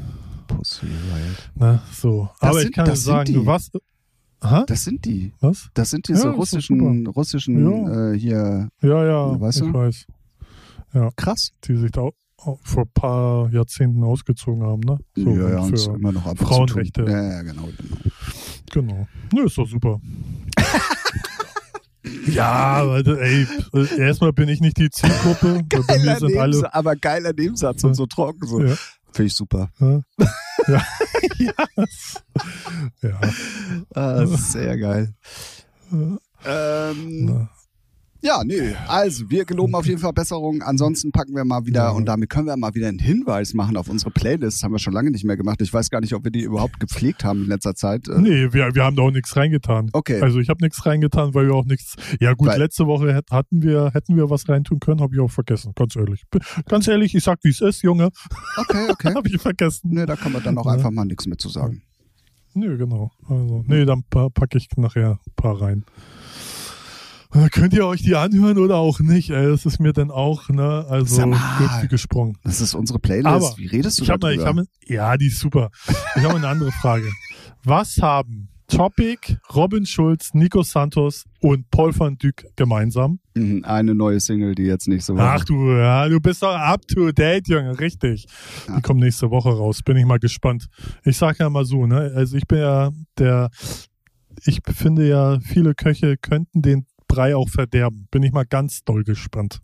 Pussy 0.46 0.86
Riot. 0.86 1.50
Ne? 1.54 1.80
So. 1.92 2.28
Das 2.40 2.50
Aber 2.50 2.58
sind- 2.60 2.68
ich 2.70 2.74
kann 2.74 2.86
das 2.86 2.98
dir 3.00 3.04
sagen, 3.04 3.32
du 3.32 3.46
was? 3.46 3.70
Aha? 4.40 4.64
Das 4.66 4.84
sind 4.84 5.04
die. 5.04 5.32
Was? 5.40 5.68
Das 5.74 5.90
sind 5.90 6.06
diese 6.08 6.24
Ja, 6.28 6.30
russischen, 6.32 7.06
russischen, 7.08 7.58
Ja. 7.86 8.12
äh, 8.12 8.18
hier, 8.18 8.68
Ja, 8.82 9.04
ja, 9.06 9.40
Weißt 9.40 9.58
ich 9.62 9.64
du? 9.66 9.72
weiß. 9.74 10.06
Krass. 11.16 11.52
Die 11.64 11.76
sich 11.76 11.90
da 11.90 12.08
vor 12.38 12.84
ein 12.84 12.90
paar 12.94 13.50
Jahrzehnten 13.52 14.04
ausgezogen 14.04 14.62
haben, 14.62 14.80
ne? 14.80 14.98
So, 15.16 15.30
ja, 15.30 15.50
ja, 15.50 15.58
und 15.60 15.86
immer 15.86 16.12
noch 16.12 16.26
ab 16.26 16.38
Frauenrechte. 16.38 17.02
Ja, 17.02 17.22
ja, 17.22 17.42
genau, 17.42 17.68
genau. 17.76 17.96
genau. 18.70 19.08
Nö, 19.32 19.46
ist 19.46 19.58
doch 19.58 19.66
super. 19.66 20.00
ja, 22.26 22.80
Leute, 22.82 23.20
ey, 23.20 23.46
erstmal 23.98 24.32
bin 24.32 24.48
ich 24.48 24.60
nicht 24.60 24.78
die 24.78 24.88
Zielgruppe. 24.88 25.64
weil 25.68 25.82
bei 25.82 25.98
mir 25.98 26.04
Geiler 26.04 26.18
sind 26.20 26.38
alle. 26.38 26.74
Aber 26.74 26.94
geiler 26.96 27.32
Nebensatz 27.32 27.82
und 27.82 27.94
so 27.94 28.06
trocken. 28.06 28.46
So. 28.46 28.62
Ja. 28.62 28.76
Finde 29.12 29.26
ich 29.26 29.34
super. 29.34 29.70
Ja. 29.80 30.00
ja. 30.68 30.82
ja. 33.02 33.20
Ah, 33.94 34.20
das 34.20 34.30
ist 34.30 34.52
sehr 34.52 34.76
geil. 34.78 35.14
Ähm, 36.44 37.48
ja, 38.20 38.42
nee. 38.44 38.74
Also, 38.88 39.30
wir 39.30 39.44
geloben 39.44 39.74
auf 39.74 39.86
jeden 39.86 39.98
Fall 40.00 40.12
Besserung. 40.12 40.62
Ansonsten 40.62 41.12
packen 41.12 41.34
wir 41.36 41.44
mal 41.44 41.64
wieder 41.66 41.84
Ja. 41.84 41.90
und 41.90 42.06
damit 42.06 42.28
können 42.30 42.46
wir 42.46 42.56
mal 42.56 42.74
wieder 42.74 42.88
einen 42.88 42.98
Hinweis 42.98 43.54
machen 43.54 43.76
auf 43.76 43.88
unsere 43.88 44.10
Playlist. 44.10 44.62
Haben 44.64 44.72
wir 44.72 44.78
schon 44.78 44.92
lange 44.92 45.10
nicht 45.10 45.24
mehr 45.24 45.36
gemacht. 45.36 45.60
Ich 45.62 45.72
weiß 45.72 45.90
gar 45.90 46.00
nicht, 46.00 46.14
ob 46.14 46.24
wir 46.24 46.30
die 46.30 46.42
überhaupt 46.42 46.80
gepflegt 46.80 47.24
haben 47.24 47.42
in 47.42 47.48
letzter 47.48 47.74
Zeit. 47.74 48.08
Äh, 48.08 48.20
Nee, 48.20 48.52
wir, 48.52 48.74
wir 48.74 48.84
haben 48.84 48.96
da 48.96 49.02
auch 49.02 49.10
nichts 49.10 49.36
reingetan. 49.36 49.90
Okay. 49.92 50.20
Also 50.20 50.40
ich 50.40 50.48
habe 50.48 50.62
nichts 50.64 50.84
reingetan, 50.84 51.34
weil 51.34 51.46
wir 51.46 51.54
auch 51.54 51.64
nichts. 51.64 51.94
Ja 52.20 52.34
gut, 52.34 52.48
Weil- 52.48 52.58
letzte 52.58 52.86
Woche 52.86 53.22
hatten 53.30 53.62
wir, 53.62 53.90
hätten 53.92 54.16
wir 54.16 54.28
was 54.30 54.48
reintun 54.48 54.80
können, 54.80 55.00
habe 55.00 55.14
ich 55.14 55.20
auch 55.20 55.30
vergessen. 55.30 55.72
Ganz 55.76 55.94
ehrlich. 55.96 56.24
Ganz 56.68 56.88
ehrlich, 56.88 57.14
ich 57.14 57.22
sag, 57.24 57.38
wie 57.44 57.50
es 57.50 57.60
ist, 57.60 57.82
Junge. 57.82 58.10
Okay, 58.56 58.86
okay. 58.90 59.14
habe 59.14 59.28
ich 59.28 59.40
vergessen. 59.40 59.90
nee, 59.92 60.06
da 60.06 60.16
kann 60.16 60.32
man 60.32 60.42
dann 60.42 60.58
auch 60.58 60.66
Ja. 60.66 60.72
einfach 60.72 60.90
mal 60.90 61.04
nichts 61.04 61.26
mit 61.26 61.40
zu 61.40 61.48
sagen. 61.48 61.82
Nö, 62.54 62.76
genau. 62.76 63.12
Also, 63.28 63.62
nee, 63.68 63.84
dann 63.84 64.02
pa 64.10 64.28
packe 64.30 64.58
ich 64.58 64.68
nachher 64.76 65.12
ein 65.24 65.32
paar 65.36 65.60
rein. 65.60 65.84
Äh, 67.34 67.48
Könnt 67.50 67.74
ihr 67.74 67.86
euch 67.86 68.02
die 68.02 68.14
anhören 68.16 68.58
oder 68.58 68.76
auch 68.76 69.00
nicht? 69.00 69.30
Ey, 69.30 69.46
das 69.48 69.66
ist 69.66 69.80
mir 69.80 69.92
dann 69.92 70.10
auch, 70.10 70.48
ne? 70.48 70.86
Also 70.88 71.26
mal. 71.26 71.38
wie 71.82 71.88
gesprungen. 71.88 72.38
Das 72.44 72.60
ist 72.60 72.74
unsere 72.74 72.98
Playlist. 72.98 73.26
Aber 73.26 73.54
Wie 73.56 73.66
redest 73.66 73.98
du 73.98 74.04
Ich 74.04 74.10
habe, 74.10 74.32
ich 74.32 74.38
darüber? 74.40 74.60
habe, 74.60 74.68
ja, 74.86 75.16
die 75.16 75.26
ist 75.26 75.40
super. 75.40 75.70
Ich 76.16 76.22
habe 76.22 76.36
eine 76.36 76.48
andere 76.48 76.72
Frage. 76.72 77.10
Was 77.64 77.98
haben 78.00 78.48
Topic, 78.68 79.38
Robin 79.54 79.86
Schulz, 79.86 80.34
Nico 80.34 80.62
Santos 80.62 81.24
und 81.40 81.70
Paul 81.70 81.98
van 81.98 82.18
Dyk 82.18 82.44
gemeinsam. 82.54 83.18
Mhm, 83.34 83.64
Eine 83.64 83.94
neue 83.94 84.20
Single, 84.20 84.54
die 84.54 84.64
jetzt 84.64 84.88
nächste 84.88 85.14
Woche. 85.14 85.22
Ach 85.22 85.44
du, 85.44 85.72
ja, 85.72 86.06
du 86.06 86.20
bist 86.20 86.42
doch 86.42 86.54
up 86.54 86.86
to 86.86 87.10
date, 87.12 87.48
Junge, 87.48 87.78
richtig. 87.80 88.26
Ja. 88.68 88.76
Die 88.76 88.82
kommt 88.82 89.00
nächste 89.00 89.30
Woche 89.30 89.48
raus, 89.48 89.80
bin 89.82 89.96
ich 89.96 90.04
mal 90.04 90.18
gespannt. 90.18 90.66
Ich 91.04 91.16
sag 91.16 91.38
ja 91.38 91.48
mal 91.48 91.64
so, 91.64 91.86
ne, 91.86 92.12
also 92.14 92.36
ich 92.36 92.46
bin 92.46 92.58
ja 92.58 92.90
der, 93.18 93.48
ich 94.44 94.60
finde 94.66 95.08
ja, 95.08 95.40
viele 95.40 95.74
Köche 95.74 96.18
könnten 96.18 96.60
den 96.60 96.84
Brei 97.08 97.34
auch 97.34 97.48
verderben. 97.48 98.06
Bin 98.10 98.22
ich 98.22 98.32
mal 98.32 98.44
ganz 98.46 98.84
doll 98.84 99.02
gespannt. 99.02 99.60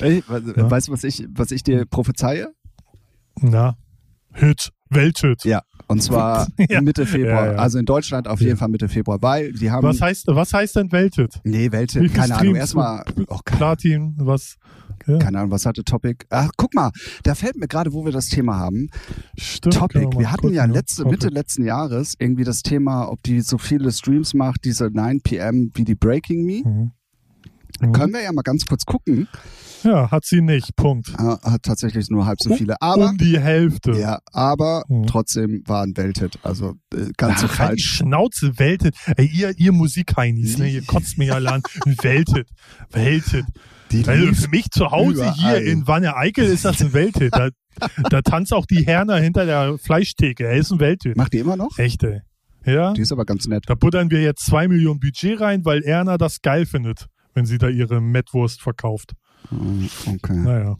Ey, 0.00 0.22
we- 0.28 0.54
Ja. 0.56 0.70
Weißt 0.70 0.88
du, 0.88 0.92
was 0.92 1.04
ich, 1.04 1.26
was 1.30 1.50
ich 1.50 1.62
dir 1.62 1.86
prophezeie? 1.86 2.48
Na, 3.40 3.76
Hit, 4.34 4.70
Welthit. 4.90 5.44
Ja. 5.44 5.62
Und 5.88 6.02
zwar 6.02 6.46
Ja. 6.68 6.80
Mitte 6.82 7.06
Februar. 7.06 7.46
Ja, 7.46 7.52
ja. 7.52 7.58
Also 7.58 7.78
in 7.78 7.86
Deutschland 7.86 8.28
auf 8.28 8.40
jeden. 8.40 8.56
Fall 8.56 8.68
Mitte 8.68 8.88
Februar, 8.88 9.22
weil 9.22 9.52
die 9.52 9.70
haben. 9.70 9.82
Was 9.86 10.00
heißt, 10.00 10.26
was 10.28 10.52
heißt 10.52 10.76
denn 10.76 10.92
Welthit? 10.92 11.40
Nee, 11.44 11.72
Welthit, 11.72 12.02
viel 12.02 12.10
keine 12.10 12.36
Ahnung. 12.36 12.54
Erstmal, 12.56 13.04
oh, 13.28 13.38
keine, 13.44 13.58
Platin, 13.58 14.14
was? 14.18 14.56
Ja, 15.06 15.18
keine 15.18 15.38
Ahnung, 15.38 15.50
was 15.50 15.66
hatte 15.66 15.84
Topic? 15.84 16.24
Ach, 16.30 16.50
guck 16.56 16.74
mal, 16.74 16.90
da 17.22 17.34
fällt 17.34 17.56
mir 17.56 17.68
gerade, 17.68 17.92
wo 17.92 18.04
wir 18.04 18.12
das 18.12 18.28
Thema 18.28 18.56
haben. 18.56 18.88
stimmt. 19.38 19.74
Topic. 19.74 20.00
können 20.00 20.18
Wir 20.18 20.30
hatten 20.30 20.42
gucken, 20.42 20.56
ja 20.56 20.64
letzte, 20.64 21.02
Topic. 21.02 21.10
Mitte 21.16 21.28
letzten 21.28 21.64
Jahres 21.64 22.14
irgendwie 22.18 22.44
das 22.44 22.62
Thema, 22.62 23.08
ob 23.10 23.22
die 23.22 23.40
so 23.40 23.58
viele 23.58 23.92
Streams 23.92 24.34
macht, 24.34 24.64
diese 24.64 24.90
9 24.90 25.20
PM 25.22 25.70
wie 25.74 25.84
die 25.84 25.94
Breaking 25.94 26.44
Me. 26.44 26.62
Mhm. 26.64 26.92
Mhm. 27.80 27.92
Können 27.92 28.12
wir 28.14 28.22
ja 28.22 28.32
mal 28.32 28.42
ganz 28.42 28.64
kurz 28.64 28.84
gucken. 28.86 29.28
Ja, 29.82 30.10
hat 30.10 30.24
sie 30.24 30.40
nicht, 30.40 30.74
Punkt. 30.76 31.10
Äh, 31.10 31.22
Hat 31.22 31.62
tatsächlich 31.62 32.08
nur 32.08 32.24
halb 32.26 32.40
so 32.40 32.54
viele. 32.56 32.80
Aber, 32.80 33.10
um 33.10 33.18
die 33.18 33.38
Hälfte. 33.38 33.92
ja, 33.92 34.18
aber 34.32 34.84
Mhm. 34.88 35.06
trotzdem 35.06 35.62
war 35.66 35.82
ein 35.82 35.94
Welthit. 35.96 36.38
Also 36.42 36.74
äh, 36.94 37.10
ganz 37.18 37.40
so 37.42 37.46
Ach, 37.46 37.50
die 37.50 37.56
falsch. 37.56 37.84
Schnauze, 37.98 38.58
Welthit. 38.58 38.94
Ey, 39.16 39.26
ihr, 39.26 39.52
ihr 39.58 39.72
Musikheinis, 39.72 40.56
ne, 40.58 40.70
ihr 40.70 40.82
kotzt 40.86 41.18
mich 41.18 41.30
alle 41.32 41.52
an. 41.52 41.62
Welthit, 41.84 42.48
Welthit. 42.90 43.44
Die 43.92 44.06
Also 44.06 44.32
für 44.34 44.48
mich 44.48 44.70
zu 44.70 44.90
Hause 44.90 45.22
überall. 45.22 45.34
hier 45.60 45.72
in 45.72 45.86
Wanne-Eickel 45.86 46.44
ist 46.44 46.64
das 46.64 46.80
ein 46.80 46.92
Welthit. 46.92 47.32
Da, 47.34 47.50
da 48.10 48.22
tanzt 48.22 48.52
auch 48.52 48.66
die 48.66 48.84
Herner 48.84 49.16
hinter 49.18 49.46
der 49.46 49.78
Fleischtheke. 49.78 50.44
Er 50.46 50.56
ist 50.56 50.72
ein 50.72 50.80
Welthit. 50.80 51.16
Macht 51.16 51.32
die 51.32 51.38
immer 51.38 51.56
noch? 51.56 51.78
Echt, 51.78 52.02
ey. 52.02 52.20
Ja, 52.64 52.92
Die 52.94 53.02
ist 53.02 53.12
aber 53.12 53.24
ganz 53.24 53.46
nett. 53.46 53.62
da 53.68 53.76
buttern 53.76 54.10
wir 54.10 54.20
jetzt 54.22 54.44
zwei 54.44 54.66
Millionen 54.66 54.98
Budget 54.98 55.40
rein, 55.40 55.64
weil 55.64 55.82
Erna 55.84 56.18
das 56.18 56.40
geil 56.42 56.66
findet, 56.66 57.06
wenn 57.32 57.46
sie 57.46 57.58
da 57.58 57.68
ihre 57.68 58.00
Mettwurst 58.00 58.60
verkauft. 58.60 59.12
Hm, 59.50 59.88
Okay. 60.06 60.36
Naja. 60.36 60.76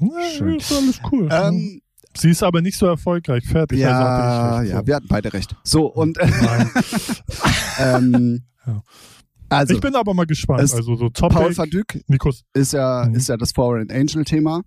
Na, 0.00 0.08
Schön. 0.36 0.56
ist 0.56 0.72
alles 0.72 1.00
cool. 1.12 1.28
Ähm, 1.30 1.82
sie 2.16 2.30
ist 2.30 2.42
aber 2.42 2.62
nicht 2.62 2.78
so 2.78 2.86
erfolgreich. 2.86 3.44
Fertig. 3.44 3.84
also 3.86 4.00
ja, 4.00 4.54
ich 4.54 4.60
recht. 4.62 4.72
ja, 4.72 4.86
wir 4.86 4.94
hatten 4.96 5.08
beide 5.08 5.32
recht. 5.34 5.54
So, 5.64 5.86
und 5.86 6.16
äh, 6.18 6.30
Nein. 6.42 6.70
ähm, 7.78 8.42
Ja. 8.66 8.82
Also 9.56 9.74
ich 9.74 9.80
bin 9.80 9.94
aber 9.94 10.14
mal 10.14 10.26
gespannt. 10.26 10.62
es- 10.62 10.74
Also 10.74 10.94
so 10.96 11.10
Paul 11.10 11.30
Topic, 11.30 11.56
van 11.58 11.70
Dyk 11.70 12.02
Nikos. 12.08 12.42
ist 12.54 12.72
ja, 12.72 13.06
Mhm. 13.08 13.14
ist 13.14 13.28
ja 13.28 13.36
das 13.36 13.52
Foreign 13.52 13.90
Angel 13.90 14.24
Thema, 14.24 14.62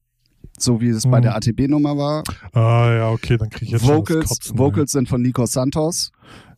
so 0.57 0.79
wie 0.81 0.89
es 0.89 1.03
bei 1.03 1.19
Mhm. 1.19 1.23
der 1.23 1.35
ATB-Nummer 1.35 1.97
war. 1.97 2.23
Ah 2.53 2.93
ja, 2.93 3.09
okay, 3.09 3.37
dann 3.37 3.49
kriege 3.49 3.65
ich 3.65 3.71
jetzt 3.71 3.87
Vocals, 3.87 4.21
das 4.21 4.29
Kotzen, 4.39 4.57
Vocals 4.57 4.91
sind 4.91 5.09
von 5.09 5.21
Nico 5.21 5.45
Santos. 5.45 6.11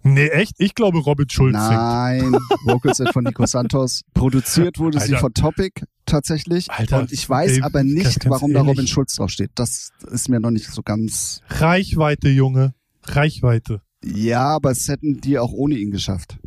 ey. 0.03 0.11
Nee, 0.11 0.27
echt? 0.29 0.53
Ich 0.59 0.73
glaube, 0.75 0.99
Robin 0.99 1.27
Schulz 1.29 1.57
singt. 1.57 1.69
Nein, 1.71 2.31
Vocals 2.65 2.97
sind 2.97 3.11
von 3.11 3.23
Nico 3.25 3.45
Santos. 3.45 4.03
Produziert 4.13 4.79
wurde 4.79 4.99
sie 4.99 5.07
Alter. 5.15 5.17
von 5.19 5.33
Topic 5.33 5.81
tatsächlich. 6.05 6.69
Alter, 6.71 6.99
und 6.99 7.11
ich 7.11 7.27
weiß 7.29 7.53
ey, 7.57 7.61
aber 7.63 7.79
ganz- 7.79 7.91
nicht, 7.91 8.19
ganz 8.21 8.25
warum 8.29 8.53
da 8.53 8.59
ehrlich. 8.59 8.69
Robin 8.77 8.87
Schulz 8.87 9.15
draufsteht. 9.15 9.51
Das 9.55 9.89
ist 10.09 10.29
mir 10.29 10.39
noch 10.39 10.51
nicht 10.51 10.67
so 10.71 10.81
ganz. 10.83 11.41
Reichweite, 11.49 12.29
Junge. 12.29 12.73
Reichweite. 13.03 13.81
Ja, 14.05 14.55
aber 14.55 14.71
es 14.71 14.87
hätten 14.87 15.19
die 15.19 15.39
auch 15.39 15.51
ohne 15.51 15.75
ihn 15.75 15.91
geschafft. 15.91 16.37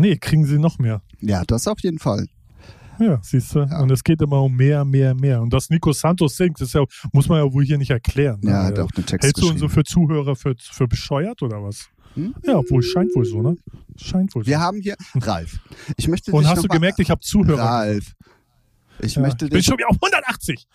Nee, 0.00 0.16
kriegen 0.16 0.46
sie 0.46 0.58
noch 0.58 0.78
mehr. 0.78 1.02
Ja, 1.20 1.44
das 1.46 1.68
auf 1.68 1.80
jeden 1.80 1.98
Fall. 1.98 2.26
Ja, 2.98 3.18
siehst 3.22 3.54
du? 3.54 3.60
Und 3.60 3.90
es 3.90 4.02
geht 4.02 4.20
immer 4.22 4.42
um 4.42 4.56
mehr, 4.56 4.84
mehr, 4.84 5.14
mehr. 5.14 5.42
Und 5.42 5.52
dass 5.52 5.68
Nico 5.68 5.92
Santos 5.92 6.36
singt, 6.36 6.60
ist 6.60 6.74
ja, 6.74 6.84
muss 7.12 7.28
man 7.28 7.44
ja 7.44 7.52
wohl 7.52 7.64
hier 7.64 7.76
nicht 7.76 7.90
erklären. 7.90 8.40
Ja, 8.42 8.62
ne? 8.62 8.68
hat 8.68 8.78
auch 8.78 8.90
einen 8.96 9.06
Text 9.06 9.24
Hältst 9.24 9.42
du 9.42 9.48
uns 9.50 9.60
so 9.60 9.68
für 9.68 9.84
Zuhörer 9.84 10.36
für, 10.36 10.54
für 10.58 10.88
bescheuert 10.88 11.42
oder 11.42 11.62
was? 11.62 11.88
Hm? 12.14 12.34
Ja, 12.44 12.60
wohl, 12.68 12.82
scheint 12.82 13.14
wohl 13.14 13.24
so, 13.26 13.42
ne? 13.42 13.56
Scheint 13.96 14.34
wohl 14.34 14.42
so. 14.42 14.48
Wir 14.48 14.58
haben 14.58 14.80
hier 14.80 14.96
Ralf. 15.14 15.58
Ich 15.96 16.08
möchte 16.08 16.32
Und 16.32 16.42
dich 16.42 16.50
hast 16.50 16.64
du 16.64 16.68
gemerkt, 16.68 16.98
ich 16.98 17.10
habe 17.10 17.20
Zuhörer. 17.20 17.62
Ralf. 17.62 18.14
Ich 19.00 19.16
Ja, 19.16 19.22
möchte 19.22 19.44
ich 19.46 19.50
bin 19.50 19.58
dich, 19.58 19.66
schon 19.66 19.78
wieder 19.78 19.88
auf 19.88 19.96
180. 19.96 20.66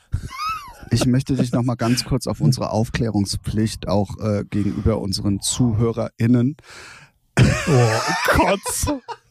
ich 0.91 1.05
möchte 1.05 1.35
dich 1.35 1.51
noch 1.51 1.63
mal 1.63 1.75
ganz 1.75 2.05
kurz 2.05 2.27
auf 2.27 2.41
unsere 2.41 2.69
Aufklärungspflicht 2.69 3.87
auch 3.87 4.19
äh, 4.19 4.45
gegenüber 4.49 4.99
unseren 4.99 5.41
ZuhörerInnen 5.41 6.57
Oh 7.67 7.99
Gott. 8.35 9.01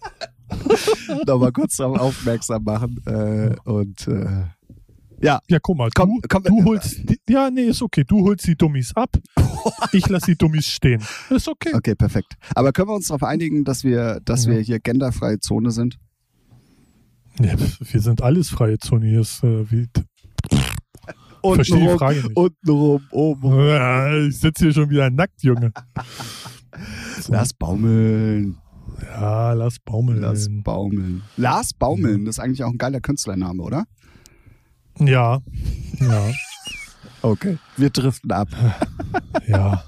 noch 1.27 1.39
mal 1.39 1.53
kurz 1.53 1.77
darauf 1.77 1.99
aufmerksam 1.99 2.65
machen. 2.65 3.01
Äh, 3.07 3.55
und 3.65 4.07
äh, 4.09 4.45
ja, 5.21 5.41
Ja, 5.49 5.59
guck 5.63 5.77
mal, 5.77 5.91
Komm, 5.95 6.21
du, 6.21 6.29
komm, 6.29 6.43
du 6.43 6.59
äh, 6.61 6.65
holst, 6.65 7.09
die, 7.09 7.19
ja, 7.29 7.51
nee, 7.51 7.63
ist 7.67 7.83
okay. 7.83 8.05
Du 8.07 8.25
holst 8.25 8.47
die 8.47 8.57
Dummies 8.57 8.95
ab, 8.95 9.11
ich 9.93 10.09
lass 10.09 10.25
die 10.25 10.37
Dummies 10.37 10.67
stehen. 10.67 11.03
Ist 11.31 11.49
okay. 11.49 11.73
okay, 11.75 11.95
perfekt. 11.95 12.35
Aber 12.55 12.73
können 12.73 12.89
wir 12.89 12.95
uns 12.95 13.09
darauf 13.09 13.23
einigen, 13.23 13.65
dass 13.65 13.85
wir, 13.85 14.21
dass 14.25 14.45
Ja. 14.45 14.53
wir 14.53 14.61
hier 14.61 14.81
genderfreie 14.81 15.39
Zone 15.41 15.71
sind? 15.71 15.99
Ja, 17.41 17.55
wir 17.59 18.01
sind 18.01 18.23
alles 18.23 18.49
freie 18.51 18.79
Zone. 18.79 19.07
Hier 19.07 19.21
ist, 19.21 19.43
äh, 19.43 19.71
wie, 19.71 19.89
Verstehe 21.55 21.93
die 21.93 21.99
Frage 21.99 22.23
nicht. 22.23 22.37
Untenrum, 22.37 23.03
oben. 23.11 24.29
Ich 24.29 24.39
sitze 24.39 24.65
hier 24.65 24.73
schon 24.73 24.89
wieder 24.89 25.11
nackt, 25.11 25.43
Junge. 25.43 25.73
Lass 27.29 27.53
baumeln. 27.53 28.57
Ja, 29.05 29.53
lass 29.53 29.79
baumeln. 29.79 30.21
Lass 30.21 30.49
baumeln. 30.51 31.23
Lars 31.37 31.73
Baumeln, 31.73 32.25
das 32.25 32.37
ist 32.37 32.41
eigentlich 32.41 32.65
auch 32.65 32.71
ein 32.71 32.79
geiler 32.79 33.01
Künstlername, 33.01 33.63
oder? 33.63 33.85
Ja, 34.99 35.41
ja, 35.99 36.31
Okay. 37.25 37.57
Wir 37.79 37.89
driften 37.89 38.31
ab. 38.33 38.49
ja. 39.47 39.83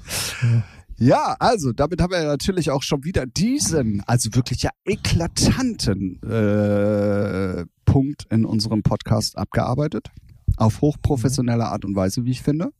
Ja, 0.96 1.37
also 1.38 1.72
damit 1.72 2.00
haben 2.00 2.11
wir 2.11 2.24
natürlich 2.24 2.70
auch 2.70 2.83
schon 2.83 3.05
wieder 3.05 3.26
diesen, 3.26 4.02
also 4.07 4.35
wirklich 4.35 4.62
ja 4.62 4.70
eklatanten 4.87 6.22
äh, 6.22 7.66
Punkt 7.85 8.24
in 8.31 8.46
unserem 8.46 8.83
Podcast 8.83 9.37
abgearbeitet. 9.37 10.09
Auf 10.57 10.81
hochprofessionelle 10.81 11.66
Art 11.66 11.85
und 11.85 11.94
Weise, 11.94 12.24
wie 12.24 12.31
ich 12.31 12.40
finde. 12.40 12.70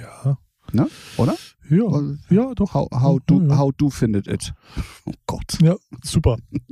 Ja. 0.00 0.36
Ne? 0.72 0.88
Oder? 1.16 1.34
Ja, 1.68 1.82
Oder? 1.84 2.16
ja, 2.30 2.54
doch. 2.54 2.74
How, 2.74 2.88
how, 2.92 3.18
do, 3.26 3.40
Ja, 3.42 3.58
how 3.58 3.72
do 3.76 3.90
findet 3.90 4.26
it? 4.26 4.52
Oh 5.06 5.12
Gott. 5.26 5.58
Ja, 5.62 5.76
super. 6.02 6.36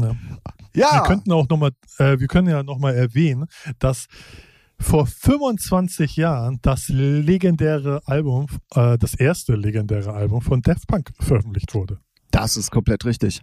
ja. 0.00 0.14
Ja, 0.72 0.92
Wir 0.94 1.02
könnten 1.02 1.32
auch 1.32 1.48
nochmal, 1.48 1.72
äh, 1.98 2.18
wir 2.20 2.28
können 2.28 2.48
ja 2.48 2.62
nochmal 2.62 2.94
erwähnen, 2.94 3.46
dass 3.80 4.06
vor 4.78 5.06
25 5.06 6.16
Jahren 6.16 6.58
das 6.62 6.88
legendäre 6.88 8.00
Album, 8.06 8.46
äh, 8.74 8.96
das 8.96 9.14
erste 9.14 9.56
legendäre 9.56 10.12
Album 10.12 10.40
von 10.42 10.62
Daft 10.62 10.86
Punk 10.86 11.10
veröffentlicht 11.18 11.74
wurde. 11.74 11.98
das 12.30 12.56
ist 12.56 12.70
komplett 12.70 13.04
richtig. 13.04 13.42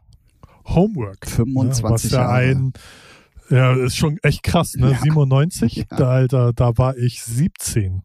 Homework. 0.66 1.28
25 1.28 1.84
ja, 1.84 1.90
was 1.90 2.04
ja 2.12 2.20
Jahre. 2.22 2.32
ein, 2.34 2.74
ja, 3.50 3.74
ist 3.76 3.98
schon 3.98 4.18
echt 4.24 4.44
krass, 4.44 4.74
ne? 4.76 4.92
Ja. 4.92 5.00
97, 5.02 5.76
Ja. 5.76 5.84
da, 5.90 6.10
Alter, 6.10 6.54
da 6.54 6.78
war 6.78 6.96
ich 6.98 7.22
17. 7.24 8.04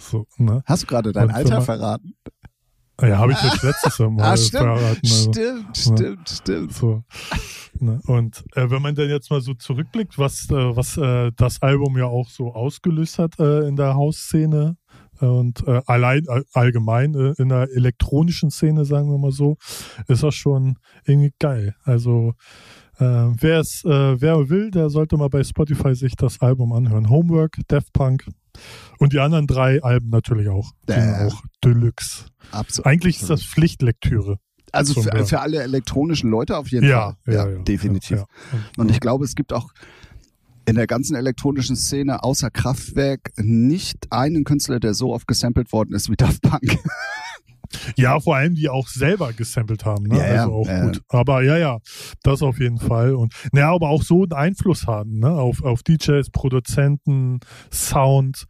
So, 0.00 0.26
ne? 0.38 0.62
Hast 0.64 0.82
du 0.82 0.86
gerade 0.86 1.12
dein 1.12 1.28
Und 1.28 1.34
Alter 1.34 1.60
für- 1.60 1.66
verraten? 1.66 2.14
Ja, 3.02 3.16
habe 3.18 3.32
ich 3.32 3.42
jetzt 3.42 3.62
letztes 3.62 3.98
Mal 3.98 4.20
ah, 4.20 4.36
stimmt. 4.36 4.62
verraten. 4.62 5.00
Also. 5.02 5.32
Stimmt, 5.32 5.76
stimmt, 5.76 6.28
stimmt. 6.28 6.72
So. 6.74 7.02
Ne? 7.78 7.98
Und 8.06 8.44
äh, 8.54 8.68
wenn 8.70 8.82
man 8.82 8.94
dann 8.94 9.08
jetzt 9.08 9.30
mal 9.30 9.40
so 9.40 9.54
zurückblickt, 9.54 10.18
was, 10.18 10.50
äh, 10.50 10.76
was 10.76 10.98
äh, 10.98 11.30
das 11.34 11.62
Album 11.62 11.96
ja 11.96 12.04
auch 12.04 12.28
so 12.28 12.52
ausgelöst 12.52 13.18
hat 13.18 13.38
äh, 13.38 13.66
in 13.68 13.76
der 13.76 13.94
Hausszene 13.94 14.76
äh, 15.20 15.24
und 15.24 15.66
äh, 15.66 15.80
allein 15.86 16.28
all, 16.28 16.44
allgemein 16.52 17.14
in 17.14 17.48
der 17.48 17.68
elektronischen 17.74 18.50
Szene, 18.50 18.84
sagen 18.84 19.10
wir 19.10 19.18
mal 19.18 19.32
so, 19.32 19.56
ist 20.08 20.22
das 20.22 20.34
schon 20.34 20.76
irgendwie 21.06 21.32
geil. 21.38 21.74
Also 21.84 22.34
wer 22.98 23.60
es, 23.60 23.82
wer 23.82 24.50
will, 24.50 24.70
der 24.70 24.90
sollte 24.90 25.16
mal 25.16 25.30
bei 25.30 25.42
Spotify 25.42 25.94
sich 25.94 26.16
das 26.16 26.38
Album 26.42 26.74
anhören. 26.74 27.08
Homework, 27.08 27.56
Daft 27.68 27.94
Punk 27.94 28.26
und 28.98 29.12
die 29.12 29.20
anderen 29.20 29.46
drei 29.46 29.82
Alben 29.82 30.10
natürlich 30.10 30.48
auch. 30.48 30.72
Die 30.88 30.92
sind 30.92 31.02
Äh. 31.14 31.26
auch 31.26 31.42
Deluxe. 31.64 32.26
Absolut. 32.50 32.86
Eigentlich 32.86 33.20
ist 33.20 33.30
das 33.30 33.42
Pflichtlektüre. 33.42 34.38
Also 34.72 35.02
für, 35.02 35.26
für 35.26 35.40
alle 35.40 35.62
elektronischen 35.62 36.30
Leute 36.30 36.56
auf 36.56 36.68
jeden 36.68 36.86
Ja, 36.88 37.16
Fall. 37.24 37.34
ja, 37.34 37.48
ja, 37.50 37.58
definitiv. 37.62 38.18
Ja, 38.18 38.26
ja. 38.52 38.58
Und 38.76 38.90
ich 38.90 39.00
glaube, 39.00 39.24
es 39.24 39.34
gibt 39.34 39.52
auch 39.52 39.70
in 40.66 40.76
der 40.76 40.86
ganzen 40.86 41.16
elektronischen 41.16 41.74
Szene 41.74 42.22
außer 42.22 42.50
Kraftwerk 42.50 43.32
nicht 43.36 44.06
einen 44.12 44.44
Künstler, 44.44 44.78
der 44.78 44.94
so 44.94 45.12
oft 45.12 45.26
gesampelt 45.26 45.72
worden 45.72 45.94
ist 45.94 46.08
wie 46.10 46.16
Daft 46.16 46.42
Punk. 46.42 46.78
Ja, 47.96 48.18
vor 48.20 48.36
allem 48.36 48.54
die 48.54 48.68
auch 48.68 48.88
selber 48.88 49.32
gesampelt 49.32 49.84
haben, 49.84 50.04
ne? 50.04 50.18
Ja, 50.18 50.26
ja, 50.34 50.42
also 50.42 50.54
auch 50.54 50.66
ja. 50.66 50.84
gut. 50.84 51.02
Aber 51.08 51.42
ja, 51.42 51.56
ja, 51.56 51.78
das 52.22 52.42
auf 52.42 52.58
jeden 52.58 52.78
Fall. 52.78 53.14
Und 53.14 53.32
naja, 53.52 53.72
aber 53.72 53.88
auch 53.90 54.02
so 54.02 54.22
einen 54.22 54.32
Einfluss 54.32 54.86
haben, 54.86 55.18
ne? 55.18 55.30
Auf, 55.30 55.62
auf 55.62 55.82
DJs, 55.82 56.30
Produzenten, 56.30 57.40
Sound 57.72 58.46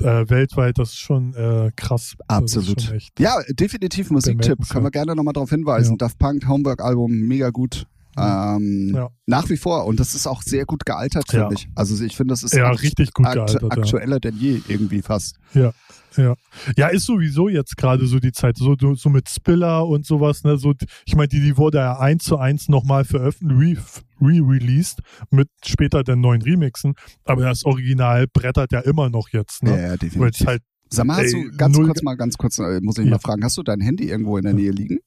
äh, 0.00 0.28
weltweit, 0.28 0.78
das 0.78 0.90
ist 0.90 0.98
schon 0.98 1.34
äh, 1.34 1.70
krass. 1.76 2.14
Absolut. 2.28 2.82
schon. 2.82 2.98
Ja, 3.18 3.36
definitiv 3.50 4.10
Musiktipp. 4.10 4.58
Können 4.68 4.84
wir 4.84 4.90
gerne 4.90 5.14
nochmal 5.14 5.32
darauf 5.34 5.50
hinweisen. 5.50 5.92
Ja. 5.92 5.96
Daft 5.98 6.18
Punk 6.18 6.46
Homework-Album, 6.48 7.10
mega 7.12 7.50
gut. 7.50 7.86
Ähm, 8.18 8.92
Ja. 8.94 9.10
Nach 9.26 9.48
wie 9.50 9.56
vor. 9.56 9.84
Und 9.86 10.00
das 10.00 10.14
ist 10.14 10.26
auch 10.26 10.42
sehr 10.42 10.64
gut 10.64 10.86
gealtert, 10.86 11.32
Ja. 11.32 11.40
finde 11.48 11.54
ich. 11.56 11.68
Also 11.74 12.02
ich 12.04 12.16
finde, 12.16 12.32
das 12.32 12.42
ist 12.42 12.54
Ja, 12.54 12.70
richtig 12.70 13.12
gut 13.12 13.26
gealtert, 13.30 13.62
ja. 13.62 13.68
aktueller 13.68 14.20
denn 14.20 14.36
je 14.36 14.60
irgendwie 14.68 15.02
fast. 15.02 15.36
Ja, 15.54 15.72
ja. 16.16 16.34
Ja, 16.76 16.88
ist 16.88 17.06
sowieso 17.06 17.48
jetzt 17.48 17.76
gerade 17.76 18.06
so 18.06 18.18
die 18.18 18.32
Zeit, 18.32 18.56
so, 18.56 18.74
so 18.94 19.08
mit 19.10 19.28
Spiller 19.28 19.86
und 19.86 20.04
sowas, 20.06 20.44
ne? 20.44 20.56
So, 20.58 20.74
ich 21.06 21.14
meine, 21.16 21.28
die, 21.28 21.40
die 21.40 21.56
wurde 21.56 21.78
ja 21.78 21.98
eins 21.98 22.24
zu 22.24 22.38
eins 22.38 22.68
nochmal 22.68 23.04
veröffentlicht, 23.04 23.80
re- 24.20 24.26
re-released, 24.28 25.00
mit 25.30 25.48
später 25.64 26.02
den 26.04 26.20
neuen 26.20 26.42
Remixen, 26.42 26.94
aber 27.24 27.42
das 27.42 27.64
Original 27.64 28.26
brettert 28.32 28.72
ja 28.72 28.80
immer 28.80 29.10
noch 29.10 29.28
jetzt, 29.30 29.62
Ja, 29.62 29.70
ne? 29.70 29.76
ja, 29.76 29.88
Weil 29.88 29.92
es 29.94 29.98
definitiv. 30.00 30.46
halt, 30.46 30.62
Sag 30.88 31.04
mal, 31.06 31.16
hast 31.16 31.32
du 31.32 31.50
ganz 31.56 31.76
kurz 31.76 32.02
mal, 32.02 32.14
ganz 32.16 32.36
kurz, 32.38 32.58
äh, 32.58 32.80
muss 32.80 32.96
ich 32.98 33.04
Ja. 33.06 33.10
mal 33.12 33.18
fragen, 33.18 33.42
hast 33.42 33.56
du 33.58 33.62
dein 33.64 33.80
Handy 33.80 34.08
irgendwo 34.08 34.38
in 34.38 34.44
der 34.44 34.54
Nähe 34.54 34.70
liegen? 34.70 34.98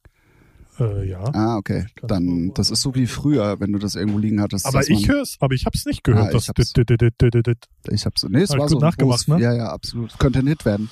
Äh, 0.79 1.07
ja. 1.09 1.23
Ah, 1.33 1.57
okay. 1.57 1.85
Dann, 2.03 2.51
das 2.53 2.71
ist 2.71 2.81
so 2.81 2.95
wie 2.95 3.07
früher, 3.07 3.59
wenn 3.59 3.71
du 3.71 3.79
das 3.79 3.95
irgendwo 3.95 4.17
liegen 4.17 4.41
hattest. 4.41 4.65
Aber 4.65 4.81
ich 4.81 5.07
man- 5.07 5.15
hör's, 5.15 5.37
aber 5.39 5.53
ich 5.53 5.65
hab's 5.65 5.85
nicht 5.85 6.03
gehört. 6.03 6.33
Ah, 6.33 6.37
ich 6.37 6.47
hab's. 6.49 6.73
dit. 6.73 7.67
Ich 7.91 8.05
hab's, 8.05 8.23
nee, 8.29 8.41
es 8.41 8.49
war 8.51 8.57
gut 8.59 8.69
so 8.69 8.79
nachgemacht, 8.79 9.27
ne? 9.27 9.39
Ja, 9.39 9.53
ja, 9.53 9.69
absolut. 9.71 10.17
Könnte 10.19 10.39
ein 10.39 10.47
Hit 10.47 10.65
werden. 10.65 10.89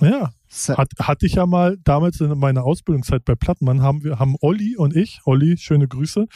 Ja, 0.00 0.32
Hat, 0.76 0.88
hatte 0.98 1.26
ich 1.26 1.34
ja 1.34 1.46
mal 1.46 1.78
damals 1.84 2.20
in 2.20 2.36
meiner 2.38 2.64
Ausbildungszeit 2.64 3.24
bei 3.24 3.34
Plattmann, 3.36 3.80
haben 3.80 4.02
wir, 4.02 4.18
haben 4.18 4.34
Olli 4.40 4.76
und 4.76 4.94
ich, 4.96 5.20
Olli, 5.24 5.56
schöne 5.56 5.86
Grüße, 5.86 6.26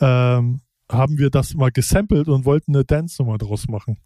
ähm, 0.00 0.60
haben 0.90 1.18
wir 1.18 1.30
das 1.30 1.54
mal 1.54 1.70
gesampelt 1.70 2.28
und 2.28 2.44
wollten 2.44 2.74
eine 2.74 2.84
Dance-Nummer 2.84 3.38
draus 3.38 3.68
machen. 3.68 3.98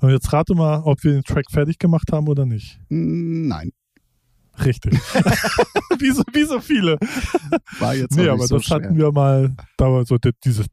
Und 0.00 0.10
jetzt 0.10 0.32
rate 0.32 0.54
mal, 0.54 0.80
ob 0.84 1.04
wir 1.04 1.12
den 1.12 1.22
Track 1.24 1.44
fertig 1.50 1.78
gemacht 1.78 2.10
haben 2.10 2.26
oder 2.26 2.44
nicht. 2.46 2.80
Mm, 2.88 3.48
Nein, 3.48 3.70
Richtig. 4.64 4.92
wie, 5.98 6.10
so, 6.10 6.22
wie 6.32 6.44
so 6.44 6.60
viele. 6.60 6.98
war 7.78 7.94
jetzt 7.94 8.16
Nee, 8.16 8.28
aber 8.28 8.46
so 8.46 8.56
das 8.56 8.66
schwer. 8.66 8.76
hatten 8.76 8.96
wir 8.96 9.10
mal, 9.12 9.54
da 9.76 9.86
war 9.90 10.04
so 10.04 10.18
dieses. 10.44 10.66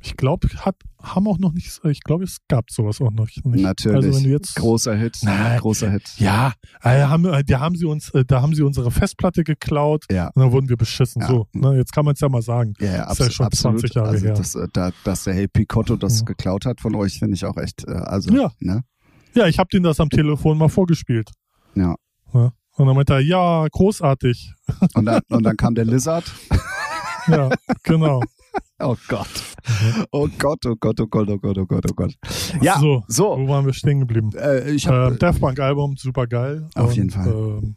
Ich 0.00 0.16
glaube, 0.16 0.48
hat, 0.56 0.76
haben 1.02 1.28
auch 1.28 1.38
noch 1.38 1.52
nicht, 1.52 1.80
ich 1.84 2.00
glaube, 2.02 2.24
es 2.24 2.38
gab 2.48 2.70
sowas 2.70 3.00
auch 3.00 3.10
noch 3.10 3.26
nicht. 3.26 3.44
Natürlich. 3.44 3.96
Also 3.96 4.14
wenn 4.16 4.24
du 4.24 4.30
jetzt, 4.30 4.54
großer 4.56 4.94
Hit. 4.96 5.18
Nein. 5.22 5.58
Großer 5.60 5.90
Hit. 5.90 6.02
Ja, 6.16 6.54
äh, 6.82 7.02
haben, 7.02 7.24
äh, 7.26 7.44
da 7.44 7.60
haben 7.60 7.76
sie 7.76 7.84
uns, 7.86 8.10
äh, 8.10 8.24
da 8.24 8.40
haben 8.40 8.54
sie 8.54 8.62
unsere 8.62 8.90
Festplatte 8.90 9.44
geklaut 9.44 10.04
Ja. 10.10 10.28
und 10.34 10.42
dann 10.42 10.52
wurden 10.52 10.68
wir 10.68 10.76
beschissen. 10.76 11.20
Ja. 11.22 11.28
So, 11.28 11.46
ne, 11.52 11.76
jetzt 11.76 11.92
kann 11.92 12.04
man 12.04 12.14
es 12.14 12.20
ja 12.20 12.28
mal 12.28 12.42
sagen. 12.42 12.72
Ja, 12.80 12.86
ja, 12.96 13.10
Ist 13.12 13.18
ja 13.20 13.30
schon 13.30 13.46
absolut. 13.46 13.80
20 13.80 13.94
Jahre 13.94 14.08
also 14.08 14.26
her. 14.26 14.34
Das, 14.34 14.58
da, 14.72 14.90
dass 15.04 15.24
der 15.24 15.34
Hey 15.34 15.48
Picotto 15.48 15.96
das 15.96 16.20
Ja. 16.20 16.24
geklaut 16.24 16.64
hat 16.66 16.80
von 16.80 16.94
euch, 16.94 17.18
finde 17.18 17.34
ich 17.34 17.44
auch 17.44 17.56
echt, 17.58 17.86
also, 17.88 18.32
Ja. 18.34 18.50
ne? 18.60 18.82
Ja, 19.34 19.46
ich 19.46 19.58
habe 19.58 19.68
denen 19.72 19.84
das 19.84 19.98
am 20.00 20.10
Telefon 20.10 20.58
mal 20.58 20.68
vorgespielt. 20.68 21.30
Ja. 21.74 21.94
Ja. 22.34 22.52
Und 22.76 22.86
dann 22.86 22.96
meinte 22.96 23.12
er, 23.14 23.20
ja, 23.20 23.66
großartig. 23.70 24.54
Und 24.94 25.04
dann, 25.06 25.20
und 25.28 25.42
dann 25.42 25.56
kam 25.56 25.74
der 25.74 25.84
Lizard. 25.84 26.24
Ja, 27.28 27.50
genau. 27.82 28.22
Oh 28.80 28.96
Gott. 29.08 29.28
Oh 30.10 30.28
Gott, 30.38 30.66
oh 30.66 30.74
Gott, 30.80 31.00
oh 31.00 31.06
Gott, 31.06 31.28
oh 31.30 31.38
Gott, 31.38 31.58
oh 31.58 31.66
Gott, 31.66 31.84
oh 31.88 31.94
Gott. 31.94 32.14
Ja, 32.60 32.80
So, 32.80 33.04
so. 33.06 33.36
wo 33.38 33.46
waren 33.48 33.64
wir 33.64 33.72
stehen 33.74 34.00
geblieben? 34.00 34.30
Äh, 34.34 34.72
ich 34.72 34.88
habe 34.88 35.12
Ähm, 35.12 35.18
Daft 35.18 35.40
Punk 35.40 35.60
Album, 35.60 35.96
super 35.96 36.26
geil. 36.26 36.68
Auf 36.74 36.92
jeden 36.94 37.10
Und, 37.10 37.12
Fall. 37.12 37.28
Ähm, 37.28 37.76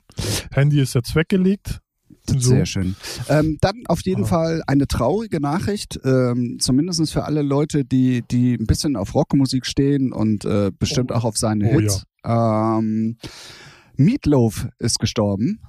Handy 0.51 0.81
ist 0.81 0.95
jetzt 0.95 1.13
weggelegt. 1.15 1.79
So. 2.27 2.39
Sehr 2.39 2.65
schön. 2.65 2.95
Ähm, 3.29 3.57
dann 3.61 3.83
auf 3.87 4.01
jeden 4.03 4.21
Ja. 4.23 4.27
Fall 4.27 4.63
eine 4.65 4.87
traurige 4.87 5.39
Nachricht, 5.39 5.99
ähm, 6.03 6.57
zumindest 6.59 7.13
für 7.13 7.23
alle 7.25 7.43
Leute, 7.43 7.85
die, 7.85 8.23
die 8.31 8.55
ein 8.55 8.65
bisschen 8.65 8.95
auf 8.95 9.13
Rockmusik 9.13 9.67
stehen 9.67 10.11
und 10.11 10.43
äh, 10.45 10.71
bestimmt 10.79 11.11
Oh. 11.11 11.15
auch 11.15 11.23
auf 11.25 11.37
seine 11.37 11.69
Oh, 11.69 11.79
Hits. 11.79 12.03
Ähm, 12.25 13.17
Meatloaf 13.97 14.67
ist 14.79 14.99
gestorben. 14.99 15.59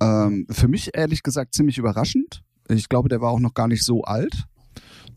Ähm, 0.00 0.46
für 0.50 0.68
mich 0.68 0.90
ehrlich 0.94 1.22
gesagt 1.22 1.54
ziemlich 1.54 1.78
überraschend. 1.78 2.42
Ich 2.68 2.88
glaube, 2.88 3.08
der 3.08 3.20
war 3.20 3.30
auch 3.30 3.40
noch 3.40 3.54
gar 3.54 3.68
nicht 3.68 3.84
so 3.84 4.02
alt. 4.02 4.44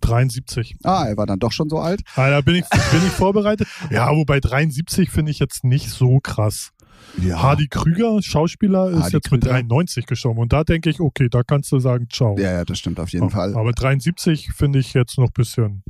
73. 0.01 0.77
Ah, 0.83 1.05
er 1.07 1.17
war 1.17 1.25
dann 1.25 1.39
doch 1.39 1.51
schon 1.51 1.69
so 1.69 1.79
alt. 1.79 2.01
Ah, 2.15 2.29
da 2.29 2.41
bin 2.41 2.55
ich, 2.55 2.69
bin 2.69 3.05
ich 3.05 3.11
vorbereitet. 3.11 3.67
Ja, 3.89 4.09
wobei 4.15 4.39
73 4.39 5.09
finde 5.09 5.31
ich 5.31 5.39
jetzt 5.39 5.63
nicht 5.63 5.89
so 5.89 6.19
krass. 6.19 6.71
Ja. 7.21 7.41
Hardy 7.41 7.67
Krüger, 7.67 8.21
Schauspieler, 8.21 8.89
ist 8.91 8.99
Hardy 9.03 9.15
jetzt 9.15 9.31
mit 9.31 9.41
Krüger. 9.41 9.53
93 9.53 10.05
gestorben. 10.05 10.39
Und 10.39 10.53
da 10.53 10.63
denke 10.63 10.89
ich, 10.89 10.99
okay, 10.99 11.29
da 11.29 11.41
kannst 11.43 11.71
du 11.71 11.79
sagen, 11.79 12.07
ciao. 12.11 12.37
Ja, 12.37 12.51
ja, 12.51 12.65
das 12.65 12.77
stimmt 12.79 12.99
auf 12.99 13.09
jeden 13.09 13.29
Fall. 13.29 13.55
Aber 13.55 13.71
73 13.71 14.51
finde 14.53 14.79
ich 14.79 14.93
jetzt 14.93 15.17
noch 15.17 15.31
bisschen, 15.31 15.83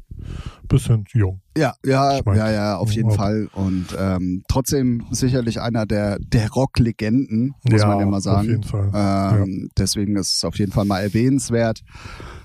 bisschen 0.67 1.05
jung. 1.13 1.41
Ja, 1.57 1.73
ja, 1.83 2.17
Ich 2.19 2.25
mein, 2.25 2.37
ja, 2.37 2.51
ja, 2.51 2.77
auf 2.77 2.91
jeden 2.91 3.09
aber- 3.09 3.17
Fall. 3.17 3.49
Und 3.53 3.87
ähm, 3.99 4.43
trotzdem 4.47 5.05
sicherlich 5.11 5.59
einer 5.59 5.85
der, 5.85 6.17
der 6.19 6.49
Rock-Legenden, 6.51 7.55
muss 7.69 7.81
man 7.81 7.99
ja 7.99 8.05
mal 8.05 8.21
sagen. 8.21 8.39
Auf 8.39 8.45
jeden 8.45 8.63
Fall. 8.63 8.91
Ähm, 8.93 9.69
Deswegen 9.77 10.15
ist 10.15 10.33
es 10.37 10.43
auf 10.45 10.57
jeden 10.59 10.71
Fall 10.71 10.85
mal 10.85 10.99
erwähnenswert. 11.01 11.81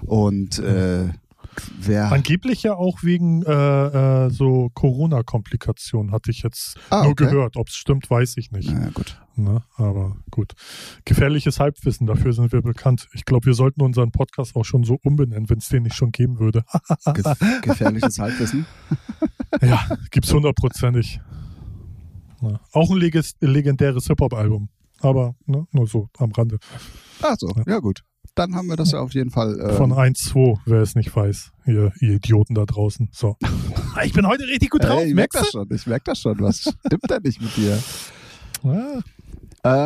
Und 0.01 0.59
äh, 0.59 1.11
wer. 1.81 2.11
Angeblich 2.13 2.63
ja 2.63 2.75
auch 2.75 3.03
wegen 3.03 3.43
äh, 3.43 4.27
äh, 4.27 4.31
so 4.31 4.71
Corona-Komplikationen 4.75 6.13
hatte 6.13 6.31
ich 6.31 6.43
jetzt 6.43 6.77
Ah, 6.91 7.03
nur 7.03 7.13
okay. 7.13 7.25
gehört. 7.27 7.57
Ob 7.57 7.69
es 7.69 7.75
stimmt, 7.75 8.09
weiß 8.11 8.37
ich 8.37 8.51
nicht. 8.53 8.71
Naja, 8.71 8.91
gut. 8.91 9.21
Ne? 9.35 9.63
Aber 9.77 10.17
gut. 10.31 10.53
Gefährliches 11.05 11.59
Halbwissen, 11.59 12.07
dafür 12.07 12.33
sind 12.33 12.53
wir 12.53 12.63
bekannt. 12.63 13.09
Ich 13.15 13.25
glaube, 13.25 13.47
wir 13.47 13.55
sollten 13.55 13.81
unseren 13.83 14.11
Podcast 14.11 14.57
auch 14.57 14.65
schon 14.65 14.85
so 14.85 14.99
umbenennen, 15.03 15.49
wenn 15.49 15.59
es 15.59 15.69
den 15.69 15.85
nicht 15.85 15.97
schon 15.97 16.13
geben 16.13 16.39
würde. 16.39 16.65
Gef 17.15 17.61
gefährliches 17.63 18.19
Halbwissen. 18.19 18.67
ja, 19.63 19.81
gibt's 20.11 20.33
hundertprozentig. 20.33 21.21
Ne? 22.41 22.61
Auch 22.73 22.91
ein 22.91 22.99
legendäres 23.41 24.07
Hip-Hop-Album. 24.07 24.69
Aber 25.01 25.35
ne, 25.47 25.67
nur 25.73 25.87
so 25.87 26.09
am 26.19 26.31
Rande. 26.33 26.59
Ach 27.23 27.35
so, 27.39 27.53
ja 27.67 27.79
gut. 27.81 28.05
Dann 28.35 28.55
haben 28.55 28.69
wir 28.69 28.77
das 28.77 28.93
ja 28.93 29.01
auf 29.01 29.13
jeden 29.13 29.31
Fall. 29.31 29.61
Äh, 29.61 29.73
Von 29.75 29.93
1-2, 29.93 30.59
wer 30.65 30.81
es 30.81 30.95
nicht 30.95 31.15
weiß. 31.15 31.53
Ihr, 31.67 31.93
ihr 32.01 32.15
Idioten 32.15 32.55
da 32.55 32.65
draußen. 32.65 33.09
So. 33.13 33.37
ich 34.05 34.13
bin 34.15 34.27
heute 34.27 34.45
richtig 34.47 34.71
gut 34.71 34.83
drauf. 34.85 35.01
Ey, 35.01 35.09
ich 35.09 35.15
merke 35.15 35.39
das 35.39 35.51
schon, 35.51 35.69
ich 35.71 35.87
merke 35.87 36.05
das 36.07 36.19
schon. 36.21 36.41
Was 36.41 36.61
stimmt 36.61 37.05
da 37.09 37.19
nicht 37.21 37.41
mit 37.43 37.55
dir? 37.57 37.79
Ja, 38.63 39.01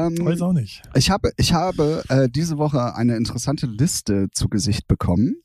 Ähm, 0.06 0.16
weiß 0.24 0.42
auch 0.42 0.52
nicht. 0.52 0.82
Ich 0.94 1.10
habe, 1.10 1.32
ich 1.36 1.52
habe 1.52 2.02
äh, 2.08 2.28
diese 2.28 2.56
Woche 2.56 2.94
eine 2.94 3.16
interessante 3.16 3.66
Liste 3.66 4.28
zu 4.32 4.48
Gesicht 4.48 4.86
bekommen. 4.86 5.36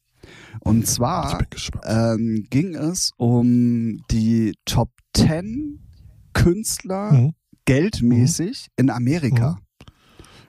Und 0.59 0.85
zwar 0.85 1.39
ähm, 1.85 2.45
ging 2.51 2.75
es 2.75 3.11
um 3.17 3.97
die 4.11 4.53
Top 4.65 4.89
10 5.15 5.79
Künstler 6.33 7.11
Mhm. 7.13 7.33
geldmäßig 7.65 8.67
in 8.77 8.89
Amerika. 8.91 9.57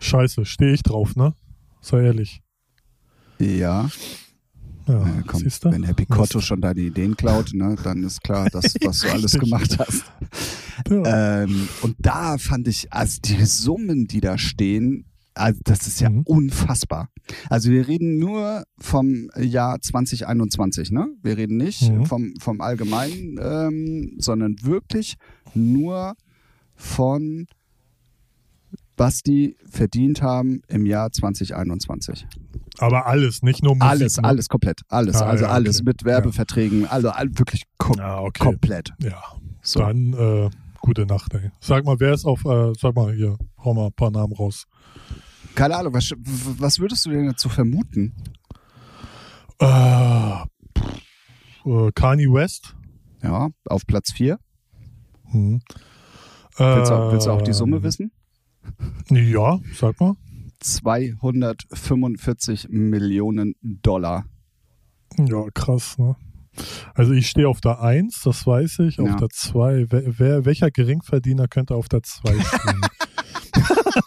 Scheiße, 0.01 0.45
stehe 0.45 0.75
ich 0.75 0.83
drauf, 0.83 1.17
ne? 1.17 1.35
Sei 1.83 2.05
ehrlich. 2.05 2.41
Ja, 3.39 3.91
Ja, 4.87 5.07
äh, 5.19 5.23
komm, 5.27 5.43
wenn 5.43 5.83
Herr 5.85 5.95
Picotto 5.95 6.41
schon 6.41 6.61
deine 6.61 6.81
Ideen 6.81 7.17
klaut, 7.17 7.53
ne, 7.55 7.77
dann 7.83 8.03
ist 8.05 8.23
klar, 8.23 8.49
das, 8.51 8.75
was 8.83 9.01
du 9.01 9.09
alles 9.13 9.33
gemacht 9.39 9.79
hast. 9.79 10.05
Ja. 10.89 11.43
Ähm, 11.43 11.69
und 11.83 11.97
da 11.99 12.39
fand 12.39 12.67
ich, 12.69 12.93
also 12.93 13.19
die 13.25 13.45
Summen, 13.45 14.07
die 14.07 14.21
da 14.21 14.39
stehen, 14.39 15.05
also 15.35 15.61
das 15.65 15.87
ist 15.87 16.01
ja 16.01 16.11
Mhm. 16.11 16.23
unfassbar. 16.27 17.09
Also 17.49 17.71
wir 17.71 17.89
reden 17.89 18.19
nur 18.19 18.65
vom 18.79 19.29
Jahr 19.39 19.81
2021, 19.81 20.91
ne? 20.91 21.09
Wir 21.23 21.37
reden 21.37 21.57
nicht 21.57 21.91
Mhm. 21.91 22.07
vom, 22.07 22.35
vom 22.41 22.61
Allgemeinen, 22.61 23.39
ähm, 23.41 24.17
sondern 24.19 24.57
wirklich 24.63 25.15
nur 25.55 26.15
von 26.75 27.47
was 28.97 29.23
die 29.23 29.57
verdient 29.71 30.23
haben 30.23 30.63
im 30.69 30.87
Jahr 30.87 31.11
2021. 31.11 32.27
Aber 32.79 33.07
alles, 33.07 33.43
nicht 33.43 33.63
nur 33.63 33.75
Musik. 33.75 33.91
alles, 33.91 34.17
ne? 34.19 34.25
alles 34.25 34.49
komplett, 34.49 34.81
alles, 34.89 35.17
Ah, 35.17 35.27
also 35.27 35.45
ja, 35.45 35.51
alles 35.51 35.77
okay. 35.81 35.85
mit 35.87 36.05
Werbeverträgen, 36.05 36.87
also 36.87 37.11
all, 37.11 37.29
wirklich 37.39 37.63
kom 37.79 37.97
Ja, 37.99 38.21
okay. 38.21 38.43
komplett. 38.45 38.91
Ja, 39.03 39.23
So. 39.63 39.81
dann 39.81 40.13
äh, 40.15 40.51
gute 40.81 41.07
Nacht, 41.07 41.35
ey. 41.35 41.51
Sag 41.61 41.85
mal, 41.85 41.99
wer 42.01 42.13
ist 42.15 42.25
auf, 42.25 42.45
äh, 42.45 42.73
sag 42.79 42.95
mal 42.97 43.15
hier, 43.15 43.37
hau 43.63 43.75
mal 43.75 43.87
ein 43.87 43.93
paar 43.93 44.11
Namen 44.11 44.33
raus. 44.35 44.65
Keine 45.55 45.77
Ahnung, 45.77 45.93
was, 45.95 46.13
was 46.59 46.79
würdest 46.79 47.05
du 47.07 47.11
denn 47.11 47.27
dazu 47.27 47.49
vermuten? 47.49 48.15
Äh, 49.59 50.45
pff, 50.79 51.67
äh, 51.67 51.93
Kanye 51.95 52.33
West. 52.33 52.75
Ja, 53.23 53.49
auf 53.67 53.87
Platz 53.87 54.13
4. 54.13 54.39
Hm. 55.31 55.61
Willst, 56.57 56.91
du, 56.91 57.13
willst 57.13 57.27
du 57.27 57.31
auch 57.31 57.43
die 57.43 57.51
Ähm, 57.51 57.55
Summe 57.55 57.83
wissen? 57.83 58.13
Ja, 59.11 59.59
sag 59.75 60.01
mal. 60.01 60.15
245 60.61 62.69
Millionen 62.71 63.55
Dollar. 63.63 64.25
Ja, 65.19 65.45
krass, 65.55 65.99
ne? 65.99 66.17
Also 66.95 67.13
ich 67.13 67.29
stehe 67.29 67.49
auf 67.49 67.61
der 67.61 67.81
1, 67.81 68.23
das 68.25 68.47
weiß 68.47 68.81
ich. 68.81 69.01
Auf 69.01 69.09
Ja. 69.09 69.17
der 69.17 69.29
2, 69.31 69.87
wer, 69.91 70.19
wer, 70.19 70.45
welcher 70.45 70.71
Geringverdiener 70.71 71.49
könnte 71.49 71.75
auf 71.75 71.89
der 71.89 72.03
2 72.03 72.33
stehen? 72.33 72.81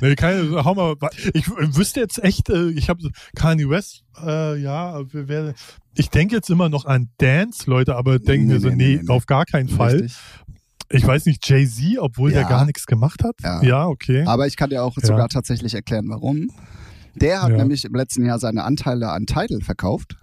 Nee, 0.00 0.14
keine, 0.14 0.64
hau 0.64 0.74
mal, 0.74 0.94
ich 1.34 1.48
wüsste 1.50 2.00
jetzt 2.00 2.22
echt, 2.22 2.48
äh, 2.48 2.70
ich 2.70 2.88
habe 2.88 3.10
Kanye 3.36 3.68
West, 3.68 4.04
äh, 4.24 4.56
ja, 4.60 5.00
wer, 5.12 5.54
ich 5.94 6.10
denke 6.10 6.36
jetzt 6.36 6.48
immer 6.50 6.68
noch 6.68 6.86
an 6.86 7.10
Dance, 7.18 7.68
Leute, 7.68 7.96
aber 7.96 8.18
denken 8.18 8.46
Nee, 8.46 8.54
mir 8.54 8.60
so, 8.60 8.68
nee, 8.68 8.74
nee, 8.76 8.96
nee, 8.96 9.02
nee. 9.02 9.08
auf 9.12 9.26
gar 9.26 9.44
keinen 9.44 9.68
Fall. 9.68 10.08
Ich 10.92 11.06
weiß 11.06 11.26
nicht, 11.26 11.48
Jay-Z, 11.48 11.98
obwohl 11.98 12.32
Ja. 12.32 12.40
der 12.40 12.48
gar 12.48 12.64
nichts 12.66 12.86
gemacht 12.86 13.22
hat. 13.24 13.34
Ja. 13.42 13.62
Ja, 13.62 13.86
okay. 13.86 14.24
Aber 14.26 14.46
ich 14.46 14.56
kann 14.56 14.70
dir 14.70 14.82
auch 14.84 14.96
Ja. 15.00 15.06
sogar 15.06 15.28
tatsächlich 15.28 15.74
erklären, 15.74 16.06
warum. 16.08 16.48
Der 17.14 17.42
hat 17.42 17.52
nämlich 17.52 17.84
im 17.84 17.94
letzten 17.94 18.24
Jahr 18.24 18.38
seine 18.38 18.64
Anteile 18.64 19.10
an 19.10 19.26
Tidal 19.26 19.60
verkauft. 19.62 20.16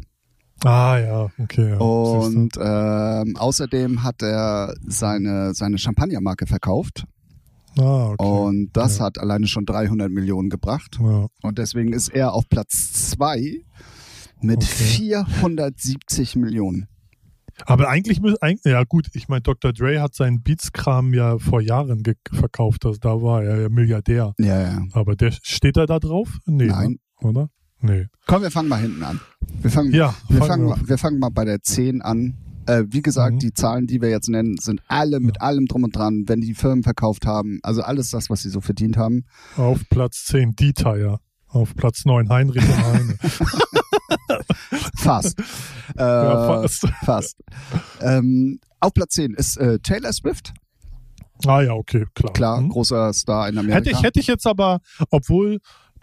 Ah, 0.65 0.97
ja, 0.99 1.29
okay. 1.39 1.73
Und 1.77 2.51
ähm, 2.61 3.37
außerdem 3.37 4.03
hat 4.03 4.21
er 4.21 4.73
seine, 4.85 5.53
seine 5.53 5.77
Champagnermarke 5.77 6.47
verkauft. 6.47 7.05
ah, 7.77 8.07
okay. 8.09 8.25
Und 8.25 8.69
das 8.73 8.97
Ja. 8.97 9.05
hat 9.05 9.19
alleine 9.19 9.47
schon 9.47 9.65
300 9.65 10.11
Millionen 10.11 10.49
gebracht. 10.49 10.97
ja. 10.99 11.27
Und 11.43 11.57
deswegen 11.59 11.93
ist 11.93 12.09
er 12.09 12.33
auf 12.33 12.49
Platz 12.49 12.91
zwei 13.11 13.61
mit 14.41 14.57
Okay. 14.57 14.65
470 14.67 16.35
Millionen. 16.35 16.87
Aber 17.65 17.89
eigentlich, 17.89 18.19
ja 18.65 18.83
gut, 18.83 19.07
ich 19.13 19.27
meine, 19.27 19.41
Dr. 19.41 19.73
Dre 19.73 20.01
hat 20.01 20.15
seinen 20.15 20.41
Beats-Kram 20.41 21.13
ja 21.13 21.37
vor 21.37 21.61
Jahren 21.61 22.03
verkauft. 22.31 22.85
Also 22.85 22.99
da 22.99 23.21
war 23.21 23.43
er 23.43 23.61
ja 23.61 23.69
Milliardär. 23.69 24.33
Ja, 24.39 24.61
ja. 24.61 24.81
Aber 24.93 25.15
der 25.15 25.31
steht 25.43 25.77
er 25.77 25.85
da 25.85 25.99
drauf? 25.99 26.37
Nee, 26.45 26.65
Nein. 26.67 26.97
Ne? 27.21 27.27
oder? 27.29 27.49
Nee. 27.81 28.07
Komm, 28.27 28.41
wir 28.41 28.51
fangen 28.51 28.69
mal 28.69 28.81
hinten 28.81 29.03
an. 29.03 29.19
Wir 29.61 29.71
fangen, 29.71 29.93
Ja, 29.93 30.13
wir 30.27 30.41
fangen 30.43 30.67
wir 30.67 30.75
mal, 30.75 30.87
wir 30.87 30.97
fangen 30.97 31.19
mal 31.19 31.29
bei 31.29 31.45
der 31.45 31.61
10 31.61 32.01
an. 32.01 32.37
Äh, 32.65 32.83
wie 32.89 33.01
gesagt, 33.01 33.35
Mhm. 33.35 33.39
die 33.39 33.53
Zahlen, 33.53 33.87
die 33.87 34.01
wir 34.01 34.09
jetzt 34.09 34.29
nennen, 34.29 34.57
sind 34.59 34.81
alle 34.87 35.19
mit 35.19 35.41
allem 35.41 35.65
drum 35.65 35.83
und 35.83 35.95
dran, 35.95 36.25
wenn 36.27 36.41
die 36.41 36.53
Firmen 36.53 36.83
verkauft 36.83 37.25
haben. 37.25 37.59
Also 37.63 37.81
alles 37.81 38.11
das, 38.11 38.29
was 38.29 38.41
sie 38.43 38.49
so 38.49 38.61
verdient 38.61 38.97
haben. 38.97 39.23
Auf 39.55 39.81
Platz 39.89 40.25
10 40.25 40.55
Dieter. 40.55 41.19
Auf 41.47 41.73
Platz 41.75 42.05
9 42.05 42.29
Heinrich 42.29 42.63
und 42.63 42.77
Heine. 42.85 43.15
Fast. 44.97 45.39
äh, 45.97 46.01
ja, 46.01 46.47
fast. 46.61 46.87
fast. 47.05 47.37
Ähm, 48.01 48.59
auf 48.79 48.93
Platz 48.93 49.13
10 49.15 49.33
ist 49.33 49.57
äh, 49.57 49.79
Taylor 49.79 50.13
Swift. 50.13 50.53
Ah 51.45 51.61
ja, 51.61 51.73
okay, 51.73 52.05
klar. 52.15 52.33
Klar, 52.33 52.57
Hm. 52.59 52.69
großer 52.69 53.13
Star 53.13 53.47
in 53.49 53.57
Amerika. 53.57 53.77
Hätte 53.77 53.91
ich, 53.91 54.03
hätte 54.03 54.19
ich 54.19 54.27
jetzt 54.27 54.45
aber, 54.45 54.79
obwohl 55.09 55.59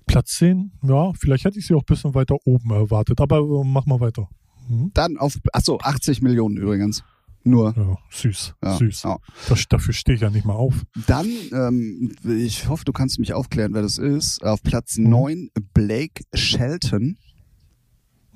Platz 0.06 0.36
10, 0.38 0.72
ja, 0.82 1.12
vielleicht 1.18 1.44
hätte 1.44 1.58
ich 1.58 1.66
sie 1.66 1.74
auch 1.74 1.82
ein 1.82 1.86
bisschen 1.86 2.14
weiter 2.14 2.36
oben 2.44 2.70
erwartet. 2.70 3.20
Aber 3.20 3.38
äh, 3.38 3.64
mach 3.64 3.86
mal 3.86 4.00
weiter. 4.00 4.28
Hm? 4.68 4.90
Dann 4.94 5.16
auf, 5.18 5.38
achso, 5.52 5.78
80 5.78 6.22
Millionen 6.22 6.56
übrigens. 6.56 7.02
Nur. 7.44 7.74
Ja, 7.76 7.96
süß, 8.10 8.54
Ja, 8.64 8.76
süß. 8.76 9.02
ja. 9.04 9.18
Das, 9.48 9.68
dafür 9.68 9.94
stehe 9.94 10.16
ich 10.16 10.22
ja 10.22 10.30
nicht 10.30 10.44
mal 10.46 10.54
auf. 10.54 10.82
Dann, 11.06 11.28
ähm, 11.52 12.12
ich 12.24 12.68
hoffe, 12.68 12.84
du 12.84 12.92
kannst 12.92 13.20
mich 13.20 13.34
aufklären, 13.34 13.72
wer 13.72 13.82
das 13.82 13.98
ist. 13.98 14.42
Auf 14.44 14.62
Platz 14.64 14.96
Mhm. 14.98 15.10
9 15.10 15.50
Blake 15.72 16.24
Shelton, 16.34 17.18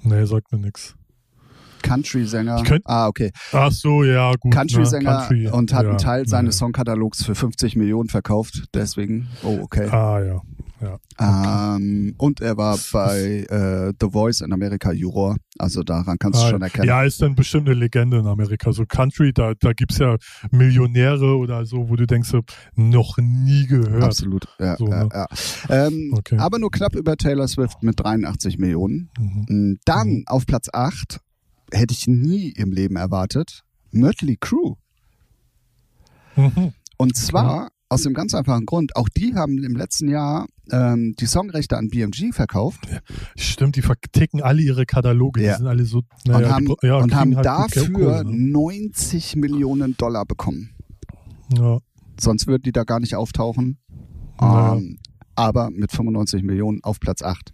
Nee, 0.02 0.24
sagt 0.24 0.52
mir 0.52 0.58
nix. 0.58 0.94
Country-Sänger. 1.82 2.62
Ah, 2.84 3.08
okay. 3.08 3.32
Ach 3.52 3.72
so, 3.72 4.04
ja, 4.04 4.32
gut. 4.38 4.52
Country-Sänger 4.52 5.10
ne, 5.10 5.26
Country, 5.26 5.48
und 5.48 5.72
hat 5.72 5.84
ja, 5.84 5.88
einen 5.90 5.98
Teil 5.98 6.28
seines 6.28 6.56
ja. 6.56 6.58
Songkatalogs 6.60 7.24
für 7.24 7.34
50 7.34 7.76
Millionen 7.76 8.08
verkauft. 8.08 8.64
Deswegen, 8.74 9.28
oh, 9.42 9.60
okay. 9.62 9.88
Ah 9.88 10.22
ja, 10.22 10.40
ja. 10.80 10.98
Ähm, 11.76 12.14
und 12.18 12.40
er 12.40 12.56
war 12.56 12.78
bei 12.92 13.44
äh, 13.48 13.92
The 14.00 14.10
Voice 14.10 14.40
in 14.40 14.52
Amerika 14.52 14.92
Juror. 14.92 15.36
Also 15.58 15.82
daran 15.82 16.18
kannst 16.18 16.40
du 16.40 16.44
Ah, 16.44 16.50
schon 16.50 16.62
erkennen. 16.62 16.88
Ja, 16.88 17.02
ist 17.02 17.20
dann 17.20 17.34
bestimmt 17.34 17.68
eine 17.68 17.78
Legende 17.78 18.18
in 18.18 18.26
Amerika. 18.26 18.72
So 18.72 18.86
Country, 18.86 19.32
da, 19.32 19.52
da 19.58 19.72
gibt's 19.72 19.98
ja 19.98 20.16
Millionäre 20.50 21.36
oder 21.36 21.66
so, 21.66 21.88
wo 21.90 21.96
du 21.96 22.06
denkst, 22.06 22.32
noch 22.76 23.18
nie 23.18 23.66
gehört. 23.66 24.02
Absolut. 24.04 24.46
Ja, 24.58 24.76
So, 24.76 24.86
ja, 24.88 25.04
ne? 25.04 25.08
ja. 25.12 25.26
Ähm, 25.68 26.14
Okay. 26.16 26.38
Aber 26.38 26.58
nur 26.58 26.70
knapp 26.70 26.94
über 26.96 27.16
Taylor 27.16 27.46
Swift 27.48 27.82
mit 27.82 28.00
83 28.00 28.58
Millionen. 28.58 29.10
Mhm. 29.18 29.78
Dann 29.84 30.08
Mhm. 30.08 30.24
auf 30.26 30.46
Platz 30.46 30.68
8 30.72 31.20
hätte 31.72 31.92
ich 31.94 32.06
nie 32.08 32.50
im 32.50 32.72
Leben 32.72 32.96
erwartet. 32.96 33.62
Mötley 33.92 34.36
Crew. 34.40 34.74
Mhm. 36.36 36.72
Und 36.96 37.16
zwar 37.16 37.68
aus 37.90 38.02
dem 38.02 38.14
ganz 38.14 38.34
einfachen 38.34 38.66
Grund, 38.66 38.96
auch 38.96 39.08
die 39.08 39.34
haben 39.34 39.62
im 39.62 39.74
letzten 39.76 40.08
Jahr 40.08 40.46
ähm, 40.70 41.14
die 41.18 41.26
Songrechte 41.26 41.76
an 41.76 41.88
BMG 41.88 42.32
verkauft 42.32 42.88
Stimmt, 43.36 43.76
die 43.76 43.82
verticken 43.82 44.42
alle 44.42 44.62
ihre 44.62 44.86
Kataloge. 44.86 45.42
Ja. 45.42 45.52
Die 45.52 45.58
sind 45.58 45.66
alle 45.66 45.84
so. 45.84 45.98
und 45.98 46.06
naja, 46.26 46.50
haben, 46.50 46.66
die, 46.66 46.86
ja, 46.86 46.96
und 46.98 47.14
haben 47.14 47.36
halt 47.36 47.44
dafür 47.44 47.92
Kohle, 47.92 48.24
ne? 48.24 48.50
90 48.52 49.36
Millionen 49.36 49.96
Dollar 49.96 50.24
bekommen. 50.24 50.70
ja. 51.56 51.78
Sonst 52.18 52.46
würden 52.46 52.62
die 52.62 52.72
da 52.72 52.84
gar 52.84 53.00
nicht 53.00 53.14
auftauchen. 53.14 53.78
Ja. 54.40 54.76
Ähm, 54.76 54.98
aber 55.36 55.70
mit 55.70 55.90
95 55.90 56.42
Millionen 56.42 56.84
auf 56.84 57.00
Platz 57.00 57.22
8. 57.22 57.52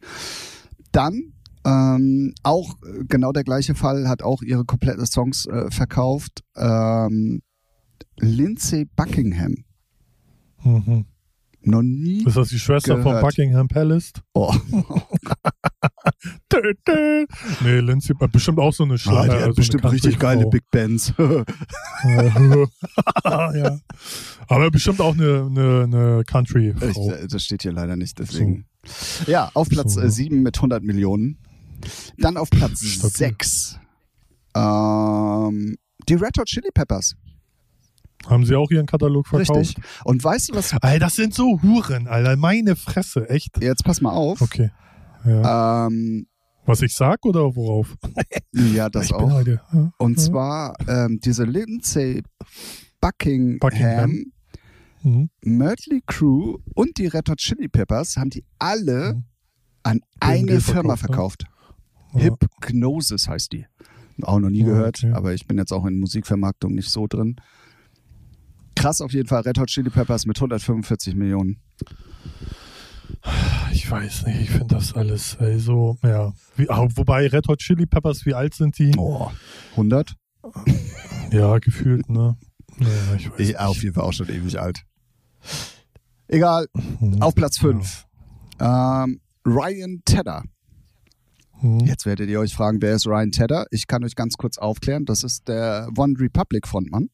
Dann 0.90 1.34
ähm, 1.64 2.34
auch 2.42 2.74
genau 3.08 3.32
der 3.32 3.44
gleiche 3.44 3.74
Fall, 3.74 4.08
hat 4.08 4.22
auch 4.22 4.42
ihre 4.42 4.64
komplette 4.64 5.06
Songs 5.06 5.46
äh, 5.46 5.70
verkauft. 5.70 6.42
Ähm, 6.56 7.42
Lindsay 8.18 8.86
Buckingham. 8.96 9.65
Mhm. 10.66 11.04
Noch 11.62 11.82
nie. 11.82 12.22
Ist 12.24 12.36
das 12.36 12.48
die 12.50 12.58
Schwester 12.60 12.94
von 12.96 13.04
Gehört. 13.04 13.22
Buckingham 13.22 13.66
Palace? 13.66 14.12
Oh, 14.34 14.54
Dö, 16.52 16.72
dö. 16.86 17.26
Nee, 17.62 17.80
Lindsay, 17.80 18.14
äh, 18.20 18.28
bestimmt 18.28 18.58
auch 18.60 18.72
so 18.72 18.84
eine 18.84 18.94
Ah, 18.94 18.98
Schlager. 18.98 19.38
die 19.38 19.44
hat 19.44 19.56
bestimmt 19.56 19.84
richtig 19.90 20.18
geile 20.18 20.46
Big 20.46 20.62
Bands. 20.70 21.12
ja. 23.24 23.78
Aber 24.48 24.70
bestimmt 24.70 25.00
auch 25.00 25.14
eine, 25.14 25.46
eine, 25.50 25.82
eine 25.84 26.20
Ich, 26.20 26.26
Country-Frau. 26.26 27.10
äh, 27.10 27.26
das 27.26 27.44
steht 27.44 27.62
hier 27.62 27.72
leider 27.72 27.96
nicht, 27.96 28.18
deswegen. 28.18 28.66
Ja, 29.26 29.50
auf 29.54 29.68
Platz 29.68 29.94
So. 29.94 30.00
äh, 30.02 30.10
7 30.10 30.42
mit 30.42 30.56
100 30.56 30.82
Millionen. 30.84 31.38
Dann 32.18 32.36
auf 32.36 32.48
Platz 32.50 32.84
Stabil. 32.84 33.10
6 33.10 33.78
ähm, 34.56 35.76
die 36.08 36.14
Red 36.14 36.38
Hot 36.38 36.46
Chili 36.46 36.70
Peppers. 36.72 37.16
Haben 38.28 38.44
sie 38.44 38.54
auch 38.56 38.70
ihren 38.70 38.86
Katalog 38.86 39.26
verkauft? 39.28 39.58
Richtig. 39.58 39.84
Und 40.04 40.22
weißt 40.22 40.50
du 40.50 40.54
was? 40.54 40.72
Alter, 40.74 40.98
das 40.98 41.14
sind 41.16 41.34
so 41.34 41.60
Huren, 41.62 42.06
Alter. 42.08 42.36
Meine 42.36 42.76
Fresse, 42.76 43.28
echt. 43.30 43.62
Jetzt 43.62 43.84
pass 43.84 44.00
mal 44.00 44.10
auf. 44.12 44.40
Okay. 44.40 44.70
Ja. 45.24 45.86
Ähm, 45.86 46.26
Was 46.64 46.82
ich 46.82 46.94
sag 46.94 47.24
oder 47.24 47.54
worauf? 47.56 47.94
ja, 48.52 48.88
das 48.88 49.06
ich 49.06 49.14
auch. 49.14 49.30
heute. 49.32 49.60
Ja. 49.72 49.92
Und 49.98 50.18
Ja. 50.18 50.24
zwar 50.24 50.74
ähm, 50.88 51.20
diese 51.24 51.44
Lindsay 51.44 52.22
Buckingham, 53.00 53.58
Buckingham. 53.60 54.24
Mhm. 55.02 55.30
Mötley 55.42 56.02
Crew 56.06 56.58
und 56.74 56.98
die 56.98 57.06
Red 57.06 57.28
Hot 57.28 57.38
Chili 57.38 57.68
Peppers 57.68 58.16
haben 58.16 58.30
die 58.30 58.44
alle 58.58 59.14
Mhm. 59.14 59.24
an 59.84 60.00
eine 60.20 60.60
Firma 60.60 60.96
verkauft, 60.96 61.44
ne? 61.44 62.20
verkauft. 62.20 62.40
Ja. 62.42 62.68
Hypnosis 62.68 63.28
heißt 63.28 63.52
die. 63.52 63.66
Auch 64.22 64.38
noch 64.40 64.48
nie 64.50 64.62
gehört, 64.64 65.04
okay. 65.04 65.12
aber 65.12 65.34
ich 65.34 65.46
bin 65.46 65.58
jetzt 65.58 65.72
auch 65.72 65.84
in 65.84 65.98
Musikvermarktung 66.00 66.74
nicht 66.74 66.90
so 66.90 67.06
drin. 67.06 67.36
Krass 68.76 69.00
auf 69.00 69.12
jeden 69.12 69.26
Fall, 69.26 69.42
Red 69.42 69.58
Hot 69.58 69.68
Chili 69.68 69.90
Peppers 69.90 70.26
mit 70.26 70.36
145 70.36 71.16
Millionen. 71.16 71.60
Ich 73.72 73.90
weiß 73.90 74.26
nicht, 74.26 74.40
ich 74.42 74.50
finde 74.50 74.76
das 74.76 74.94
alles 74.94 75.36
ey, 75.40 75.58
so, 75.58 75.98
ja. 76.02 76.32
Wie, 76.56 76.68
wobei 76.68 77.26
Red 77.26 77.48
Hot 77.48 77.58
Chili 77.58 77.86
Peppers, 77.86 78.24
wie 78.26 78.34
alt 78.34 78.54
sind 78.54 78.78
die? 78.78 78.92
Oh, 78.96 79.30
100? 79.72 80.14
Ja, 81.32 81.58
gefühlt, 81.58 82.08
ne? 82.08 82.36
Ja, 82.78 83.14
ich 83.16 83.30
weiß 83.30 83.40
Ich, 83.40 83.58
auf 83.58 83.82
jeden 83.82 83.94
Fall 83.94 84.04
auch 84.04 84.12
schon 84.12 84.28
ewig 84.28 84.60
alt. 84.60 84.82
Egal, 86.28 86.66
nicht. 87.00 87.22
auf 87.22 87.34
Platz 87.34 87.58
5. 87.58 88.06
Ähm, 88.60 89.20
Ryan 89.44 90.02
Tedder. 90.04 90.44
Mhm. 91.60 91.80
Jetzt 91.80 92.06
werdet 92.06 92.28
ihr 92.28 92.40
euch 92.40 92.54
fragen, 92.54 92.82
wer 92.82 92.94
ist 92.94 93.06
Ryan 93.06 93.30
Tedder? 93.30 93.66
Ich 93.70 93.86
kann 93.86 94.04
euch 94.04 94.14
ganz 94.14 94.34
kurz 94.34 94.58
aufklären. 94.58 95.04
Das 95.04 95.24
ist 95.24 95.48
der 95.48 95.88
One 95.96 96.14
Republic 96.18 96.66
Frontmann. 96.66 97.08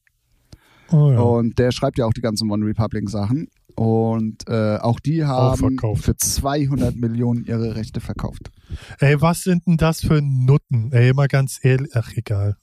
Oh, 0.92 1.10
ja. 1.10 1.20
Und 1.20 1.58
der 1.58 1.72
schreibt 1.72 1.98
ja 1.98 2.06
auch 2.06 2.12
die 2.12 2.20
ganzen 2.20 2.50
One 2.50 2.64
Republic 2.66 3.08
Sachen. 3.08 3.48
Und 3.74 4.48
äh, 4.48 4.76
auch 4.76 5.00
die 5.00 5.24
haben 5.24 5.56
verkauft. 5.56 6.04
für 6.04 6.16
200 6.16 6.94
Millionen 6.94 7.44
ihre 7.44 7.74
Rechte 7.74 8.00
verkauft. 8.00 8.50
Ey, 8.98 9.20
was 9.20 9.44
sind 9.44 9.66
denn 9.66 9.78
das 9.78 10.00
für 10.00 10.20
Nutten? 10.20 10.92
Ey, 10.92 11.14
mal 11.14 11.28
ganz 11.28 11.58
ehrlich. 11.62 11.90
Ach, 11.94 12.12
egal. 12.14 12.56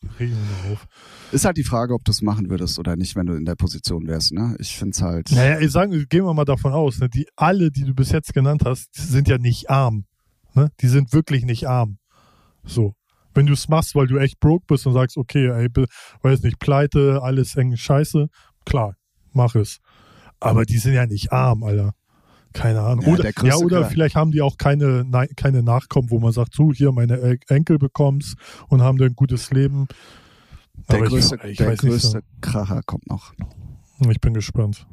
Ist 1.31 1.45
halt 1.45 1.57
die 1.57 1.63
Frage, 1.63 1.93
ob 1.95 2.05
du 2.05 2.11
es 2.11 2.21
machen 2.21 2.49
würdest 2.49 2.77
oder 2.77 2.95
nicht, 2.95 3.15
wenn 3.15 3.25
du 3.25 3.33
in 3.33 3.45
der 3.45 3.55
Position 3.55 4.07
wärst. 4.07 4.33
Ne? 4.33 4.55
Ich 4.59 4.77
finde 4.77 4.91
es 4.91 5.01
halt. 5.01 5.31
Naja, 5.31 5.59
ich 5.59 5.71
sagen, 5.71 6.05
gehen 6.09 6.25
wir 6.25 6.33
mal 6.33 6.45
davon 6.45 6.73
aus, 6.73 6.99
ne, 6.99 7.09
die 7.09 7.27
alle, 7.35 7.71
die 7.71 7.85
du 7.85 7.93
bis 7.93 8.11
jetzt 8.11 8.33
genannt 8.33 8.63
hast, 8.65 8.93
sind 8.93 9.27
ja 9.27 9.37
nicht 9.39 9.69
arm. 9.69 10.05
Ne? 10.53 10.69
Die 10.79 10.87
sind 10.87 11.11
wirklich 11.13 11.43
nicht 11.43 11.67
arm. 11.67 11.97
So. 12.63 12.93
Wenn 13.39 13.45
du 13.45 13.53
es 13.53 13.69
machst, 13.69 13.95
weil 13.95 14.05
du 14.05 14.17
echt 14.17 14.41
broke 14.41 14.65
bist 14.67 14.85
und 14.85 14.91
sagst, 14.91 15.15
okay, 15.15 15.47
ey, 15.47 15.69
weiß 16.23 16.41
nicht, 16.41 16.59
pleite, 16.59 17.21
alles 17.23 17.55
eng 17.55 17.73
Scheiße, 17.77 18.27
klar, 18.65 18.95
mach 19.31 19.55
es. 19.55 19.79
Aber 20.41 20.65
die 20.65 20.77
sind 20.77 20.93
ja 20.93 21.05
nicht 21.05 21.31
arm, 21.31 21.63
Alter. 21.63 21.93
Keine 22.51 22.81
Ahnung. 22.81 23.05
Ja, 23.05 23.13
oder 23.13 23.23
der 23.31 23.45
ja, 23.45 23.55
oder 23.55 23.85
vielleicht 23.85 24.17
haben 24.17 24.31
die 24.33 24.41
auch 24.41 24.57
keine, 24.57 25.09
keine 25.37 25.63
Nachkommen, 25.63 26.09
wo 26.09 26.19
man 26.19 26.33
sagt, 26.33 26.53
so, 26.53 26.73
hier, 26.73 26.91
meine 26.91 27.17
En- 27.21 27.39
Enkel 27.47 27.79
bekomm's 27.79 28.35
und 28.67 28.81
haben 28.81 28.97
dann 28.97 29.11
ein 29.11 29.15
gutes 29.15 29.51
Leben. 29.51 29.87
Der 30.89 30.97
Aber 30.97 31.07
größte, 31.07 31.37
ich, 31.45 31.51
ich 31.51 31.57
der 31.59 31.69
nicht 31.69 31.79
größte 31.79 32.07
so. 32.09 32.19
Kracher 32.41 32.81
kommt 32.85 33.07
noch. 33.09 33.31
Ich 34.09 34.19
bin 34.19 34.33
gespannt. 34.33 34.85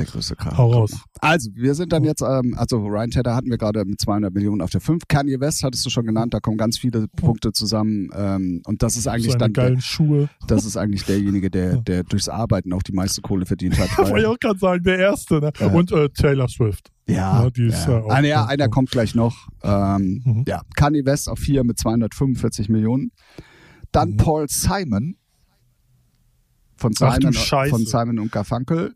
Der 0.00 0.06
größte 0.06 0.34
Kracher. 0.36 0.56
Hau 0.58 0.72
raus. 0.72 0.92
Also, 1.20 1.50
wir 1.54 1.74
sind 1.74 1.92
dann 1.92 2.04
jetzt, 2.04 2.22
ähm, 2.22 2.54
also 2.56 2.78
Ryan 2.78 3.10
Tedder 3.10 3.34
hatten 3.36 3.50
wir 3.50 3.58
gerade 3.58 3.84
mit 3.84 4.00
200 4.00 4.32
Millionen 4.34 4.62
auf 4.62 4.70
der 4.70 4.80
5. 4.80 5.02
Kanye 5.08 5.38
West 5.40 5.62
hattest 5.62 5.84
du 5.84 5.90
schon 5.90 6.06
genannt, 6.06 6.32
da 6.34 6.40
kommen 6.40 6.56
ganz 6.56 6.78
viele 6.78 7.06
Punkte 7.08 7.52
zusammen. 7.52 8.08
Ähm, 8.14 8.62
und 8.64 8.82
das 8.82 8.96
ist 8.96 9.06
eigentlich 9.06 9.32
Seine 9.32 9.38
dann, 9.38 9.52
der, 9.52 9.64
geilen 9.64 9.80
Schuhe. 9.80 10.28
das 10.46 10.64
ist 10.64 10.76
eigentlich 10.76 11.04
derjenige, 11.04 11.50
der, 11.50 11.76
der 11.76 12.02
durchs 12.04 12.28
Arbeiten 12.28 12.72
auch 12.72 12.82
die 12.82 12.92
meiste 12.92 13.20
Kohle 13.20 13.44
verdient 13.46 13.78
hat. 13.78 13.88
Wollte 13.98 14.20
ich 14.20 14.26
auch 14.26 14.38
gerade 14.38 14.58
sagen, 14.58 14.82
der 14.82 14.98
Erste. 14.98 15.40
Ne? 15.40 15.52
Ja. 15.58 15.66
Und 15.68 15.92
äh, 15.92 16.08
Taylor 16.08 16.48
Swift. 16.48 16.90
ja, 17.06 17.42
Ja, 17.42 17.66
ist 17.66 17.86
ja. 17.86 18.00
auch- 18.00 18.10
Ah, 18.10 18.20
ja, 18.22 18.46
einer 18.46 18.64
ja. 18.64 18.68
kommt 18.68 18.90
gleich 18.90 19.14
noch. 19.14 19.48
Ähm, 19.62 20.22
Mhm. 20.24 20.44
Ja, 20.48 20.62
Kanye 20.76 21.04
West 21.04 21.28
auf 21.28 21.38
4 21.38 21.62
mit 21.64 21.78
245 21.78 22.68
Millionen. 22.70 23.12
Dann 23.92 24.12
Mhm. 24.12 24.16
Paul 24.16 24.46
Simon 24.48 25.16
von 26.76 26.94
Ach 27.00 27.14
Simon, 27.16 27.32
Scheiße. 27.34 27.70
von 27.70 27.84
Simon 27.84 28.18
und 28.18 28.32
Garfunkel. 28.32 28.94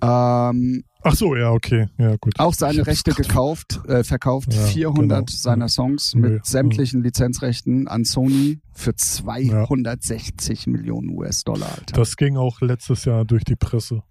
Ähm, 0.00 0.84
Ach 1.02 1.14
so, 1.14 1.36
ja, 1.36 1.52
okay. 1.52 1.88
Ja, 1.96 2.16
gut. 2.16 2.38
auch 2.38 2.54
seine 2.54 2.86
Rechte 2.86 3.12
gekauft, 3.12 3.80
äh, 3.88 4.02
verkauft, 4.04 4.52
Ja, 4.52 4.62
400 4.66 5.26
genau. 5.26 5.36
seiner 5.38 5.68
Songs 5.68 6.12
Ja. 6.12 6.20
mit 6.20 6.32
Ja. 6.32 6.38
sämtlichen 6.44 7.02
Lizenzrechten 7.02 7.88
an 7.88 8.04
Sony 8.04 8.60
für 8.72 8.94
260 8.94 10.66
Millionen 10.66 11.10
US-Dollar, 11.10 11.68
Alter. 11.70 11.94
Das 11.94 12.16
ging 12.16 12.36
auch 12.36 12.60
letztes 12.60 13.04
Jahr 13.04 13.24
durch 13.24 13.44
die 13.44 13.56
Presse. 13.56 14.02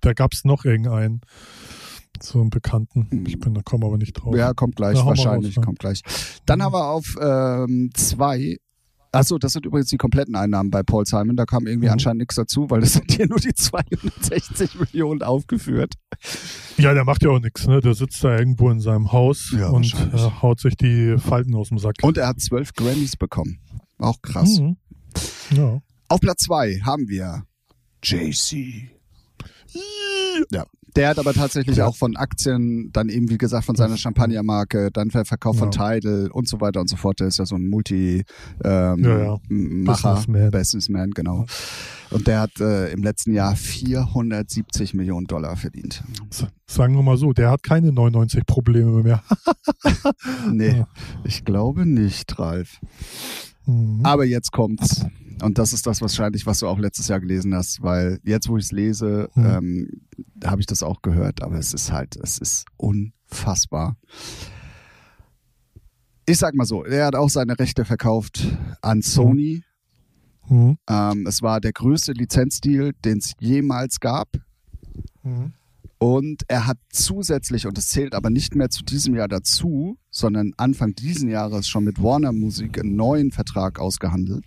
Da 0.00 0.12
gab 0.12 0.32
es 0.32 0.44
noch 0.44 0.64
irgendeinen, 0.64 1.20
so 2.20 2.40
einen 2.40 2.50
Bekannten. 2.50 3.24
Ich 3.26 3.38
bin, 3.40 3.54
da 3.54 3.62
komme 3.62 3.86
aber 3.86 3.98
nicht 3.98 4.12
drauf. 4.14 4.34
Ja, 4.36 4.54
kommt 4.54 4.76
gleich, 4.76 4.96
wahrscheinlich, 5.04 5.50
raus, 5.50 5.56
ja. 5.56 5.62
kommt 5.62 5.78
gleich. 5.80 6.02
Dann 6.46 6.60
Mhm. 6.60 6.62
haben 6.62 6.72
wir 6.74 6.88
auf 6.88 7.16
ähm, 7.20 7.90
zwei. 7.94 8.58
Achso, 9.14 9.36
das 9.38 9.52
sind 9.52 9.66
übrigens 9.66 9.88
die 9.90 9.98
kompletten 9.98 10.34
Einnahmen 10.34 10.70
bei 10.70 10.82
Paul 10.82 11.04
Simon. 11.04 11.36
Da 11.36 11.44
kam 11.44 11.66
irgendwie 11.66 11.86
Mhm. 11.88 11.92
anscheinend 11.92 12.20
nichts 12.20 12.34
dazu, 12.36 12.70
weil 12.70 12.82
es 12.82 12.94
sind 12.94 13.12
hier 13.12 13.26
nur 13.28 13.38
die 13.38 13.52
260 13.54 14.74
Millionen 14.80 15.22
aufgeführt. 15.22 15.94
Ja, 16.78 16.94
der 16.94 17.04
macht 17.04 17.22
ja 17.22 17.28
auch 17.30 17.38
nichts, 17.38 17.66
ne? 17.66 17.80
Der 17.80 17.94
sitzt 17.94 18.24
da 18.24 18.38
irgendwo 18.38 18.70
in 18.70 18.80
seinem 18.80 19.12
Haus 19.12 19.54
Ja, 19.56 19.68
und 19.68 19.92
äh, 19.94 20.16
haut 20.40 20.60
sich 20.60 20.76
die 20.76 21.16
Falten 21.18 21.54
aus 21.54 21.68
dem 21.68 21.78
Sack. 21.78 21.96
Und 22.02 22.16
er 22.16 22.28
hat 22.28 22.40
zwölf 22.40 22.72
Grammys 22.72 23.16
bekommen. 23.16 23.58
Auch 23.98 24.22
krass. 24.22 24.58
Mhm. 24.58 24.76
Ja. 25.50 25.82
Auf 26.08 26.20
Platz 26.20 26.44
zwei 26.44 26.80
haben 26.84 27.06
wir 27.08 27.44
JC. 28.02 28.88
Ja. 30.50 30.64
Der 30.96 31.08
hat 31.08 31.18
aber 31.18 31.32
tatsächlich 31.32 31.78
Ja. 31.78 31.86
auch 31.86 31.96
von 31.96 32.16
Aktien, 32.16 32.90
dann 32.92 33.08
eben 33.08 33.30
wie 33.30 33.38
gesagt 33.38 33.64
von 33.64 33.74
seiner 33.76 33.96
Champagnermarke, 33.96 34.90
dann 34.92 35.10
Verkauf 35.10 35.58
von 35.58 35.70
Ja. 35.72 35.94
Tidal 35.94 36.28
und 36.30 36.48
so 36.48 36.60
weiter 36.60 36.80
und 36.80 36.88
so 36.88 36.96
fort. 36.96 37.20
Der 37.20 37.28
ist 37.28 37.38
ja 37.38 37.46
so 37.46 37.54
ein 37.56 37.66
Multi 37.68 38.24
ähm, 38.64 39.04
Ja, 39.04 39.38
Businessman. 39.48 40.50
Businessman, 40.50 41.10
genau. 41.12 41.46
Und 42.10 42.26
der 42.26 42.40
hat 42.40 42.60
äh, 42.60 42.92
im 42.92 43.02
letzten 43.02 43.32
Jahr 43.32 43.56
470 43.56 44.92
Millionen 44.92 45.26
Dollar 45.26 45.56
verdient. 45.56 46.02
Sagen 46.66 46.94
wir 46.94 47.02
mal 47.02 47.16
so, 47.16 47.32
der 47.32 47.50
hat 47.50 47.62
keine 47.62 47.90
99 47.92 48.44
Probleme 48.46 49.02
mehr. 49.02 49.22
Nee, 50.50 50.84
ich 51.24 51.44
glaube 51.44 51.86
nicht, 51.86 52.38
Ralf. 52.38 52.80
Mhm. 53.66 54.00
Aber 54.04 54.24
jetzt 54.24 54.52
kommt's. 54.52 55.04
Und 55.42 55.58
das 55.58 55.72
ist 55.72 55.86
das 55.86 56.00
wahrscheinlich, 56.00 56.46
was 56.46 56.60
du 56.60 56.68
auch 56.68 56.78
letztes 56.78 57.08
Jahr 57.08 57.20
gelesen 57.20 57.54
hast, 57.54 57.82
weil 57.82 58.20
jetzt, 58.24 58.48
wo 58.48 58.56
ich 58.58 58.66
es 58.66 58.72
lese, 58.72 59.28
Mhm. 59.34 59.44
ähm, 59.44 59.88
habe 60.44 60.60
ich 60.60 60.66
das 60.66 60.82
auch 60.82 61.02
gehört, 61.02 61.42
aber 61.42 61.56
es 61.58 61.74
ist 61.74 61.90
halt, 61.92 62.16
es 62.16 62.38
ist 62.38 62.64
unfassbar. 62.76 63.96
Ich 66.26 66.38
sag 66.38 66.54
mal 66.54 66.64
so, 66.66 66.84
er 66.84 67.06
hat 67.06 67.16
auch 67.16 67.28
seine 67.30 67.58
Rechte 67.58 67.84
verkauft 67.84 68.46
an 68.80 69.02
Sony. 69.02 69.64
Mhm. 70.48 70.78
Ähm, 70.88 71.26
es 71.26 71.42
war 71.42 71.60
der 71.60 71.72
größte 71.72 72.12
Lizenzdeal, 72.12 72.92
den 73.04 73.18
es 73.18 73.32
jemals 73.40 73.98
gab. 74.00 74.28
Mhm. 75.22 75.54
Und 75.98 76.42
er 76.48 76.66
hat 76.66 76.78
zusätzlich, 76.90 77.66
und 77.66 77.76
das 77.78 77.88
zählt 77.88 78.14
aber 78.14 78.30
nicht 78.30 78.54
mehr 78.54 78.70
zu 78.70 78.84
diesem 78.84 79.14
Jahr 79.14 79.28
dazu, 79.28 79.96
sondern 80.12 80.52
Anfang 80.58 80.94
diesen 80.94 81.28
Jahres 81.28 81.66
schon 81.66 81.82
mit 81.84 82.00
Warner 82.00 82.30
Musik 82.32 82.78
einen 82.78 82.94
neuen 82.94 83.32
Vertrag 83.32 83.80
ausgehandelt. 83.80 84.46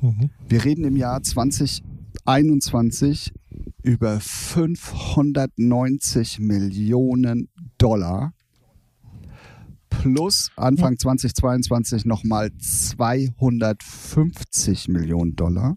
Mhm. 0.00 0.30
Wir 0.48 0.64
reden 0.64 0.84
im 0.84 0.96
Jahr 0.96 1.22
2021 1.22 3.34
über 3.82 4.18
590 4.20 6.38
Millionen 6.38 7.50
Dollar 7.78 8.32
plus 9.88 10.50
Anfang 10.56 10.98
2022 10.98 12.04
nochmal 12.04 12.52
250 12.56 14.88
Millionen 14.88 15.36
Dollar. 15.36 15.76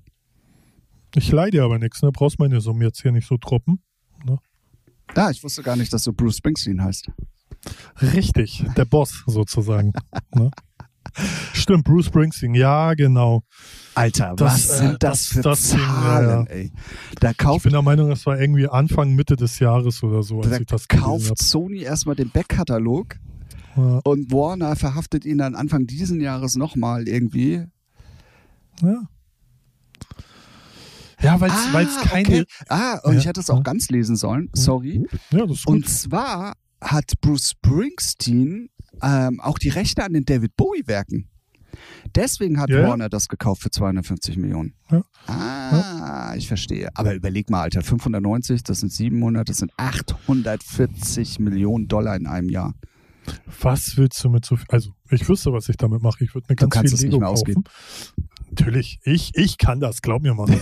Ich 1.16 1.32
leide 1.32 1.64
aber 1.64 1.80
nichts, 1.80 2.04
ne? 2.04 2.12
Brauchst 2.12 2.38
meine 2.38 2.62
Summe 2.62 2.86
jetzt 2.86 3.02
hier 3.02 3.12
nicht 3.12 3.28
so 3.28 3.38
droppen. 3.38 3.82
Ah, 5.16 5.32
ich 5.32 5.44
wusste 5.44 5.64
gar 5.64 5.76
nicht, 5.76 5.92
dass 5.92 6.04
du 6.04 6.14
Bruce 6.14 6.38
Springsteen 6.38 6.84
heißt. 6.84 7.10
Richtig, 8.02 8.66
der 8.78 8.86
Boss 8.86 9.24
sozusagen. 9.28 9.94
ne? 10.36 10.52
Stimmt, 11.54 11.86
Bruce 11.86 12.06
Springsteen, 12.06 12.54
ja, 12.54 12.94
genau. 12.94 13.42
Alter, 13.96 14.36
Das, 14.38 14.70
was 14.70 14.70
äh, 14.70 14.78
sind 14.78 15.04
das, 15.04 15.20
das- 15.20 15.28
für 15.30 15.42
das 15.42 15.70
Ding, 15.72 15.80
Zahlen, 15.80 16.30
ja, 16.30 16.36
ja. 16.42 16.44
ey? 16.44 16.72
Da 17.20 17.32
Ich 17.32 17.38
kauft, 17.38 17.64
bin 17.64 17.74
der 17.74 17.82
Meinung, 17.82 18.10
das 18.10 18.26
war 18.26 18.40
irgendwie 18.40 18.68
Anfang, 18.68 19.16
Mitte 19.16 19.36
des 19.36 19.60
Jahres 19.60 20.04
oder 20.04 20.22
so, 20.24 20.40
als 20.42 20.50
da 20.52 20.58
ich 20.58 20.68
das 20.68 20.88
kauft 20.88 21.38
Sony 21.42 21.82
erstmal 21.82 22.16
den 22.16 22.30
Backkatalog 22.30 23.16
habe. 23.76 24.02
und 24.04 24.32
Warner 24.32 24.76
verhaftet 24.76 25.26
ihn 25.26 25.40
dann 25.40 25.56
Anfang 25.56 25.88
diesen 25.88 26.22
Jahres 26.22 26.56
nochmal 26.56 27.08
irgendwie. 27.08 27.64
Ja. 28.82 28.88
ja. 28.88 29.02
Ja, 31.22 31.42
weil 31.42 31.52
es 31.86 31.98
keine. 32.08 32.28
okay. 32.28 32.46
Ah, 32.70 33.00
und 33.04 33.14
Ja, 33.14 33.20
ich 33.20 33.26
hätte 33.26 33.42
es 33.42 33.50
auch 33.50 33.58
ja. 33.58 33.64
ganz 33.64 33.90
lesen 33.90 34.16
sollen. 34.16 34.50
Sorry. 34.54 35.06
Ja, 35.32 35.46
das 35.46 35.58
ist 35.58 35.66
gut. 35.66 35.76
Und 35.76 35.90
zwar 35.90 36.54
hat 36.82 37.14
Bruce 37.22 37.52
Springsteen 37.52 38.70
ähm, 39.02 39.40
auch 39.40 39.58
die 39.60 39.70
Rechte 39.70 40.04
an 40.04 40.14
den 40.14 40.26
David 40.26 40.56
Bowie-Werken. 40.56 41.30
Deswegen 42.16 42.60
hat 42.60 42.70
Ja, 42.70 42.80
ja. 42.82 42.88
Warner 42.90 43.10
das 43.10 43.28
gekauft 43.28 43.62
für 43.62 43.70
250 43.70 44.38
Millionen. 44.38 44.74
Ja. 44.90 45.04
Ah, 45.28 46.34
ich 46.36 46.48
verstehe. 46.48 46.90
Aber 46.96 47.14
überleg 47.14 47.50
mal, 47.50 47.62
Alter, 47.62 47.82
590, 47.82 48.64
das 48.64 48.80
sind 48.80 48.92
700, 48.92 49.48
das 49.48 49.58
sind 49.58 49.72
840 49.78 51.40
Millionen 51.40 51.88
Dollar 51.88 52.16
in 52.16 52.28
einem 52.28 52.50
Jahr. 52.50 52.74
Was 53.62 53.96
willst 53.98 54.24
du 54.24 54.30
mit 54.30 54.46
so 54.46 54.56
viel? 54.56 54.66
Also, 54.70 54.92
ich 55.12 55.28
wüsste, 55.30 55.54
was 55.54 55.70
ich 55.70 55.78
damit 55.78 56.02
mache. 56.02 56.24
Ich 56.24 56.34
würde 56.34 56.48
mir 56.50 56.56
ganz 56.56 56.76
viel 56.92 57.00
Lego 57.06 57.20
mehr 57.20 57.28
kaufen. 57.30 57.42
ausgeben. 57.42 57.64
Natürlich, 58.50 59.00
ich, 59.04 59.32
ich 59.36 59.58
kann 59.58 59.80
das, 59.80 60.02
glaub 60.02 60.22
mir 60.22 60.34
mal. 60.34 60.48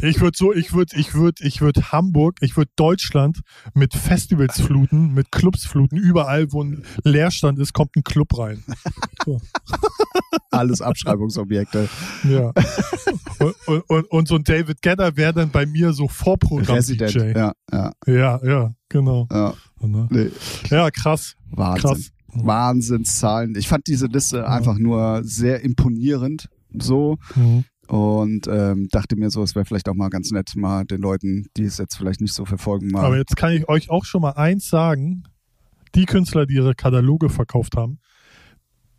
ich 0.00 0.20
würde 0.20 0.36
so, 0.36 0.52
ich 0.52 0.72
würde, 0.72 0.96
ich 0.96 1.14
würde, 1.14 1.44
ich 1.46 1.60
würde 1.60 1.92
Hamburg, 1.92 2.38
ich 2.40 2.56
würde 2.56 2.70
Deutschland 2.76 3.40
mit 3.74 3.94
Festivals 3.94 4.60
fluten, 4.60 5.14
mit 5.14 5.30
Clubs 5.30 5.64
fluten. 5.66 5.96
Überall, 5.96 6.52
wo 6.52 6.62
ein 6.62 6.84
Leerstand 7.04 7.58
ist, 7.58 7.72
kommt 7.72 7.96
ein 7.96 8.04
Club 8.04 8.36
rein. 8.38 8.64
So. 9.24 9.40
Alles 10.50 10.80
Abschreibungsobjekte. 10.80 11.88
Ja. 12.28 12.52
und, 13.38 13.54
und, 13.66 13.90
und, 13.90 14.10
und 14.10 14.28
so 14.28 14.36
ein 14.36 14.44
David 14.44 14.82
Gedder 14.82 15.16
wäre 15.16 15.32
dann 15.32 15.50
bei 15.50 15.66
mir 15.66 15.92
so 15.92 16.08
Vorprogramm-DJ. 16.08 17.32
Ja, 17.36 17.52
ja, 17.70 17.92
Ja, 18.06 18.40
ja, 18.44 18.74
genau. 18.88 19.28
ja. 19.30 19.54
Ne? 19.80 20.08
Nee. 20.10 20.30
Ja, 20.70 20.90
krass. 20.90 21.36
Wahnsinn. 21.50 21.90
Krass. 21.90 22.12
Wahnsinnszahlen. 22.34 23.54
Ich 23.56 23.68
fand 23.68 23.86
diese 23.86 24.06
Liste 24.06 24.48
einfach 24.48 24.78
nur 24.78 25.20
sehr 25.22 25.62
imponierend. 25.62 26.48
So. 26.80 27.18
Mhm. 27.34 27.64
Und 27.88 28.46
ähm, 28.48 28.88
dachte 28.90 29.16
mir 29.16 29.30
so, 29.30 29.42
es 29.42 29.54
wäre 29.54 29.64
vielleicht 29.64 29.88
auch 29.88 29.94
mal 29.94 30.08
ganz 30.08 30.30
nett, 30.30 30.52
mal 30.56 30.84
den 30.84 31.00
Leuten, 31.00 31.46
die 31.56 31.64
es 31.64 31.78
jetzt 31.78 31.96
vielleicht 31.96 32.20
nicht 32.20 32.32
so 32.32 32.44
verfolgen, 32.44 32.88
mal. 32.88 33.04
Aber 33.04 33.16
jetzt 33.16 33.36
kann 33.36 33.52
ich 33.52 33.68
euch 33.68 33.90
auch 33.90 34.04
schon 34.04 34.22
mal 34.22 34.30
eins 34.30 34.68
sagen. 34.68 35.24
Die 35.94 36.06
Künstler, 36.06 36.46
die 36.46 36.54
ihre 36.54 36.74
Kataloge 36.74 37.28
verkauft 37.28 37.76
haben, 37.76 37.98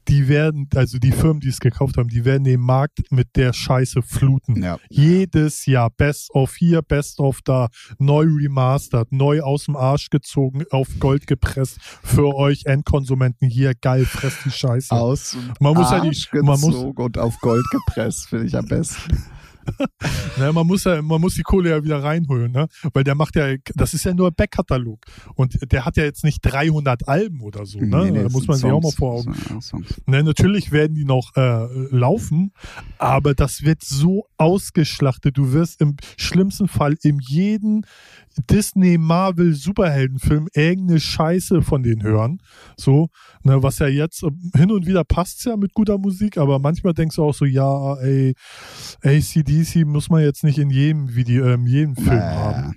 die 0.08 0.28
werden, 0.28 0.68
also 0.76 0.98
die 1.00 1.12
Firmen, 1.12 1.40
die 1.40 1.50
es 1.50 1.60
gekauft 1.60 1.98
haben, 1.98 2.10
die 2.10 2.26
werden 2.26 2.44
den 2.44 2.60
Markt 2.60 3.00
mit 3.12 3.36
der 3.36 3.54
Scheiße 3.54 4.02
fluten. 4.02 4.62
ja. 4.62 4.78
Jedes 4.90 5.66
Jahr 5.66 5.90
Best 5.90 6.30
of 6.34 6.56
hier, 6.56 6.82
Best 6.82 7.20
of 7.20 7.40
da, 7.44 7.70
neu 8.00 8.26
remastered, 8.26 9.12
neu 9.12 9.42
aus 9.42 9.66
dem 9.66 9.76
Arsch 9.76 10.10
gezogen, 10.10 10.64
auf 10.72 10.88
Gold 11.00 11.28
gepresst. 11.28 11.80
Für 11.82 12.36
euch 12.36 12.66
Endkonsumenten 12.66 13.48
hier, 13.50 13.74
geil, 13.76 14.06
presst 14.12 14.46
die 14.46 14.52
Scheiße. 14.52 14.94
Aus 14.94 15.38
Man 15.60 15.74
muss 15.74 15.92
ja 15.92 16.00
die- 16.02 16.08
Arsch 16.10 16.30
man 16.34 16.60
muss- 16.60 16.76
und 16.76 17.18
auf 17.18 17.38
Gold 17.40 17.66
gepresst, 17.72 18.28
finde 18.30 18.46
ich 18.48 18.56
am 18.56 18.66
besten. 18.66 19.24
Ne, 20.38 20.52
man 20.52 20.66
muss 20.66 20.84
ja, 20.84 21.02
man 21.02 21.22
muss 21.22 21.36
die 21.36 21.44
Kohle 21.44 21.70
ja 21.70 21.84
wieder 21.84 22.04
reinholen, 22.04 22.52
ne? 22.52 22.68
Weil 22.94 23.04
der 23.04 23.14
macht 23.14 23.36
ja, 23.36 23.54
das 23.76 23.94
ist 23.94 24.04
ja 24.04 24.14
nur 24.14 24.32
Backkatalog. 24.32 25.00
Und 25.36 25.72
der 25.72 25.86
hat 25.86 25.96
ja 25.96 26.04
jetzt 26.04 26.24
nicht 26.24 26.40
300 26.42 27.08
Alben 27.08 27.42
oder 27.42 27.66
so, 27.66 27.80
ne? 27.80 27.86
Nee, 27.86 28.12
nee, 28.12 28.24
da 28.24 28.30
muss 28.30 28.48
man 28.48 28.58
sich 28.58 28.72
auch 28.72 28.82
mal 28.82 28.92
vor 28.92 29.14
Augen 29.20 29.36
ja. 29.50 29.80
Ne, 30.08 30.24
natürlich 30.24 30.72
werden 30.72 30.96
die 30.96 31.06
noch 31.06 31.36
äh, 31.36 31.68
laufen, 31.92 32.52
aber 32.98 33.36
das 33.36 33.64
wird 33.64 33.84
so 33.84 34.26
ausgeschlachtet. 34.44 35.38
Du 35.38 35.54
wirst 35.54 35.82
im 35.82 35.96
schlimmsten 36.18 36.68
Fall 36.68 36.96
in 37.02 37.20
jedem 37.20 37.84
Disney, 38.50 38.98
Marvel, 38.98 39.54
Superheldenfilm 39.54 40.48
irgendeine 40.54 41.00
Scheiße 41.00 41.62
von 41.62 41.84
denen 41.84 42.04
hören. 42.04 42.40
So, 42.78 43.10
ne, 43.44 43.62
was 43.64 43.80
ja 43.80 43.88
jetzt 43.88 44.26
hin 44.56 44.72
und 44.72 44.86
wieder 44.86 45.04
passt 45.04 45.46
ja 45.46 45.56
mit 45.56 45.74
guter 45.74 45.98
Musik, 45.98 46.38
aber 46.38 46.60
manchmal 46.60 46.94
denkst 46.94 47.16
du 47.16 47.24
auch 47.24 47.34
so, 47.34 47.46
ja, 47.46 47.96
ey, 48.02 48.34
ACDC 49.04 49.86
muss 49.86 50.10
man 50.10 50.24
jetzt 50.24 50.44
nicht 50.44 50.58
in 50.58 50.70
jedem 50.70 51.16
Video, 51.16 51.46
äh, 51.46 51.54
in 51.54 51.66
jedem 51.68 51.96
Film 51.96 52.08
Naja. 52.18 52.36
haben. 52.36 52.76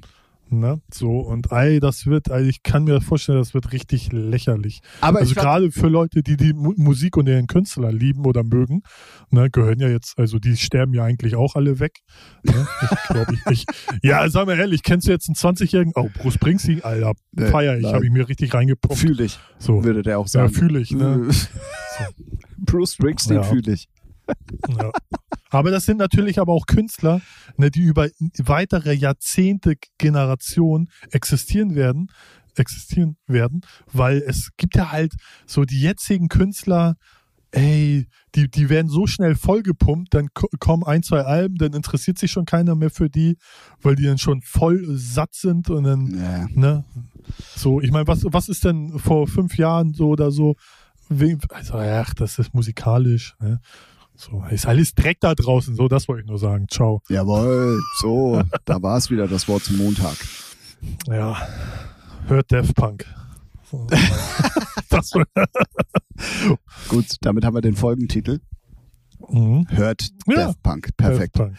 Ne? 0.49 0.81
So, 0.95 1.19
und 1.21 1.51
ey, 1.51 1.81
das 1.81 2.07
wird, 2.07 2.29
ey, 2.29 2.49
ich 2.49 2.63
kann 2.63 2.85
mir 2.85 3.01
vorstellen, 3.01 3.39
das 3.39 3.53
wird 3.53 3.73
richtig 3.73 4.13
lächerlich. 4.13 4.81
Aber 5.01 5.19
also 5.19 5.35
gerade 5.35 5.73
für 5.73 5.89
Leute, 5.89 6.23
die 6.23 6.37
die 6.37 6.53
Mu 6.53 6.73
Musik 6.77 7.17
und 7.17 7.27
ihren 7.29 7.49
Künstler 7.49 7.91
lieben 7.91 8.25
oder 8.27 8.45
mögen, 8.45 8.83
ne, 9.31 9.51
gehören 9.51 9.81
ja 9.81 9.89
jetzt, 9.89 10.17
also 10.19 10.39
die 10.39 10.57
sterben 10.57 10.95
ja 10.95 11.03
eigentlich 11.03 11.35
auch 11.35 11.57
alle 11.57 11.81
weg. 11.81 11.99
Ne? 12.45 12.67
Ich 12.83 13.09
glaube, 13.09 13.35
ich, 13.35 13.41
ich, 13.51 13.65
ja, 14.05 14.29
sag 14.31 14.47
mal 14.47 14.57
ehrlich, 14.57 14.85
kennst 14.85 15.09
du 15.09 15.11
jetzt 15.13 15.29
einen 15.29 15.35
20-Jährigen? 15.35 15.93
Oh, 15.97 16.09
Bruce 16.17 16.35
Springsteen, 16.35 16.85
Alter, 16.85 17.15
Nee, 17.33 17.47
feier 17.47 17.79
ich, 17.79 17.87
habe 17.87 18.05
ich 18.05 18.13
mir 18.13 18.29
richtig 18.29 18.55
reingepumpt. 18.55 18.99
Fühl 18.99 19.21
ich, 19.21 19.39
So, 19.59 19.83
würde 19.83 20.03
der 20.03 20.19
auch 20.21 20.27
ja, 20.27 20.29
sagen. 20.29 20.53
fühle 20.53 20.79
ich, 20.79 20.93
ne? 20.93 21.29
Bruce 22.59 22.95
Springsteen 22.95 23.39
Ja. 23.39 23.43
fühle 23.43 23.73
ich. 23.73 23.89
Ja. 24.69 24.91
Aber 25.51 25.71
das 25.71 25.87
sind 25.87 25.99
natürlich 25.99 26.39
aber 26.39 26.53
auch 26.53 26.67
Künstler, 26.67 27.21
ne, 27.57 27.71
die 27.71 27.83
über 27.83 28.09
weitere 28.39 28.93
Jahrzehnte, 28.93 29.75
Generationen 29.99 30.89
existieren 31.11 31.75
werden, 31.75 32.11
existieren 32.57 33.17
werden, 33.27 33.61
weil 33.93 34.19
es 34.27 34.51
gibt 34.57 34.77
ja 34.77 34.91
halt 34.91 35.15
so 35.47 35.65
die 35.65 35.81
jetzigen 35.81 36.29
Künstler, 36.29 36.97
ey, 37.53 38.07
die, 38.35 38.51
die 38.51 38.69
werden 38.69 38.89
so 38.89 39.07
schnell 39.07 39.35
vollgepumpt, 39.35 40.13
dann 40.13 40.29
ko- 40.35 40.49
kommen 40.59 40.83
ein, 40.85 41.03
zwei 41.03 41.23
Alben, 41.23 41.57
dann 41.57 41.73
interessiert 41.75 42.19
sich 42.19 42.31
schon 42.33 42.45
keiner 42.45 42.75
mehr 42.75 42.91
für 42.91 43.09
die, 43.09 43.37
weil 43.81 43.95
die 43.95 44.05
dann 44.05 44.19
schon 44.19 44.43
voll 44.43 44.85
satt 44.97 45.35
sind 45.35 45.71
und 45.71 45.85
dann 45.85 46.19
Ja. 46.19 46.47
Ne? 46.55 46.85
So, 47.55 47.81
ich 47.81 47.91
meine, 47.93 48.07
was, 48.07 48.25
was 48.25 48.49
ist 48.49 48.65
denn 48.65 48.99
vor 48.99 49.27
fünf 49.27 49.57
Jahren 49.57 49.95
so 49.95 50.09
oder 50.09 50.31
so? 50.31 50.57
Also, 51.51 51.75
ach, 51.75 52.15
das 52.15 52.39
ist 52.39 52.53
musikalisch. 52.53 53.37
Ne? 53.41 53.61
So, 54.17 54.43
ist 54.51 54.67
alles 54.67 54.95
Dreck 54.95 55.19
da 55.21 55.35
draußen. 55.35 55.75
So, 55.75 55.89
das 55.89 56.09
wollte 56.09 56.23
ich 56.23 56.29
nur 56.29 56.39
sagen. 56.39 56.67
Ciao. 56.71 57.03
Jawohl, 57.09 57.81
so, 58.01 58.43
da 58.65 58.83
war 58.83 58.97
es 58.97 59.11
wieder 59.11 59.29
das 59.29 59.47
Wort 59.49 59.65
zum 59.65 59.77
Montag. 59.77 60.17
Ja, 61.07 61.37
hört 62.27 62.51
Def 62.51 62.75
Punk. 62.75 63.05
So. 63.71 63.87
das 64.91 65.11
Gut, 66.89 67.07
damit 67.21 67.45
haben 67.45 67.55
wir 67.55 67.61
den 67.61 67.75
Folgentitel. 67.77 68.39
mhm. 69.29 69.67
Hört 69.71 70.09
Ja. 70.27 70.35
Daft 70.47 70.63
Punk. 70.63 70.91
Perfekt. 70.97 71.37
Def 71.37 71.43
Punk. 71.47 71.57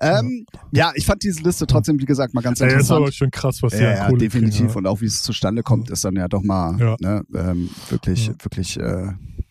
Ähm, 0.00 0.46
ja, 0.72 0.92
ich 0.94 1.04
fand 1.06 1.22
diese 1.22 1.42
Liste 1.42 1.66
trotzdem, 1.66 2.00
wie 2.00 2.04
gesagt, 2.06 2.34
mal 2.34 2.40
ganz 2.40 2.60
Ey, 2.60 2.68
ist 2.68 2.72
interessant. 2.72 3.02
aber 3.02 3.12
schon 3.12 3.30
krass, 3.30 3.62
was 3.62 3.72
die 3.72 3.78
Ja, 3.82 3.90
ja, 4.08 4.12
definitiv. 4.12 4.58
kriegen, 4.58 4.68
ja. 4.70 4.74
Und 4.76 4.86
auch 4.86 5.00
wie 5.00 5.06
es 5.06 5.22
zustande 5.22 5.62
kommt, 5.62 5.90
ist 5.90 6.04
dann 6.04 6.16
ja 6.16 6.26
doch 6.28 6.42
mal 6.42 6.78
Ja. 6.80 6.96
Ne, 7.00 7.22
ähm, 7.34 7.70
wirklich, 7.90 8.28
Ja. 8.28 8.34
wirklich 8.42 8.78
äh, 8.80 9.08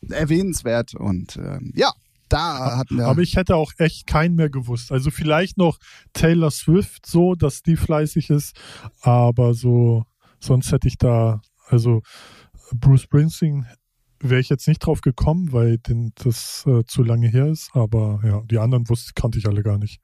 erwähnenswert. 0.09 0.95
Und 0.95 1.37
ähm, 1.37 1.71
ja, 1.75 1.91
da 2.31 2.77
hatten 2.77 2.97
wir. 2.97 3.07
Aber 3.07 3.21
ich 3.21 3.35
hätte 3.35 3.55
auch 3.55 3.73
echt 3.77 4.07
keinen 4.07 4.35
mehr 4.35 4.49
gewusst. 4.49 4.91
Also 4.91 5.11
vielleicht 5.11 5.57
noch 5.57 5.77
Taylor 6.13 6.51
Swift 6.51 7.05
so, 7.05 7.35
dass 7.35 7.61
die 7.61 7.75
fleißig 7.75 8.29
ist, 8.29 8.59
aber 9.01 9.53
so, 9.53 10.05
sonst 10.39 10.71
hätte 10.71 10.87
ich 10.87 10.97
da, 10.97 11.41
also 11.67 12.01
Bruce 12.73 13.01
Springsteen 13.01 13.65
wäre 14.19 14.39
ich 14.39 14.49
jetzt 14.49 14.67
nicht 14.67 14.79
drauf 14.79 15.01
gekommen, 15.01 15.51
weil 15.51 15.79
das 16.23 16.63
äh, 16.67 16.83
zu 16.85 17.03
lange 17.03 17.27
her 17.27 17.47
ist, 17.47 17.71
aber 17.73 18.21
ja, 18.23 18.41
die 18.45 18.59
anderen 18.59 18.87
wusste, 18.87 19.13
kannte 19.15 19.39
ich 19.39 19.47
alle 19.47 19.63
gar 19.63 19.77
nicht. 19.77 19.99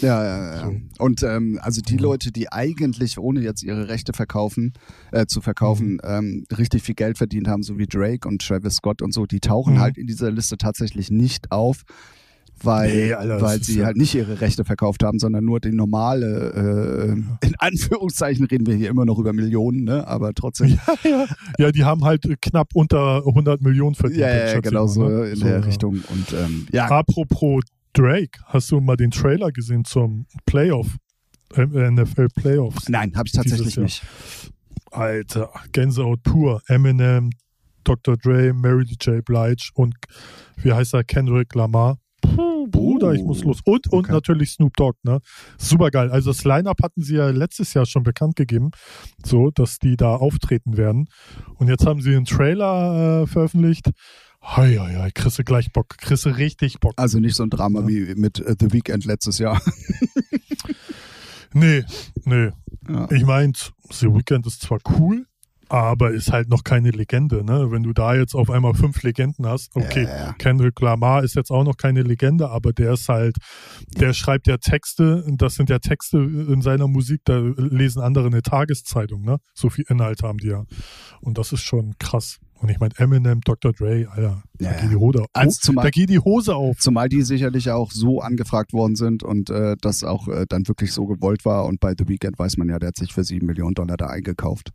Ja, 0.00 0.22
ja, 0.24 0.54
ja. 0.56 0.72
Und 0.98 1.22
ähm, 1.22 1.58
also 1.62 1.80
die 1.80 1.96
Ja. 1.96 2.00
Leute, 2.02 2.32
die 2.32 2.50
eigentlich, 2.52 3.18
ohne 3.18 3.40
jetzt 3.40 3.62
ihre 3.62 3.88
Rechte 3.88 4.12
verkaufen, 4.12 4.72
äh, 5.12 5.26
zu 5.26 5.40
verkaufen, 5.40 5.94
Mhm. 5.94 6.00
ähm, 6.04 6.44
richtig 6.58 6.82
viel 6.82 6.94
Geld 6.94 7.18
verdient 7.18 7.48
haben, 7.48 7.62
so 7.62 7.78
wie 7.78 7.86
Drake 7.86 8.26
und 8.28 8.40
Travis 8.46 8.74
Scott 8.76 9.02
und 9.02 9.12
so, 9.14 9.26
die 9.26 9.40
tauchen 9.40 9.74
Mhm. 9.74 9.80
halt 9.80 9.96
in 9.98 10.06
dieser 10.06 10.30
Liste 10.30 10.56
tatsächlich 10.56 11.10
nicht 11.10 11.52
auf, 11.52 11.82
weil, 12.62 12.88
Nee, 12.94 13.12
Alter, 13.14 13.40
weil 13.42 13.62
sie 13.62 13.78
ja- 13.80 13.86
halt 13.86 13.96
nicht 13.96 14.14
ihre 14.14 14.40
Rechte 14.40 14.64
verkauft 14.64 15.02
haben, 15.02 15.18
sondern 15.18 15.44
nur 15.44 15.58
die 15.60 15.72
normale, 15.72 17.14
äh, 17.42 17.46
in 17.46 17.54
Anführungszeichen 17.58 18.46
reden 18.46 18.66
wir 18.66 18.74
hier 18.76 18.90
immer 18.90 19.04
noch 19.04 19.18
über 19.18 19.32
Millionen, 19.32 19.84
ne? 19.84 20.06
aber 20.06 20.32
trotzdem. 20.34 20.68
Ja, 21.04 21.10
ja. 21.10 21.26
ja, 21.58 21.72
die 21.72 21.84
haben 21.84 22.04
halt 22.04 22.24
knapp 22.40 22.68
unter 22.74 23.22
100 23.26 23.60
Millionen 23.60 23.94
verdient. 23.94 24.20
Ja, 24.20 24.52
ja, 24.54 24.60
genau 24.60 24.86
so 24.86 25.08
ne? 25.08 25.30
in 25.30 25.36
So, 25.36 25.46
der. 25.46 25.66
Richtung. 25.66 25.94
Und 26.08 26.32
ähm, 26.32 26.66
ja, 26.72 26.86
Apropos 26.86 27.62
Drake, 27.94 28.40
hast 28.46 28.70
du 28.70 28.80
mal 28.80 28.96
den 28.96 29.10
Trailer 29.10 29.50
gesehen 29.52 29.84
zum 29.84 30.26
Playoff, 30.46 30.96
äh, 31.56 31.64
NFL 31.64 32.28
Playoffs? 32.34 32.88
nein, 32.88 33.16
habe 33.16 33.26
ich 33.26 33.32
tatsächlich 33.32 33.76
nicht. 33.76 34.02
Alter, 34.90 35.50
Gänsehaut 35.72 36.22
pur. 36.22 36.62
Eminem, 36.68 37.30
Dr. 37.84 38.16
Dre, 38.16 38.52
Mary 38.52 38.84
J. 38.84 39.24
Blige 39.24 39.70
und 39.74 39.94
wie 40.56 40.72
heißt 40.72 40.94
er, 40.94 41.04
Kendrick 41.04 41.54
Lamar. 41.54 41.98
Bruder, 42.74 43.12
ich 43.14 43.22
muss 43.22 43.44
los. 43.44 43.60
Und, 43.64 43.86
und 43.92 44.00
Okay. 44.04 44.12
natürlich 44.12 44.50
Snoop 44.50 44.76
Dogg, 44.76 44.98
ne? 45.04 45.20
Super 45.58 45.90
geil. 45.90 46.10
Also 46.10 46.30
das 46.30 46.44
Line-Up 46.44 46.82
hatten 46.82 47.02
sie 47.02 47.14
ja 47.16 47.30
letztes 47.30 47.72
Jahr 47.74 47.86
schon 47.86 48.02
bekannt 48.02 48.36
gegeben, 48.36 48.70
so, 49.24 49.50
dass 49.50 49.78
die 49.78 49.96
da 49.96 50.16
auftreten 50.16 50.76
werden. 50.76 51.08
Und 51.56 51.68
jetzt 51.68 51.86
haben 51.86 52.00
sie 52.02 52.14
einen 52.16 52.24
Trailer 52.24 53.22
äh, 53.22 53.26
veröffentlicht. 53.26 53.90
Hei, 54.42 54.76
hei, 54.76 54.94
hei, 54.96 55.10
kriegst 55.10 55.38
du 55.38 55.44
gleich 55.44 55.72
Bock. 55.72 55.96
Kriegst 55.98 56.26
du 56.26 56.30
richtig 56.30 56.80
Bock. 56.80 56.92
Also 56.96 57.18
nicht 57.18 57.34
so 57.36 57.44
ein 57.44 57.50
Drama 57.50 57.80
Ja. 57.80 57.88
wie 57.88 58.14
mit 58.16 58.40
äh, 58.40 58.54
The 58.58 58.72
Weeknd 58.72 59.04
letztes 59.04 59.38
Jahr. 59.38 59.60
Nee, 61.56 61.84
nee. 62.24 62.50
Ja. 62.88 63.08
Ich 63.12 63.24
meine, 63.24 63.52
The 63.90 64.06
Weeknd 64.12 64.44
ist 64.46 64.62
zwar 64.62 64.80
cool, 64.98 65.24
aber 65.74 66.12
ist 66.12 66.30
halt 66.32 66.48
noch 66.48 66.62
keine 66.62 66.90
Legende, 66.90 67.44
ne? 67.44 67.70
Wenn 67.70 67.82
du 67.82 67.92
da 67.92 68.14
jetzt 68.14 68.34
auf 68.34 68.48
einmal 68.50 68.74
fünf 68.74 69.02
Legenden 69.02 69.46
hast, 69.46 69.74
okay, 69.74 70.04
Ja, 70.04 70.16
ja. 70.26 70.32
Kendrick 70.38 70.78
Lamar 70.80 71.24
ist 71.24 71.34
jetzt 71.34 71.50
auch 71.50 71.64
noch 71.64 71.76
keine 71.76 72.02
Legende, 72.02 72.48
aber 72.50 72.72
der 72.72 72.92
ist 72.92 73.08
halt, 73.08 73.36
der 73.98 74.12
schreibt 74.12 74.46
ja 74.46 74.56
Texte, 74.56 75.24
und 75.24 75.42
das 75.42 75.54
sind 75.56 75.70
ja 75.70 75.78
Texte 75.80 76.18
in 76.18 76.62
seiner 76.62 76.86
Musik, 76.86 77.22
da 77.24 77.38
lesen 77.56 78.00
andere 78.02 78.26
eine 78.26 78.42
Tageszeitung, 78.42 79.22
ne? 79.22 79.38
So 79.54 79.68
viel 79.68 79.84
Inhalt 79.88 80.22
haben 80.22 80.38
die 80.38 80.48
ja. 80.48 80.64
Und 81.20 81.38
das 81.38 81.52
ist 81.52 81.62
schon 81.62 81.94
krass. 81.98 82.38
Und 82.60 82.70
ich 82.70 82.78
meine, 82.78 82.94
Eminem, 82.96 83.40
Dr. 83.40 83.72
Dre, 83.72 84.06
Alter, 84.10 84.42
da 84.58 84.64
Ja, 84.64 84.80
geht 84.80 84.90
die 84.92 84.96
Hose 84.96 85.22
auf. 85.22 85.26
Also 85.32 85.58
zumal- 85.60 85.82
da 85.84 85.90
geht 85.90 86.08
die 86.08 86.20
Hose 86.20 86.54
auf. 86.54 86.78
Zumal 86.78 87.08
die 87.08 87.22
sicherlich 87.22 87.70
auch 87.70 87.90
so 87.90 88.20
angefragt 88.20 88.72
worden 88.72 88.94
sind 88.96 89.22
und 89.22 89.50
äh, 89.50 89.76
das 89.80 90.04
auch 90.04 90.28
äh, 90.28 90.46
dann 90.48 90.66
wirklich 90.68 90.92
so 90.92 91.04
gewollt 91.06 91.44
war. 91.44 91.66
Und 91.66 91.80
bei 91.80 91.94
The 91.98 92.08
Weeknd 92.08 92.38
weiß 92.38 92.56
man 92.56 92.68
ja, 92.68 92.78
der 92.78 92.88
hat 92.88 92.96
sich 92.96 93.12
für 93.12 93.24
sieben 93.24 93.46
Millionen 93.46 93.74
Dollar 93.74 93.96
da 93.96 94.06
eingekauft. 94.06 94.70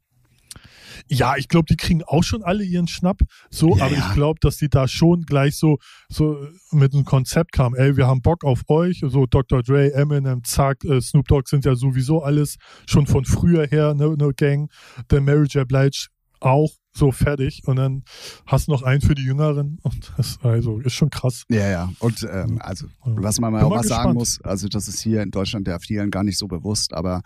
Ja, 1.07 1.35
ich 1.37 1.47
glaube, 1.47 1.65
die 1.69 1.75
kriegen 1.75 2.03
auch 2.03 2.23
schon 2.23 2.43
alle 2.43 2.63
ihren 2.63 2.87
Schnapp. 2.87 3.21
So, 3.49 3.75
Ja, 3.77 3.85
aber 3.85 3.95
ja. 3.95 4.07
ich 4.07 4.13
glaube, 4.13 4.39
dass 4.41 4.57
die 4.57 4.69
da 4.69 4.87
schon 4.87 5.23
gleich 5.23 5.55
so, 5.55 5.77
so 6.09 6.47
mit 6.71 6.93
einem 6.93 7.05
Konzept 7.05 7.51
kamen. 7.51 7.75
Ey, 7.75 7.97
wir 7.97 8.07
haben 8.07 8.21
Bock 8.21 8.43
auf 8.43 8.63
euch. 8.67 9.01
So 9.05 9.25
Dr. 9.25 9.63
Dre, 9.63 9.93
Eminem, 9.93 10.43
Zack, 10.43 10.83
äh, 10.85 11.01
Snoop 11.01 11.27
Dogg 11.27 11.47
sind 11.47 11.65
ja 11.65 11.75
sowieso 11.75 12.23
alles 12.23 12.57
schon 12.87 13.07
von 13.07 13.25
früher 13.25 13.67
her 13.67 13.93
ne, 13.93 14.15
ne 14.17 14.33
Gang. 14.33 14.71
Der 15.11 15.21
Mary 15.21 15.47
J. 15.47 15.67
Blige 15.67 16.07
auch 16.39 16.71
so 16.91 17.11
fertig. 17.11 17.61
Und 17.65 17.75
dann 17.77 18.03
hast 18.45 18.67
du 18.67 18.71
noch 18.71 18.83
einen 18.83 19.01
für 19.01 19.15
die 19.15 19.23
Jüngeren. 19.23 19.77
Und 19.83 20.11
das 20.17 20.39
also 20.43 20.79
ist 20.79 20.93
schon 20.93 21.09
krass. 21.09 21.43
Ja, 21.49 21.67
ja. 21.69 21.93
Und 21.99 22.27
ähm, 22.31 22.59
also, 22.61 22.87
was 23.03 23.39
man 23.39 23.53
mal 23.53 23.63
auch 23.63 23.69
mal 23.69 23.83
sagen 23.83 24.13
muss, 24.13 24.41
also 24.41 24.67
das 24.67 24.87
ist 24.87 24.99
hier 25.01 25.21
in 25.21 25.31
Deutschland 25.31 25.67
ja 25.67 25.79
vielen 25.79 26.09
gar 26.11 26.23
nicht 26.23 26.37
so 26.37 26.47
bewusst, 26.47 26.93
aber 26.93 27.21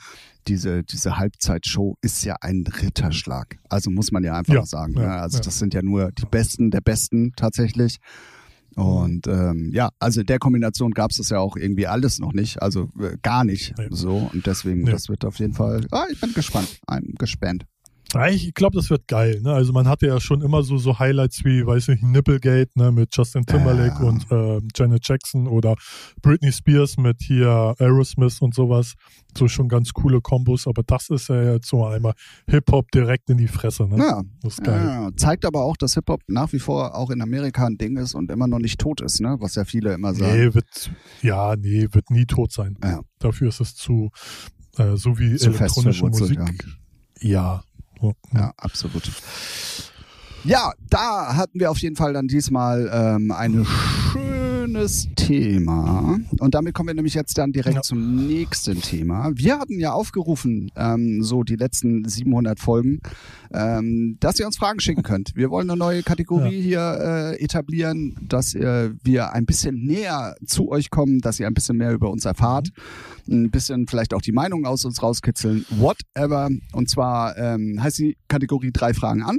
diese, 0.48 0.84
diese 0.84 1.18
Halbzeitshow 1.18 1.96
ist 2.02 2.24
ja 2.26 2.36
ein 2.42 2.66
Ritterschlag. 2.68 3.58
Also 3.70 3.90
muss 3.90 4.12
man 4.12 4.24
ja 4.24 4.36
einfach 4.38 4.54
Ja, 4.54 4.66
sagen. 4.66 4.94
ja, 4.96 5.02
ne? 5.02 5.12
Also 5.14 5.38
ja. 5.38 5.44
das 5.44 5.58
sind 5.60 5.74
ja 5.74 5.82
nur 5.82 6.12
die 6.12 6.26
Besten 6.26 6.70
der 6.70 6.82
Besten 6.82 7.32
tatsächlich. 7.36 7.98
Und 8.76 9.28
ähm, 9.28 9.70
ja, 9.72 9.90
also 10.00 10.22
in 10.22 10.26
der 10.26 10.40
Kombination 10.40 10.92
gab 10.92 11.12
es 11.12 11.18
das 11.18 11.30
ja 11.30 11.38
auch 11.38 11.56
irgendwie 11.56 11.86
alles 11.86 12.18
noch 12.20 12.34
nicht, 12.34 12.60
also 12.62 12.90
äh, 13.00 13.18
gar 13.22 13.44
nicht 13.44 13.76
Nee. 13.78 13.88
so. 13.92 14.30
Und 14.34 14.48
deswegen, 14.48 14.82
Nee. 14.82 14.92
das 14.92 15.10
wird 15.10 15.26
auf 15.26 15.38
jeden 15.38 15.54
Fall, 15.54 15.86
ah, 15.92 16.06
ich 16.12 16.20
bin 16.20 16.34
gespannt, 16.34 16.80
I'm 16.90 17.16
gespannt. 17.20 17.66
Ja, 18.14 18.28
Ich 18.28 18.54
glaube, 18.54 18.78
das 18.78 18.90
wird 18.90 19.08
geil. 19.08 19.42
Ne? 19.42 19.52
Also 19.54 19.74
man 19.74 19.88
hatte 19.88 20.06
ja 20.08 20.20
schon 20.20 20.42
immer 20.42 20.62
so, 20.64 20.78
so 20.78 21.00
Highlights 21.00 21.44
wie, 21.46 21.66
weiß 21.66 21.88
nicht, 21.88 22.04
Nipplegate 22.04 22.70
ne? 22.76 22.92
mit 22.92 23.10
Justin 23.16 23.46
Timberlake 23.46 23.96
Ja. 24.04 24.08
und 24.08 24.32
äh, 24.32 24.62
Janet 24.76 25.08
Jackson 25.08 25.48
oder 25.48 25.76
Britney 26.22 26.52
Spears 26.52 26.98
mit 26.98 27.22
hier 27.22 27.74
Aerosmith 27.80 28.40
und 28.42 28.54
sowas. 28.54 28.94
So 29.36 29.48
schon 29.48 29.68
ganz 29.68 29.94
coole 29.94 30.22
Kombos. 30.22 30.68
Aber 30.68 30.84
das 30.86 31.10
ist 31.10 31.30
ja 31.30 31.54
jetzt 31.54 31.68
so 31.68 31.86
einmal 31.86 32.14
Hip-Hop 32.48 32.92
direkt 32.92 33.30
in 33.32 33.38
die 33.38 33.48
Fresse. 33.48 33.88
Ne? 33.88 33.98
Ja, 33.98 34.22
Das 34.42 34.54
ist 34.60 34.64
geil. 34.64 34.86
Ja, 34.86 35.10
zeigt 35.16 35.44
aber 35.46 35.64
auch, 35.64 35.76
dass 35.78 35.96
Hip-Hop 35.96 36.22
nach 36.28 36.54
wie 36.54 36.60
vor 36.60 36.96
auch 36.96 37.10
in 37.10 37.22
Amerika 37.22 37.66
ein 37.66 37.78
Ding 37.78 37.98
ist 37.98 38.14
und 38.14 38.30
immer 38.32 38.48
noch 38.48 38.60
nicht 38.60 38.80
tot 38.80 39.02
ist, 39.02 39.22
ne? 39.22 39.38
was 39.40 39.56
ja 39.56 39.66
viele 39.66 39.94
immer 39.94 40.14
sagen. 40.14 40.38
Nee, 40.38 40.54
wird, 40.54 40.92
ja, 41.24 41.56
nee, 41.56 41.88
wird 41.92 42.12
nie 42.12 42.26
tot 42.26 42.52
sein. 42.52 42.78
Ja. 42.84 43.02
Dafür 43.18 43.50
ist 43.50 43.60
es 43.60 43.74
zu, 43.76 44.12
äh, 44.78 44.96
so 44.98 45.18
wie 45.18 45.36
Zu 45.36 45.50
elektronische 45.50 46.06
Musik. 46.06 46.40
Ja. 47.20 47.58
So, 47.58 47.73
Ja, 48.34 48.54
absolut. 48.58 49.10
Ja, 50.44 50.74
da 50.90 51.36
hatten 51.36 51.60
wir 51.60 51.72
auf 51.72 51.78
jeden 51.80 51.96
Fall 51.96 52.14
dann 52.14 52.28
diesmal 52.28 52.90
ähm, 52.94 53.32
eine 53.32 53.66
schöne 53.66 54.23
schönes 54.74 55.08
Thema. 55.16 56.20
Und 56.40 56.56
damit 56.56 56.74
kommen 56.74 56.88
wir 56.88 56.96
nämlich 56.96 57.14
jetzt 57.14 57.38
dann 57.38 57.52
direkt 57.52 57.76
ja. 57.76 57.82
zum 57.82 58.28
nächsten 58.28 58.82
Thema. 58.82 59.32
Wir 59.36 59.60
hatten 59.60 59.80
ja 59.80 59.94
aufgerufen, 59.94 60.72
ähm, 60.76 61.22
so 61.22 61.44
die 61.44 61.56
letzten 61.56 62.08
700 62.08 62.60
Folgen, 62.60 63.00
ähm, 63.54 64.18
dass 64.20 64.40
ihr 64.40 64.48
uns 64.48 64.58
Fragen 64.58 64.80
schicken 64.80 65.04
könnt. 65.04 65.36
Wir 65.36 65.52
wollen 65.52 65.70
eine 65.70 65.78
neue 65.78 66.02
Kategorie 66.02 66.58
ja. 66.58 66.64
hier 66.64 67.36
äh, 67.38 67.44
etablieren, 67.44 68.16
dass 68.28 68.56
äh, 68.56 68.90
wir 69.04 69.34
ein 69.34 69.46
bisschen 69.46 69.76
näher 69.76 70.36
zu 70.46 70.70
euch 70.70 70.90
kommen, 70.90 71.20
dass 71.20 71.40
ihr 71.40 71.46
ein 71.46 71.54
bisschen 71.54 71.78
mehr 71.78 71.92
über 71.92 72.10
uns 72.10 72.26
erfahrt, 72.26 72.70
mhm. 73.28 73.44
ein 73.44 73.52
bisschen 73.52 73.88
vielleicht 73.88 74.14
auch 74.14 74.22
die 74.22 74.32
Meinung 74.32 74.66
aus 74.66 74.86
uns 74.86 75.04
rauskitzeln, 75.04 75.66
whatever. 75.70 76.50
Und 76.72 76.90
zwar 76.90 77.38
ähm, 77.38 77.80
heißt 77.82 78.00
die 78.00 78.18
Kategorie 78.28 78.72
drei 78.72 78.94
Fragen 78.96 79.22
an. 79.22 79.38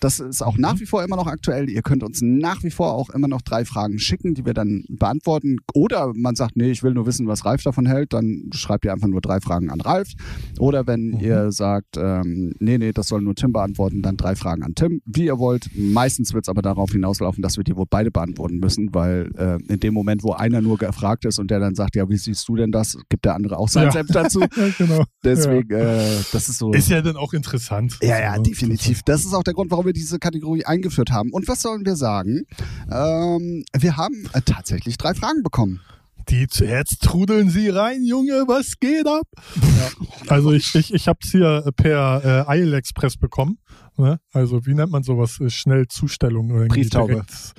Das 0.00 0.18
ist 0.18 0.42
auch 0.42 0.56
nach 0.58 0.74
mhm. 0.74 0.80
wie 0.80 0.86
vor 0.86 1.04
immer 1.04 1.16
noch 1.16 1.26
aktuell. 1.26 1.68
Ihr 1.68 1.82
könnt 1.82 2.02
uns 2.02 2.20
nach 2.22 2.62
wie 2.62 2.70
vor 2.70 2.94
auch 2.94 3.10
immer 3.10 3.28
noch 3.28 3.42
drei 3.42 3.64
Fragen 3.64 3.98
schicken, 3.98 4.34
die 4.34 4.44
wir 4.44 4.54
dann 4.54 4.84
beantworten. 4.88 5.58
Oder 5.74 6.12
man 6.14 6.34
sagt, 6.34 6.56
nee, 6.56 6.70
ich 6.70 6.82
will 6.82 6.94
nur 6.94 7.06
wissen, 7.06 7.26
was 7.26 7.44
Ralf 7.44 7.62
davon 7.62 7.86
hält, 7.86 8.12
dann 8.12 8.50
schreibt 8.52 8.84
ihr 8.84 8.92
einfach 8.92 9.08
nur 9.08 9.20
drei 9.20 9.40
Fragen 9.40 9.70
an 9.70 9.80
Ralf. 9.80 10.12
Oder 10.58 10.86
wenn 10.86 11.10
mhm. 11.10 11.20
ihr 11.20 11.52
sagt, 11.52 11.96
ähm, 11.96 12.54
nee, 12.58 12.78
nee, 12.78 12.92
das 12.92 13.08
soll 13.08 13.20
nur 13.20 13.34
Tim 13.34 13.52
beantworten, 13.52 14.02
dann 14.02 14.16
drei 14.16 14.34
Fragen 14.34 14.62
an 14.62 14.74
Tim, 14.74 15.02
wie 15.04 15.26
ihr 15.26 15.38
wollt. 15.38 15.70
Meistens 15.74 16.32
wird 16.32 16.44
es 16.44 16.48
aber 16.48 16.62
darauf 16.62 16.92
hinauslaufen, 16.92 17.42
dass 17.42 17.56
wir 17.56 17.64
die 17.64 17.76
wohl 17.76 17.86
beide 17.88 18.10
beantworten 18.10 18.58
müssen, 18.58 18.94
weil 18.94 19.30
äh, 19.36 19.58
in 19.72 19.80
dem 19.80 19.94
Moment, 19.94 20.22
wo 20.22 20.32
einer 20.32 20.60
nur 20.60 20.78
gefragt 20.78 21.24
ist 21.24 21.38
und 21.38 21.50
der 21.50 21.60
dann 21.60 21.74
sagt, 21.74 21.96
ja, 21.96 22.08
wie 22.08 22.16
siehst 22.16 22.48
du 22.48 22.56
denn 22.56 22.72
das, 22.72 22.96
gibt 23.08 23.24
der 23.24 23.34
andere 23.34 23.58
auch 23.58 23.68
sein 23.68 23.84
ja. 23.84 23.92
Selbst 23.92 24.14
dazu. 24.14 24.40
genau. 24.78 25.04
Deswegen, 25.24 25.70
ja. 25.70 25.78
äh, 25.78 26.16
das 26.32 26.48
ist 26.48 26.58
so. 26.58 26.72
Ist 26.72 26.88
ja 26.88 27.02
dann 27.02 27.16
auch 27.16 27.32
interessant. 27.32 27.98
Ja, 28.02 28.18
ja, 28.18 28.38
definitiv. 28.38 29.02
Das 29.02 29.24
ist 29.24 29.34
auch 29.34 29.42
der 29.42 29.54
Grund, 29.54 29.70
warum 29.70 29.86
wir 29.86 29.89
wir 29.90 29.94
diese 29.94 30.20
Kategorie 30.20 30.64
eingeführt 30.64 31.10
haben. 31.10 31.32
Und 31.32 31.48
was 31.48 31.62
sollen 31.62 31.84
wir 31.84 31.96
sagen? 31.96 32.46
Ähm, 32.90 33.64
wir 33.76 33.96
haben 33.96 34.28
äh, 34.32 34.40
tatsächlich 34.42 34.96
drei 34.98 35.14
Fragen 35.14 35.42
bekommen. 35.42 35.80
Die 36.28 36.46
jetzt 36.60 37.02
trudeln 37.02 37.50
sie 37.50 37.70
rein, 37.70 38.04
Junge, 38.04 38.44
was 38.46 38.78
geht 38.78 39.06
ab? 39.08 39.26
Ja. 39.56 40.06
Also 40.28 40.52
ich, 40.52 40.74
ich, 40.76 40.94
ich 40.94 41.08
habe 41.08 41.18
es 41.22 41.30
hier 41.32 41.64
per 41.74 42.46
äh, 42.46 42.50
Eil 42.50 42.72
Express 42.74 43.16
bekommen. 43.16 43.58
Ne? 43.96 44.20
Also 44.32 44.64
wie 44.64 44.74
nennt 44.74 44.92
man 44.92 45.02
sowas? 45.02 45.40
Äh, 45.40 45.50
schnell 45.50 45.88
Zustellung. 45.88 46.68
Brieftaube. 46.68 47.14
Direkt. 47.14 47.54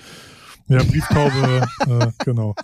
Ja, 0.72 0.84
Brieftaube, 0.84 1.68
äh, 1.88 2.12
genau. 2.24 2.56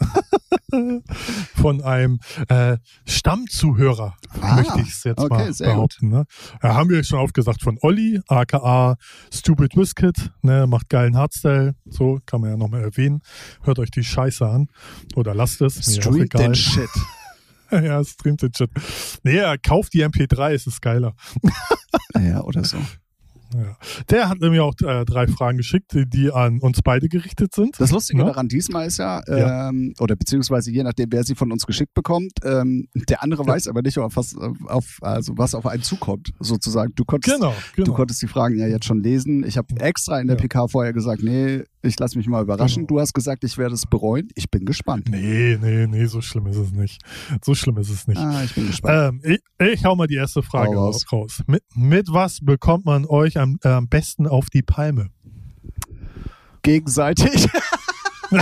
Von 1.55 1.81
einem 1.81 2.19
äh, 2.47 2.77
Stammzuhörer, 3.05 4.15
ah, 4.39 4.55
möchte 4.55 4.79
ich 4.79 4.89
es 4.89 5.03
jetzt 5.03 5.19
okay, 5.19 5.49
mal 5.49 5.53
behaupten. 5.53 6.07
Ne? 6.07 6.25
Ja, 6.63 6.75
haben 6.75 6.89
wir 6.89 7.03
schon 7.03 7.19
aufgesagt 7.19 7.61
von 7.61 7.77
Olli, 7.81 8.21
aka 8.29 8.95
Stupid 9.33 9.75
Whisket, 9.75 10.31
ne, 10.41 10.67
macht 10.67 10.87
geilen 10.89 11.17
Hardstyle, 11.17 11.75
so 11.85 12.19
kann 12.25 12.39
man 12.39 12.51
ja 12.51 12.57
nochmal 12.57 12.81
erwähnen. 12.81 13.21
Hört 13.63 13.77
euch 13.79 13.91
die 13.91 14.05
Scheiße 14.05 14.47
an 14.47 14.69
oder 15.15 15.35
lasst 15.35 15.61
es. 15.61 15.93
Stream 15.93 16.29
den 16.29 16.55
Shit. 16.55 16.89
ja, 17.71 18.01
streamt 18.05 18.41
den 18.41 18.53
Shit. 18.53 18.71
Nee, 19.23 19.41
kauft 19.61 19.93
die 19.93 20.05
MP3, 20.05 20.53
es 20.53 20.65
ist 20.65 20.81
geiler. 20.81 21.13
ja, 22.15 22.41
oder 22.41 22.63
so. 22.63 22.77
Ja. 23.53 23.77
Der 24.09 24.29
hat 24.29 24.39
nämlich 24.39 24.59
auch 24.59 24.73
äh, 24.83 25.05
drei 25.05 25.27
Fragen 25.27 25.57
geschickt, 25.57 25.91
die 25.95 26.31
an 26.31 26.59
uns 26.59 26.81
beide 26.81 27.07
gerichtet 27.07 27.53
sind. 27.53 27.79
Das 27.79 27.91
Lustige 27.91 28.19
ja? 28.19 28.25
Ne? 28.25 28.31
daran 28.31 28.47
diesmal 28.47 28.87
ist 28.87 28.97
ja, 28.97 29.21
ähm, 29.27 29.93
ja, 29.97 30.03
oder 30.03 30.15
beziehungsweise 30.15 30.71
je 30.71 30.83
nachdem, 30.83 31.07
wer 31.11 31.23
sie 31.23 31.35
von 31.35 31.51
uns 31.51 31.65
geschickt 31.65 31.93
bekommt, 31.93 32.33
ähm, 32.43 32.87
der 32.93 33.23
andere 33.23 33.43
ja. 33.43 33.49
weiß 33.49 33.67
aber 33.67 33.81
nicht, 33.81 33.97
auf 33.97 34.15
was, 34.15 34.35
auf, 34.67 34.99
also 35.01 35.37
was 35.37 35.55
auf 35.55 35.65
einen 35.65 35.83
zukommt, 35.83 36.33
sozusagen. 36.39 36.93
Du 36.95 37.05
konntest, 37.05 37.35
genau, 37.35 37.53
genau. 37.75 37.85
Du 37.85 37.93
konntest 37.93 38.21
die 38.21 38.27
Fragen 38.27 38.57
ja 38.57 38.67
jetzt 38.67 38.85
schon 38.85 39.01
lesen. 39.01 39.43
Ich 39.45 39.57
habe 39.57 39.67
extra 39.79 40.19
in 40.19 40.27
der 40.27 40.35
PK 40.35 40.67
vorher 40.67 40.93
gesagt, 40.93 41.23
nee, 41.23 41.63
ich 41.81 41.99
lasse 41.99 42.17
mich 42.17 42.27
mal 42.27 42.41
überraschen. 42.41 42.87
Genau. 42.87 42.97
Du 42.97 43.01
hast 43.01 43.13
gesagt, 43.13 43.43
ich 43.43 43.57
werde 43.57 43.75
es 43.75 43.85
bereuen. 43.85 44.29
Ich 44.35 44.49
bin 44.49 44.65
gespannt. 44.65 45.09
Nee, 45.09 45.57
nee, 45.61 45.87
nee, 45.87 46.05
so 46.05 46.21
schlimm 46.21 46.47
ist 46.47 46.57
es 46.57 46.71
nicht. 46.71 47.01
So 47.43 47.55
schlimm 47.55 47.77
ist 47.77 47.89
es 47.89 48.07
nicht. 48.07 48.19
Ah, 48.19 48.43
ich 48.43 48.55
bin 48.55 48.67
gespannt. 48.67 49.21
Ähm, 49.23 49.39
ich, 49.59 49.67
ich 49.67 49.85
hau 49.85 49.95
mal 49.95 50.07
die 50.07 50.15
erste 50.15 50.41
Frage 50.41 50.75
raus. 50.75 51.05
raus. 51.11 51.43
Mit, 51.47 51.63
mit 51.75 52.11
was 52.11 52.39
bekommt 52.41 52.85
man 52.85 53.05
euch 53.05 53.37
am, 53.37 53.59
äh, 53.63 53.69
am 53.69 53.87
besten 53.87 54.27
auf 54.27 54.49
die 54.49 54.63
Palme? 54.63 55.09
Gegenseitig. 56.63 57.47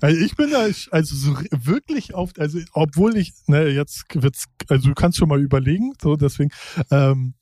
also 0.00 0.20
ich 0.20 0.36
bin 0.36 0.50
da 0.50 0.66
also 0.90 1.14
so 1.14 1.36
wirklich 1.50 2.14
oft, 2.14 2.38
also 2.38 2.58
obwohl 2.72 3.16
ich, 3.16 3.32
ne, 3.46 3.68
jetzt 3.68 4.04
wird's, 4.14 4.46
also 4.68 4.88
du 4.88 4.94
kannst 4.94 5.18
schon 5.18 5.28
mal 5.28 5.40
überlegen, 5.40 5.92
so 6.00 6.16
deswegen, 6.16 6.50
ähm, 6.90 7.34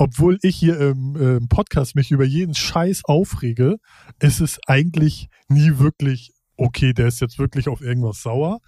obwohl 0.00 0.38
ich 0.40 0.56
hier 0.56 0.80
im, 0.80 1.14
im, 1.14 1.48
Podcast 1.48 1.94
mich 1.94 2.10
über 2.10 2.24
jeden 2.24 2.54
Scheiß 2.54 3.02
aufrege, 3.04 3.76
ist 4.18 4.40
es 4.40 4.58
eigentlich 4.66 5.28
nie 5.48 5.78
wirklich, 5.78 6.32
okay, 6.56 6.94
der 6.94 7.08
ist 7.08 7.20
jetzt 7.20 7.38
wirklich 7.38 7.68
auf 7.68 7.82
irgendwas 7.82 8.22
sauer. 8.22 8.60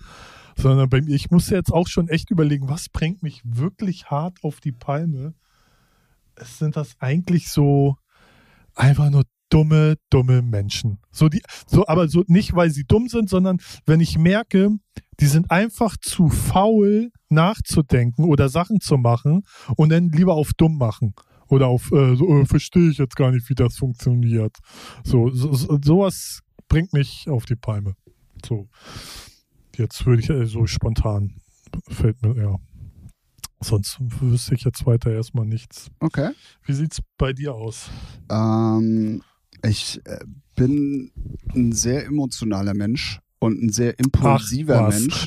Sondern 0.59 0.91
bei 0.91 1.01
mir, 1.01 1.15
ich 1.15 1.31
muss 1.31 1.49
jetzt 1.49 1.73
auch 1.73 1.89
schon 1.89 2.09
echt 2.09 2.31
überlegen, 2.31 2.69
was 2.69 2.91
bringt 2.91 3.23
mich 3.23 3.41
wirklich 3.45 4.11
hart 4.11 4.37
auf 4.43 4.61
die 4.61 4.73
Palme? 4.73 5.33
Es 6.35 6.59
sind 6.59 6.77
das 6.77 6.97
eigentlich 6.99 7.49
so 7.49 7.97
einfach 8.75 9.09
nur 9.09 9.25
dumme, 9.49 9.97
dumme 10.11 10.43
Menschen. 10.43 10.99
So 11.11 11.31
die, 11.31 11.41
so, 11.67 11.87
aber 11.87 12.09
so 12.09 12.25
nicht, 12.27 12.55
weil 12.55 12.69
sie 12.69 12.85
dumm 12.85 13.09
sind, 13.09 13.31
sondern 13.31 13.57
wenn 13.87 14.01
ich 14.01 14.19
merke, 14.19 14.69
die 15.21 15.27
sind 15.27 15.51
einfach 15.51 15.97
zu 15.97 16.29
faul, 16.29 17.11
nachzudenken 17.29 18.25
oder 18.25 18.49
Sachen 18.49 18.81
zu 18.81 18.97
machen 18.97 19.43
und 19.77 19.91
dann 19.91 20.11
lieber 20.11 20.35
auf 20.35 20.53
dumm 20.55 20.79
machen. 20.79 21.15
Oder 21.49 21.67
auf, 21.67 21.93
äh, 21.93 22.17
so, 22.17 22.41
äh, 22.41 22.47
verstehe 22.47 22.91
ich 22.91 22.99
jetzt 22.99 23.17
gar 23.17 23.31
nicht, 23.31 23.49
wie 23.51 23.55
das 23.55 23.77
funktioniert. 23.77 24.57
So, 25.05 25.31
so, 25.31 25.53
sowas 25.53 26.41
bringt 26.69 26.95
mich 26.95 27.29
auf 27.29 27.45
die 27.45 27.57
Palme. 27.57 27.95
So. 28.45 28.69
Jetzt 29.77 30.05
würde 30.07 30.23
ich 30.23 30.31
äh, 30.31 30.47
so 30.47 30.67
spontan, 30.67 31.35
fällt 31.89 32.23
mir, 32.23 32.37
ja. 32.41 32.57
Sonst 33.61 33.99
wüsste 34.01 34.55
ich 34.55 34.65
jetzt 34.65 34.87
weiter 34.87 35.13
erstmal 35.13 35.47
nichts. 35.47 35.91
Okay. 36.01 36.31
Wie 36.65 36.73
sieht 36.73 36.93
es 36.93 37.01
bei 37.17 37.33
dir 37.33 37.55
aus? 37.55 37.91
Ähm, 38.31 39.23
ich 39.63 40.01
äh, 40.05 40.25
bin 40.57 41.13
ein 41.55 41.73
sehr 41.73 42.07
emotionaler 42.07 42.75
Mensch 42.75 43.21
und 43.43 43.61
ein 43.61 43.71
sehr 43.71 43.99
impulsiver 43.99 44.87
Ach, 44.87 44.89
Mensch. 44.89 45.27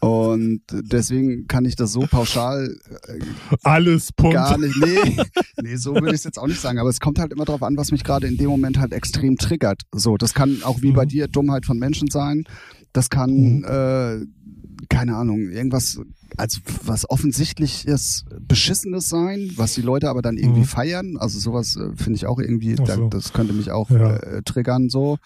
Und 0.00 0.60
deswegen 0.70 1.46
kann 1.48 1.64
ich 1.64 1.76
das 1.76 1.92
so 1.92 2.00
pauschal 2.00 2.76
äh, 3.08 3.18
alles 3.62 4.12
Punkt. 4.12 4.34
gar 4.34 4.58
nicht. 4.58 4.76
Nee, 4.76 5.16
nee 5.62 5.76
so 5.76 5.94
würde 5.94 6.08
ich 6.08 6.16
es 6.16 6.24
jetzt 6.24 6.38
auch 6.38 6.46
nicht 6.46 6.60
sagen. 6.60 6.78
Aber 6.78 6.90
es 6.90 7.00
kommt 7.00 7.18
halt 7.18 7.32
immer 7.32 7.46
darauf 7.46 7.62
an, 7.62 7.78
was 7.78 7.90
mich 7.90 8.04
gerade 8.04 8.26
in 8.26 8.36
dem 8.36 8.50
Moment 8.50 8.78
halt 8.78 8.92
extrem 8.92 9.38
triggert. 9.38 9.82
So, 9.92 10.18
das 10.18 10.34
kann 10.34 10.62
auch 10.62 10.82
wie 10.82 10.90
mhm. 10.90 10.94
bei 10.94 11.06
dir 11.06 11.26
Dummheit 11.26 11.64
von 11.64 11.78
Menschen 11.78 12.10
sein. 12.10 12.44
Das 12.92 13.08
kann, 13.08 13.30
mhm. 13.30 13.64
äh, 13.64 14.86
keine 14.90 15.16
Ahnung, 15.16 15.48
irgendwas, 15.48 15.98
also 16.36 16.60
was 16.84 17.08
offensichtlich 17.08 17.86
ist, 17.86 18.26
Beschissenes 18.46 19.08
sein, 19.08 19.52
was 19.56 19.72
die 19.72 19.82
Leute 19.82 20.10
aber 20.10 20.20
dann 20.20 20.36
irgendwie 20.36 20.60
mhm. 20.60 20.66
feiern. 20.66 21.16
Also 21.16 21.38
sowas 21.38 21.76
äh, 21.76 21.96
finde 21.96 22.16
ich 22.16 22.26
auch 22.26 22.40
irgendwie, 22.40 22.76
so. 22.76 22.84
da, 22.84 22.96
das 23.08 23.32
könnte 23.32 23.54
mich 23.54 23.70
auch 23.70 23.88
ja. 23.90 24.16
äh, 24.16 24.42
triggern 24.42 24.90
so. 24.90 25.16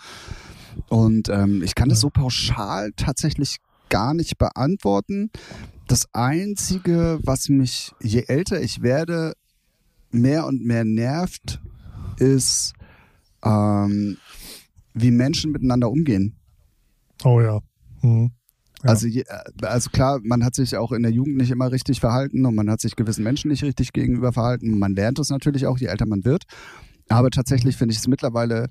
Und 0.89 1.29
ähm, 1.29 1.63
ich 1.63 1.75
kann 1.75 1.89
das 1.89 2.01
so 2.01 2.11
pauschal 2.11 2.93
tatsächlich 2.97 3.57
gar 3.89 4.15
nicht 4.15 4.39
beantworten. 4.39 5.31
Das 5.87 6.07
Einzige, 6.13 7.19
was 7.23 7.49
mich, 7.49 7.93
je 8.01 8.25
älter 8.27 8.61
ich 8.61 8.83
werde, 8.83 9.35
mehr 10.11 10.47
und 10.47 10.65
mehr 10.65 10.85
nervt, 10.85 11.61
ist, 12.19 12.75
ähm, 13.43 14.17
wie 14.95 15.11
Menschen 15.11 15.53
miteinander 15.53 15.91
umgehen. 15.91 16.37
Oh 17.25 17.41
ja. 17.41 17.61
Mhm. 18.03 18.31
Ja. 18.83 18.91
Also, 18.91 19.09
also 19.63 19.91
klar, 19.91 20.21
man 20.23 20.45
hat 20.45 20.55
sich 20.55 20.77
auch 20.77 20.93
in 20.93 21.03
der 21.03 21.11
Jugend 21.11 21.37
nicht 21.37 21.51
immer 21.51 21.73
richtig 21.73 21.99
verhalten 21.99 22.47
und 22.47 22.55
man 22.55 22.71
hat 22.71 22.81
sich 22.81 22.95
gewissen 22.95 23.25
Menschen 23.25 23.51
nicht 23.51 23.65
richtig 23.65 23.93
gegenüber 23.93 24.33
verhalten. 24.33 24.79
Man 24.79 24.95
lernt 24.95 25.19
es 25.19 25.31
natürlich 25.31 25.67
auch, 25.67 25.79
je 25.79 25.87
älter 25.87 26.07
man 26.07 26.25
wird. 26.25 26.45
Aber 27.09 27.31
tatsächlich 27.31 27.77
finde 27.77 27.93
ich 27.93 27.99
es 27.99 28.07
mittlerweile, 28.07 28.69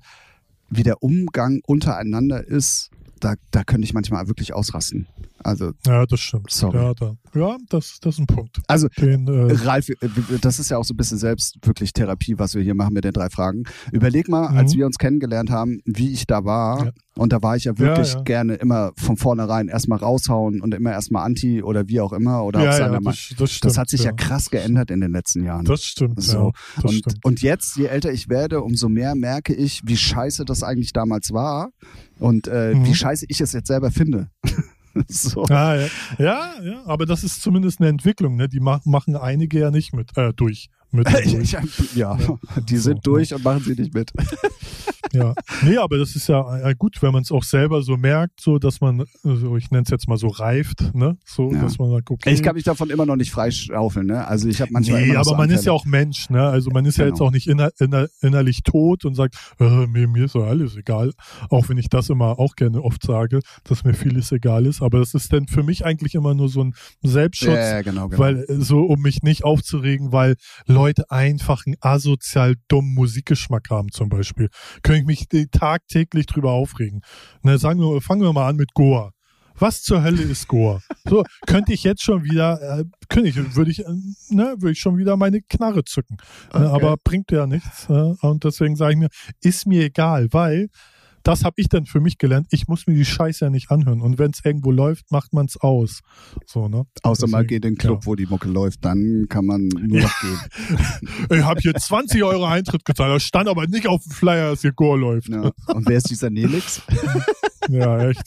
wie 0.70 0.82
der 0.82 1.02
Umgang 1.02 1.60
untereinander 1.66 2.46
ist, 2.46 2.90
da, 3.20 3.34
da 3.50 3.64
könnte 3.64 3.84
ich 3.84 3.94
manchmal 3.94 4.28
wirklich 4.28 4.54
ausrasten. 4.54 5.06
Also, 5.44 5.72
ja, 5.86 6.04
das 6.06 6.20
stimmt. 6.20 6.50
Sorry. 6.50 6.76
Ja, 6.76 6.94
da, 6.94 7.14
ja 7.34 7.56
das, 7.68 7.98
das 8.00 8.14
ist 8.14 8.20
ein 8.20 8.26
Punkt. 8.26 8.60
Also, 8.66 8.88
den, 8.88 9.28
äh, 9.28 9.52
Ralf, 9.64 9.88
äh, 9.88 9.96
das 10.40 10.58
ist 10.58 10.70
ja 10.70 10.78
auch 10.78 10.84
so 10.84 10.94
ein 10.94 10.96
bisschen 10.96 11.18
selbst 11.18 11.58
wirklich 11.62 11.92
Therapie, 11.92 12.38
was 12.38 12.54
wir 12.54 12.62
hier 12.62 12.74
machen 12.74 12.94
mit 12.94 13.04
den 13.04 13.12
drei 13.12 13.30
Fragen. 13.30 13.64
Überleg 13.92 14.28
mal, 14.28 14.50
mhm. 14.50 14.58
als 14.58 14.74
wir 14.74 14.86
uns 14.86 14.98
kennengelernt 14.98 15.50
haben, 15.50 15.80
wie 15.84 16.12
ich 16.12 16.26
da 16.26 16.44
war. 16.44 16.86
Ja. 16.86 16.92
Und 17.18 17.32
da 17.32 17.42
war 17.42 17.56
ich 17.56 17.64
ja 17.64 17.76
wirklich 17.78 18.12
ja, 18.12 18.18
ja. 18.18 18.22
gerne 18.22 18.54
immer 18.54 18.92
von 18.96 19.16
vornherein 19.16 19.66
erstmal 19.66 19.98
raushauen 19.98 20.60
und 20.60 20.72
immer 20.72 20.92
erstmal 20.92 21.26
anti 21.26 21.64
oder 21.64 21.88
wie 21.88 22.00
auch 22.00 22.12
immer 22.12 22.44
oder 22.44 22.62
ja, 22.62 22.70
auf 22.70 22.76
seiner 22.76 22.92
ja, 22.94 23.00
das, 23.00 23.34
das, 23.36 23.52
stimmt, 23.52 23.70
das, 23.70 23.78
hat 23.78 23.88
sich 23.88 24.04
ja. 24.04 24.12
krass 24.12 24.50
geändert 24.50 24.92
in 24.92 25.00
den 25.00 25.10
letzten 25.10 25.42
Jahren. 25.42 25.64
Das 25.64 25.82
stimmt. 25.82 26.22
So. 26.22 26.52
Das 26.76 26.84
und, 26.84 26.92
stimmt. 26.92 27.24
und 27.24 27.42
jetzt, 27.42 27.76
je 27.76 27.86
älter 27.86 28.12
ich 28.12 28.28
werde, 28.28 28.62
umso 28.62 28.88
mehr 28.88 29.16
merke 29.16 29.52
ich, 29.52 29.82
wie 29.84 29.96
scheiße 29.96 30.44
das 30.44 30.62
eigentlich 30.62 30.92
damals 30.92 31.32
war 31.32 31.70
und 32.20 32.46
äh, 32.46 32.74
mhm. 32.74 32.86
wie 32.86 32.94
scheiße 32.94 33.26
ich 33.28 33.40
es 33.40 33.52
jetzt 33.52 33.66
selber 33.66 33.90
finde. 33.90 34.30
so. 35.08 35.44
ah, 35.44 35.76
ja. 35.76 35.88
ja. 36.18 36.52
ja, 36.62 36.82
aber 36.86 37.06
das 37.06 37.24
ist 37.24 37.42
zumindest 37.42 37.80
eine 37.80 37.88
Entwicklung. 37.88 38.36
Ne? 38.36 38.48
Die 38.48 38.60
ma 38.60 38.80
machen 38.84 39.16
einige 39.16 39.58
ja 39.60 39.70
nicht 39.70 39.94
mit 39.94 40.16
äh, 40.16 40.32
durch. 40.34 40.70
Mit 40.90 41.08
ich, 41.24 41.56
ja, 41.94 42.18
die 42.68 42.78
sind 42.78 43.04
so, 43.04 43.12
durch 43.12 43.34
und 43.34 43.44
machen 43.44 43.62
sie 43.62 43.74
nicht 43.74 43.92
mit. 43.92 44.12
ja. 45.12 45.34
Nee, 45.62 45.76
aber 45.78 45.98
das 45.98 46.14
ist 46.16 46.28
ja 46.28 46.72
gut, 46.74 47.00
wenn 47.02 47.12
man 47.12 47.22
es 47.22 47.32
auch 47.32 47.42
selber 47.44 47.82
so 47.82 47.96
merkt, 47.96 48.40
so 48.40 48.58
dass 48.58 48.80
man, 48.80 49.04
also 49.24 49.56
ich 49.56 49.70
nenne 49.70 49.84
es 49.84 49.90
jetzt 49.90 50.08
mal 50.08 50.16
so 50.18 50.28
reift, 50.28 50.94
ne? 50.94 51.16
So, 51.24 51.52
Ja. 51.52 51.62
dass 51.62 51.78
man 51.78 51.90
sagt, 51.90 52.10
okay. 52.10 52.30
Ich 52.32 52.42
kann 52.42 52.54
mich 52.54 52.64
davon 52.64 52.90
immer 52.90 53.06
noch 53.06 53.16
nicht 53.16 53.30
freischaufeln, 53.30 54.06
ne? 54.06 54.26
Also 54.26 54.48
ich 54.48 54.60
habe 54.60 54.70
manchmal 54.72 55.06
Nee, 55.06 55.14
aber 55.14 55.24
so 55.24 55.34
man 55.34 55.48
ist 55.50 55.58
Anfälle. 55.58 55.66
ja 55.66 55.72
auch 55.72 55.84
Mensch, 55.84 56.30
ne? 56.30 56.46
Also 56.46 56.70
man 56.70 56.84
ist 56.84 56.98
ja 56.98 57.04
Genau. 57.04 57.14
jetzt 57.14 57.20
auch 57.22 57.30
nicht 57.30 57.46
inner, 57.48 57.70
inner, 57.78 58.08
innerlich 58.20 58.62
tot 58.62 59.04
und 59.04 59.14
sagt, 59.14 59.36
äh, 59.60 59.86
mir, 59.86 60.08
mir 60.08 60.24
ist 60.26 60.34
ja 60.34 60.42
alles 60.42 60.76
egal. 60.76 61.12
Auch 61.50 61.68
wenn 61.68 61.78
ich 61.78 61.88
das 61.88 62.08
immer 62.10 62.38
auch 62.38 62.54
gerne 62.56 62.82
oft 62.82 63.02
sage, 63.02 63.40
dass 63.64 63.84
mir 63.84 63.94
vieles 63.94 64.32
egal 64.32 64.66
ist. 64.66 64.82
Aber 64.82 64.98
das 64.98 65.14
ist 65.14 65.32
dann 65.32 65.46
für 65.48 65.62
mich 65.62 65.84
eigentlich 65.84 66.14
immer 66.14 66.34
nur 66.34 66.48
so 66.48 66.62
ein 66.64 66.74
Selbstschutz, 67.02 67.48
ja, 67.54 67.70
ja, 67.76 67.82
genau, 67.82 68.08
genau. 68.08 68.18
weil 68.22 68.44
äh, 68.48 68.56
so 68.60 68.80
um 68.82 69.00
mich 69.00 69.22
nicht 69.22 69.44
aufzuregen, 69.44 70.12
weil 70.12 70.36
Leute 70.66 71.10
einfach 71.10 71.64
einen 71.66 71.76
asozial 71.80 72.54
dummen 72.68 72.94
Musikgeschmack 72.94 73.70
haben 73.70 73.90
zum 73.90 74.08
Beispiel. 74.08 74.48
Könnte 74.98 75.12
ich 75.12 75.30
mich 75.30 75.50
tagtäglich 75.50 76.26
drüber 76.26 76.52
aufregen. 76.52 77.02
Ne, 77.42 77.58
sagen 77.58 77.80
wir, 77.80 78.00
fangen 78.00 78.22
wir 78.22 78.32
mal 78.32 78.48
an 78.48 78.56
mit 78.56 78.74
Goa. 78.74 79.12
Was 79.60 79.82
zur 79.82 80.02
Hölle 80.02 80.22
ist 80.22 80.46
Goa? 80.46 80.80
So, 81.04 81.24
könnte 81.46 81.72
ich 81.72 81.82
jetzt 81.82 82.02
schon 82.02 82.22
wieder, 82.22 82.60
äh, 82.60 82.84
könnte 83.08 83.28
ich, 83.28 83.56
würde 83.56 83.70
ich, 83.70 83.80
äh, 83.80 83.92
ne, 84.30 84.54
würde 84.58 84.72
ich 84.72 84.78
schon 84.78 84.98
wieder 84.98 85.16
meine 85.16 85.42
Knarre 85.42 85.84
zücken. 85.84 86.16
Okay. 86.50 86.60
Ne, 86.60 86.70
aber 86.70 86.96
bringt 87.02 87.30
ja 87.32 87.46
nichts. 87.46 87.88
Äh, 87.88 88.14
und 88.20 88.44
deswegen 88.44 88.76
sage 88.76 88.92
ich 88.92 88.98
mir, 88.98 89.08
ist 89.40 89.66
mir 89.66 89.84
egal, 89.84 90.28
weil 90.30 90.68
das 91.22 91.44
habe 91.44 91.54
ich 91.58 91.68
dann 91.68 91.86
für 91.86 92.00
mich 92.00 92.18
gelernt. 92.18 92.46
Ich 92.50 92.68
muss 92.68 92.86
mir 92.86 92.94
die 92.94 93.04
Scheiße 93.04 93.44
ja 93.44 93.50
nicht 93.50 93.70
anhören. 93.70 94.00
Und 94.00 94.18
wenn 94.18 94.30
es 94.30 94.44
irgendwo 94.44 94.70
läuft, 94.70 95.10
macht 95.10 95.32
man 95.32 95.46
es 95.46 95.56
aus. 95.56 96.00
So, 96.46 96.68
ne? 96.68 96.84
Außer 97.02 97.26
man 97.26 97.42
Deswegen, 97.42 97.48
geht 97.48 97.64
in 97.64 97.74
den 97.74 97.78
Club, 97.78 98.06
wo 98.06 98.14
die 98.14 98.26
Mucke 98.26 98.48
läuft, 98.48 98.84
dann 98.84 99.26
kann 99.28 99.46
man 99.46 99.68
nur 99.68 100.02
noch 100.02 100.20
gehen. 100.20 100.38
Ich 101.30 101.42
habe 101.42 101.60
hier 101.60 101.74
20 101.74 102.22
Euro 102.24 102.44
Eintritt 102.44 102.84
gezahlt. 102.84 103.12
Da 103.14 103.20
stand 103.20 103.48
aber 103.48 103.66
nicht 103.66 103.86
auf 103.86 104.02
dem 104.02 104.12
Flyer, 104.12 104.50
dass 104.50 104.62
hier 104.62 104.72
Goa 104.72 104.96
läuft. 104.96 105.28
Ja. 105.28 105.50
Und 105.66 105.88
wer 105.88 105.96
ist 105.98 106.10
dieser 106.10 106.30
Nelix? 106.30 106.82
Ja, 107.68 108.08
echt. 108.08 108.22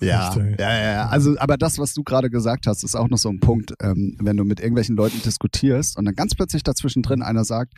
Ja, 0.00 0.28
Echt, 0.28 0.60
ja, 0.60 0.72
ja, 0.72 0.92
ja. 0.92 1.08
Also, 1.08 1.36
aber 1.38 1.56
das, 1.56 1.78
was 1.78 1.92
du 1.92 2.02
gerade 2.02 2.30
gesagt 2.30 2.66
hast, 2.66 2.84
ist 2.84 2.94
auch 2.94 3.08
noch 3.08 3.18
so 3.18 3.28
ein 3.28 3.40
Punkt, 3.40 3.74
ähm, 3.80 4.16
wenn 4.20 4.36
du 4.36 4.44
mit 4.44 4.60
irgendwelchen 4.60 4.96
Leuten 4.96 5.20
diskutierst 5.22 5.98
und 5.98 6.04
dann 6.04 6.14
ganz 6.14 6.34
plötzlich 6.34 6.62
dazwischen 6.62 7.02
drin 7.02 7.22
einer 7.22 7.44
sagt, 7.44 7.74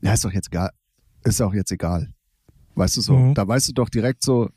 ja, 0.00 0.12
ist 0.12 0.24
doch 0.24 0.32
jetzt 0.32 0.48
egal, 0.48 0.70
ist 1.22 1.40
auch 1.40 1.54
jetzt 1.54 1.72
egal. 1.72 2.12
Weißt 2.74 2.96
du 2.96 3.00
so, 3.00 3.16
Mhm. 3.16 3.34
da 3.34 3.46
weißt 3.46 3.68
du 3.68 3.72
doch 3.72 3.88
direkt 3.88 4.22
so, 4.22 4.48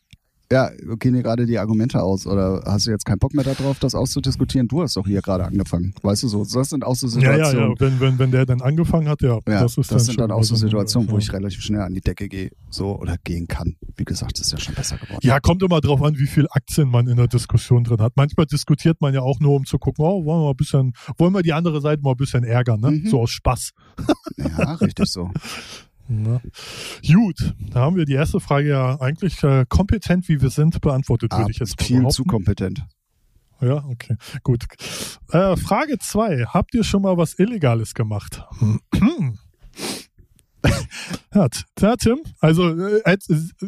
ja, 0.49 0.69
gehen 0.99 1.13
dir 1.13 1.23
gerade 1.23 1.45
die 1.45 1.59
Argumente 1.59 2.01
aus 2.01 2.25
oder 2.25 2.63
hast 2.65 2.87
du 2.87 2.91
jetzt 2.91 3.03
keinen 3.03 3.19
Bock 3.19 3.33
mehr 3.33 3.43
darauf, 3.43 3.79
das 3.79 3.93
auszudiskutieren? 3.93 4.69
Du 4.69 4.81
hast 4.81 4.95
doch 4.95 5.05
hier 5.05 5.21
gerade 5.21 5.43
angefangen. 5.43 5.93
Weißt 6.03 6.23
du 6.23 6.29
so, 6.29 6.45
das 6.45 6.69
sind 6.69 6.85
auch 6.85 6.95
so 6.95 7.05
Ja, 7.19 7.35
ja, 7.35 7.45
Situationen. 7.47 7.71
ja. 7.71 7.75
Wenn, 7.81 7.99
wenn, 7.99 8.17
wenn 8.17 8.31
der 8.31 8.45
dann 8.45 8.61
angefangen 8.61 9.09
hat, 9.09 9.21
ja. 9.21 9.39
Ja, 9.45 9.63
das 9.63 9.75
das, 9.75 9.87
dann 9.87 9.99
sind 9.99 10.17
dann 10.21 10.31
auch 10.31 10.43
so 10.45 10.55
Situationen, 10.55 11.09
wo 11.09 11.15
ja. 11.15 11.19
ich 11.19 11.33
relativ 11.33 11.61
schnell 11.61 11.81
an 11.81 11.93
die 11.93 11.99
Decke 11.99 12.29
gehe, 12.29 12.51
so 12.69 12.97
oder 12.97 13.17
gehen 13.25 13.49
kann. 13.49 13.75
Wie 13.97 14.05
gesagt, 14.05 14.39
ist 14.39 14.53
ja 14.53 14.57
schon 14.57 14.73
besser 14.73 14.95
geworden. 14.95 15.19
Ja, 15.21 15.41
kommt 15.41 15.61
immer 15.63 15.81
drauf 15.81 16.01
an, 16.01 16.17
wie 16.17 16.27
viel 16.27 16.47
Aktien 16.51 16.87
man 16.91 17.07
in 17.09 17.17
der 17.17 17.27
Diskussion 17.27 17.83
drin 17.83 17.99
hat. 17.99 18.13
Manchmal 18.15 18.45
diskutiert 18.45 19.01
man 19.01 19.13
ja 19.13 19.19
auch 19.23 19.41
nur, 19.41 19.53
um 19.53 19.65
zu 19.65 19.77
gucken, 19.77 20.05
oh, 20.05 20.23
wollen 20.23 20.43
wir 20.43 20.51
ein 20.51 20.55
bisschen, 20.55 20.93
wollen 21.17 21.33
wir 21.33 21.41
die 21.41 21.51
andere 21.51 21.81
Seite 21.81 22.01
mal 22.03 22.11
ein 22.11 22.15
bisschen 22.17 22.45
ärgern, 22.45 22.79
ne? 22.79 22.91
Mhm. 22.91 23.07
So 23.09 23.19
aus 23.19 23.31
Spaß. 23.31 23.71
Ja, 24.37 24.75
richtig 24.75 25.07
so. 25.07 25.29
Ne? 26.09 26.41
Gut, 27.05 27.53
da 27.71 27.81
haben 27.81 27.95
wir 27.95 28.05
die 28.05 28.13
erste 28.13 28.39
Frage 28.39 28.69
ja 28.69 28.99
eigentlich 29.01 29.43
äh, 29.43 29.65
kompetent, 29.67 30.27
wie 30.29 30.41
wir 30.41 30.49
sind, 30.49 30.79
beantwortet, 30.81 31.31
würde 31.33 31.45
Ah, 31.45 31.49
ich 31.49 31.59
jetzt 31.59 31.79
mal 31.79 31.85
viel 31.85 32.07
zu 32.09 32.23
kompetent. 32.23 32.83
Ja, 33.59 33.83
okay, 33.85 34.15
gut. 34.43 34.65
Äh, 35.31 35.57
Frage 35.57 35.97
zwei: 35.99 36.45
Habt 36.45 36.73
ihr 36.75 36.83
schon 36.83 37.01
mal 37.01 37.17
was 37.17 37.37
Illegales 37.39 37.93
gemacht? 37.95 38.43
ja, 41.33 41.47
t- 41.49 41.63
ja, 41.79 41.95
Tim, 41.95 42.19
also 42.39 42.69
äh, 42.69 43.17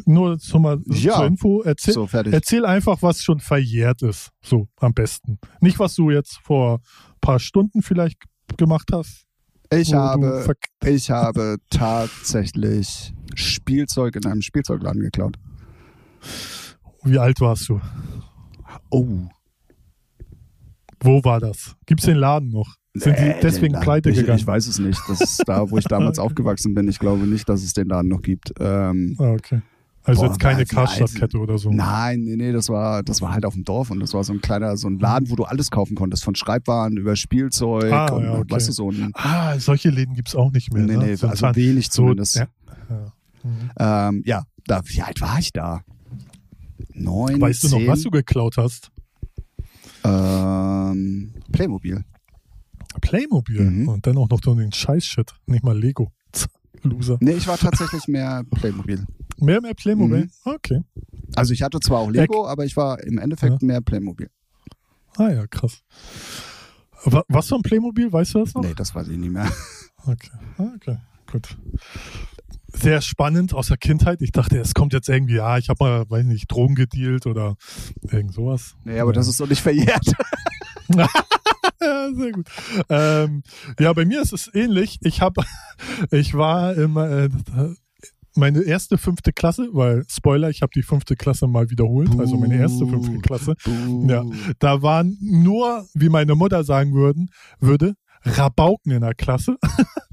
nur 0.04 0.38
zum 0.38 0.62
mal 0.62 0.78
Ja. 0.86 1.16
zur 1.16 1.26
Info, 1.26 1.62
erzähl, 1.62 1.94
So, 1.94 2.08
erzähl 2.12 2.66
einfach, 2.66 3.02
was 3.02 3.22
schon 3.22 3.40
verjährt 3.40 4.02
ist, 4.02 4.30
so 4.42 4.68
am 4.78 4.92
besten. 4.94 5.38
Nicht, 5.60 5.78
was 5.78 5.94
du 5.94 6.10
jetzt 6.10 6.38
vor 6.42 6.74
ein 6.78 7.20
paar 7.20 7.38
Stunden 7.38 7.82
vielleicht 7.82 8.18
gemacht 8.56 8.90
hast. 8.92 9.24
Ich 9.72 9.90
du 9.90 9.96
habe, 9.96 10.54
ich 10.84 11.10
habe 11.10 11.56
tatsächlich 11.70 13.14
Spielzeug 13.34 14.16
in 14.16 14.26
einem 14.26 14.42
Spielzeugladen 14.42 15.00
geklaut. 15.00 15.36
Wie 17.04 17.18
alt 17.18 17.40
warst 17.40 17.68
du? 17.68 17.80
Oh. 18.90 19.28
Wo 21.02 21.24
war 21.24 21.40
das? 21.40 21.76
Gibt's 21.86 22.04
den 22.04 22.16
Laden 22.16 22.50
noch? 22.50 22.74
Sind 22.94 23.16
die 23.18 23.34
deswegen 23.40 23.78
pleite 23.80 24.10
ich, 24.10 24.16
gegangen? 24.16 24.40
Ich 24.40 24.46
weiß 24.46 24.66
es 24.66 24.80
nicht. 24.80 25.00
Das 25.08 25.20
ist 25.20 25.44
da, 25.46 25.70
wo 25.70 25.78
ich 25.78 25.84
damals 25.84 26.18
aufgewachsen 26.18 26.74
bin. 26.74 26.88
Ich 26.88 26.98
glaube 26.98 27.26
nicht, 27.26 27.48
dass 27.48 27.62
es 27.62 27.72
den 27.72 27.86
Laden 27.86 28.08
noch 28.08 28.22
gibt. 28.22 28.52
Ähm, 28.58 29.14
Ah, 29.18 29.30
okay. 29.30 29.62
Also 30.02 30.22
Boah, 30.22 30.28
jetzt 30.28 30.40
keine 30.40 30.58
also, 30.60 30.74
Karstadtkette 30.76 31.38
oder 31.38 31.58
so. 31.58 31.70
Nein, 31.70 32.20
nee, 32.22 32.36
nee, 32.36 32.52
das 32.52 32.68
war, 32.70 33.02
das 33.02 33.20
war 33.20 33.32
halt 33.32 33.44
auf 33.44 33.52
dem 33.54 33.64
Dorf 33.64 33.90
und 33.90 34.00
das 34.00 34.14
war 34.14 34.24
so 34.24 34.32
ein 34.32 34.40
kleiner, 34.40 34.76
so 34.78 34.88
ein 34.88 34.98
Laden, 34.98 35.30
wo 35.30 35.36
du 35.36 35.44
alles 35.44 35.70
kaufen 35.70 35.94
konntest, 35.94 36.24
von 36.24 36.34
Schreibwaren 36.34 36.96
über 36.96 37.16
Spielzeug 37.16 37.92
Ah, 37.92 38.06
und 38.12 38.24
ja, 38.24 38.38
okay. 38.38 38.50
weißt 38.54 38.68
du, 38.68 38.72
so 38.72 38.90
ein, 38.90 39.10
Ah, 39.14 39.58
solche 39.58 39.90
Läden 39.90 40.14
gibt's 40.14 40.34
auch 40.34 40.50
nicht 40.52 40.72
mehr. 40.72 40.84
nee, 40.84 40.96
ne? 40.96 41.04
nee, 41.06 41.14
So 41.16 41.28
also 41.28 41.54
wenig 41.54 41.86
so, 41.86 42.02
zumindest. 42.02 42.36
Ja. 42.36 42.46
Ja. 42.88 43.12
Mhm. 43.42 43.70
Ähm, 43.78 44.22
ja, 44.26 44.42
da, 44.66 44.80
wie 44.86 45.02
alt 45.02 45.20
war 45.20 45.38
ich 45.38 45.52
da? 45.52 45.82
Neun, 46.94 47.40
Weißt 47.40 47.64
du 47.64 47.68
noch, 47.68 47.78
zehn? 47.78 47.88
was 47.88 48.02
du 48.02 48.10
geklaut 48.10 48.56
hast? 48.56 48.90
Ähm, 50.04 51.32
Playmobil. 51.52 52.04
Playmobil. 53.00 53.60
Mhm. 53.70 53.88
Und 53.88 54.06
dann 54.06 54.16
auch 54.16 54.28
noch 54.28 54.40
so 54.42 54.54
den 54.54 54.72
Scheiß-Shit. 54.72 55.32
Nicht 55.46 55.64
mal 55.64 55.78
Lego. 55.78 56.10
Loser. 56.82 57.18
Nee, 57.20 57.32
ich 57.32 57.46
war 57.46 57.58
tatsächlich 57.58 58.08
mehr 58.08 58.42
Playmobil. 58.50 59.06
Mehr, 59.40 59.60
mehr 59.60 59.74
Playmobil? 59.74 60.24
Mhm. 60.24 60.30
Okay. 60.44 60.82
Also 61.34 61.52
ich 61.52 61.62
hatte 61.62 61.80
zwar 61.80 61.98
auch 62.00 62.10
Lego, 62.10 62.46
aber 62.46 62.64
ich 62.64 62.76
war 62.76 63.02
im 63.02 63.18
Endeffekt 63.18 63.62
mehr 63.62 63.80
Playmobil. 63.80 64.28
Ah 65.16 65.28
ja, 65.30 65.46
krass. 65.46 65.82
Wa- 67.04 67.24
Was 67.28 67.48
für 67.48 67.56
ein 67.56 67.62
Playmobil? 67.62 68.12
Weißt 68.12 68.34
du 68.34 68.40
das 68.40 68.54
noch? 68.54 68.62
Nee, 68.62 68.74
das 68.74 68.94
weiß 68.94 69.08
ich 69.08 69.16
nicht 69.18 69.32
mehr. 69.32 69.50
Okay. 70.06 70.30
Ah, 70.56 70.72
okay, 70.76 70.96
gut. 71.30 71.58
Sehr 72.72 73.02
spannend 73.02 73.52
aus 73.52 73.66
der 73.68 73.76
Kindheit. 73.76 74.22
Ich 74.22 74.32
dachte, 74.32 74.56
es 74.58 74.72
kommt 74.72 74.94
jetzt 74.94 75.10
irgendwie, 75.10 75.34
ja, 75.34 75.58
ich 75.58 75.68
habe 75.68 75.84
mal, 75.84 76.08
weiß 76.08 76.24
nicht, 76.24 76.50
Drogen 76.50 76.74
gedealt 76.74 77.26
oder 77.26 77.56
irgend 78.10 78.32
sowas. 78.32 78.76
Nee, 78.84 78.98
aber 78.98 79.12
das 79.12 79.28
ist 79.28 79.38
doch 79.40 79.46
nicht 79.48 79.60
verjährt. 79.60 80.06
Ja, 81.82 82.10
sehr 82.14 82.32
gut. 82.32 82.48
Ähm, 82.88 83.42
ja, 83.78 83.92
bei 83.92 84.04
mir 84.04 84.20
ist 84.22 84.32
es 84.32 84.50
ähnlich. 84.52 84.98
Ich 85.02 85.20
habe, 85.20 85.42
ich 86.10 86.34
war 86.34 86.74
immer 86.74 87.08
äh, 87.10 87.28
meine 88.36 88.62
erste 88.62 88.98
fünfte 88.98 89.32
Klasse, 89.32 89.68
weil 89.72 90.04
Spoiler, 90.08 90.50
ich 90.50 90.62
habe 90.62 90.72
die 90.74 90.82
fünfte 90.82 91.16
Klasse 91.16 91.46
mal 91.46 91.70
wiederholt, 91.70 92.10
also 92.18 92.36
meine 92.36 92.56
erste 92.56 92.84
Buh. 92.84 92.92
fünfte 92.92 93.18
Klasse. 93.18 93.54
Buh. 93.64 94.06
Ja. 94.08 94.24
Da 94.58 94.82
waren 94.82 95.16
nur, 95.20 95.86
wie 95.94 96.08
meine 96.08 96.34
Mutter 96.34 96.64
sagen 96.64 96.92
würden, 96.94 97.30
würde, 97.58 97.94
Rabauken 98.22 98.92
in 98.92 99.00
der 99.00 99.14
Klasse. 99.14 99.56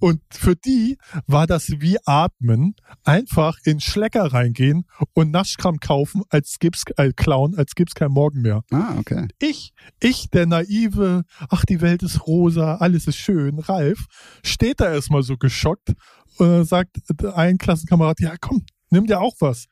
Und 0.00 0.20
für 0.30 0.56
die 0.56 0.98
war 1.26 1.46
das 1.46 1.70
wie 1.80 1.98
Atmen, 2.04 2.74
einfach 3.04 3.58
in 3.64 3.80
Schlecker 3.80 4.32
reingehen 4.32 4.86
und 5.12 5.30
Naschkram 5.30 5.78
kaufen, 5.78 6.22
als 6.28 6.58
gibt's 6.58 6.84
äh, 6.96 7.12
klauen, 7.12 7.56
als 7.56 7.74
gibt's 7.74 7.94
kein 7.94 8.10
Morgen 8.10 8.42
mehr. 8.42 8.62
Ah, 8.70 8.94
okay. 8.98 9.28
Ich, 9.38 9.72
ich, 10.00 10.30
der 10.30 10.46
naive, 10.46 11.24
ach, 11.48 11.64
die 11.64 11.80
Welt 11.80 12.02
ist 12.02 12.26
rosa, 12.26 12.76
alles 12.76 13.06
ist 13.06 13.16
schön, 13.16 13.58
Ralf, 13.58 14.06
steht 14.44 14.80
da 14.80 14.92
erstmal 14.92 15.22
so 15.22 15.36
geschockt 15.36 15.92
und 16.38 16.64
sagt 16.64 16.98
ein 17.34 17.58
Klassenkamerad, 17.58 18.20
ja 18.20 18.34
komm, 18.40 18.64
nimm 18.90 19.06
dir 19.06 19.20
auch 19.20 19.34
was. 19.40 19.66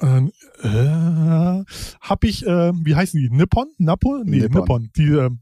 Ähm, 0.00 0.32
äh, 0.62 1.64
hab 2.00 2.24
ich, 2.24 2.44
äh, 2.46 2.72
wie 2.84 2.96
heißen 2.96 3.18
die? 3.18 3.30
Nippon? 3.30 3.68
Napo? 3.78 4.22
Nee, 4.24 4.40
Nippon. 4.40 4.60
Nippon. 4.60 4.90
Die, 4.96 5.08
ähm, 5.08 5.40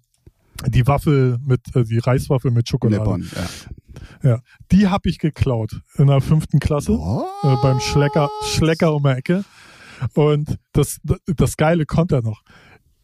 die 0.68 0.86
Waffel 0.86 1.38
mit, 1.44 1.60
äh, 1.74 1.84
die 1.84 1.98
Reiswaffel 1.98 2.50
mit 2.50 2.68
Schokolade. 2.68 3.02
Nippon, 3.02 3.30
ja. 4.22 4.40
Die 4.70 4.88
hab 4.88 5.06
ich 5.06 5.18
geklaut 5.18 5.80
in 5.96 6.06
der 6.06 6.20
fünften 6.20 6.58
Klasse 6.60 6.92
äh, 6.92 7.56
beim 7.62 7.80
Schlecker, 7.80 8.28
Schlecker 8.44 8.94
um 8.94 9.02
die 9.02 9.10
Ecke. 9.10 9.44
Und 10.14 10.58
das, 10.72 10.98
das 11.26 11.56
Geile 11.56 11.86
kommt 11.86 12.12
da 12.12 12.20
noch. 12.22 12.42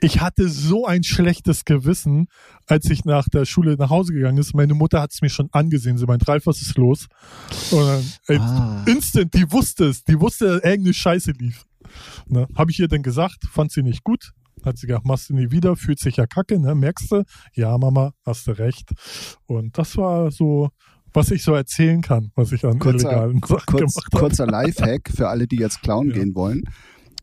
Ich 0.00 0.20
hatte 0.20 0.48
so 0.48 0.86
ein 0.86 1.02
schlechtes 1.02 1.64
Gewissen, 1.64 2.28
als 2.66 2.88
ich 2.88 3.04
nach 3.04 3.28
der 3.28 3.44
Schule 3.44 3.74
nach 3.76 3.90
Hause 3.90 4.12
gegangen 4.12 4.38
ist. 4.38 4.54
Meine 4.54 4.74
Mutter 4.74 5.00
hat 5.00 5.12
es 5.12 5.20
mir 5.22 5.28
schon 5.28 5.48
angesehen. 5.50 5.98
Sie 5.98 6.06
meint, 6.06 6.26
Ralf, 6.28 6.46
was 6.46 6.60
ist 6.60 6.76
los? 6.76 7.08
Und 7.72 7.80
dann, 7.84 8.04
ey, 8.28 8.38
Ah. 8.38 8.84
instant, 8.86 9.34
die 9.34 9.50
wusste 9.50 9.86
es. 9.86 10.04
Die 10.04 10.20
wusste, 10.20 10.46
dass 10.46 10.62
irgendeine 10.62 10.94
Scheiße 10.94 11.32
lief. 11.32 11.64
Ne? 12.28 12.46
Habe 12.56 12.70
ich 12.70 12.78
ihr 12.78 12.86
dann 12.86 13.02
gesagt, 13.02 13.44
fand 13.50 13.72
sie 13.72 13.82
nicht 13.82 14.04
gut. 14.04 14.32
Hat 14.64 14.78
sie 14.78 14.86
gesagt, 14.86 15.06
machst 15.06 15.30
du 15.30 15.34
nie 15.34 15.50
wieder, 15.50 15.76
fühlt 15.76 15.98
sich 15.98 16.16
ja 16.16 16.26
kacke, 16.26 16.58
ne? 16.58 16.74
Merkst 16.74 17.10
du? 17.12 17.22
Ja, 17.54 17.76
Mama, 17.78 18.12
hast 18.24 18.46
du 18.46 18.52
recht. 18.52 18.90
Und 19.46 19.76
das 19.78 19.96
war 19.96 20.30
so, 20.30 20.70
was 21.12 21.30
ich 21.30 21.42
so 21.42 21.54
erzählen 21.54 22.00
kann, 22.02 22.30
was 22.34 22.52
ich 22.52 22.64
an 22.64 22.78
Kurzer, 22.78 23.08
illegalen 23.10 23.40
Sachen 23.40 23.66
kurz, 23.66 23.94
gemacht 23.94 24.08
habe. 24.12 24.20
kurzer 24.20 24.46
Lifehack 24.46 25.10
für 25.14 25.28
alle, 25.28 25.46
die 25.46 25.56
jetzt 25.56 25.82
klauen 25.82 26.08
Ja. 26.08 26.14
gehen 26.16 26.34
wollen. 26.34 26.62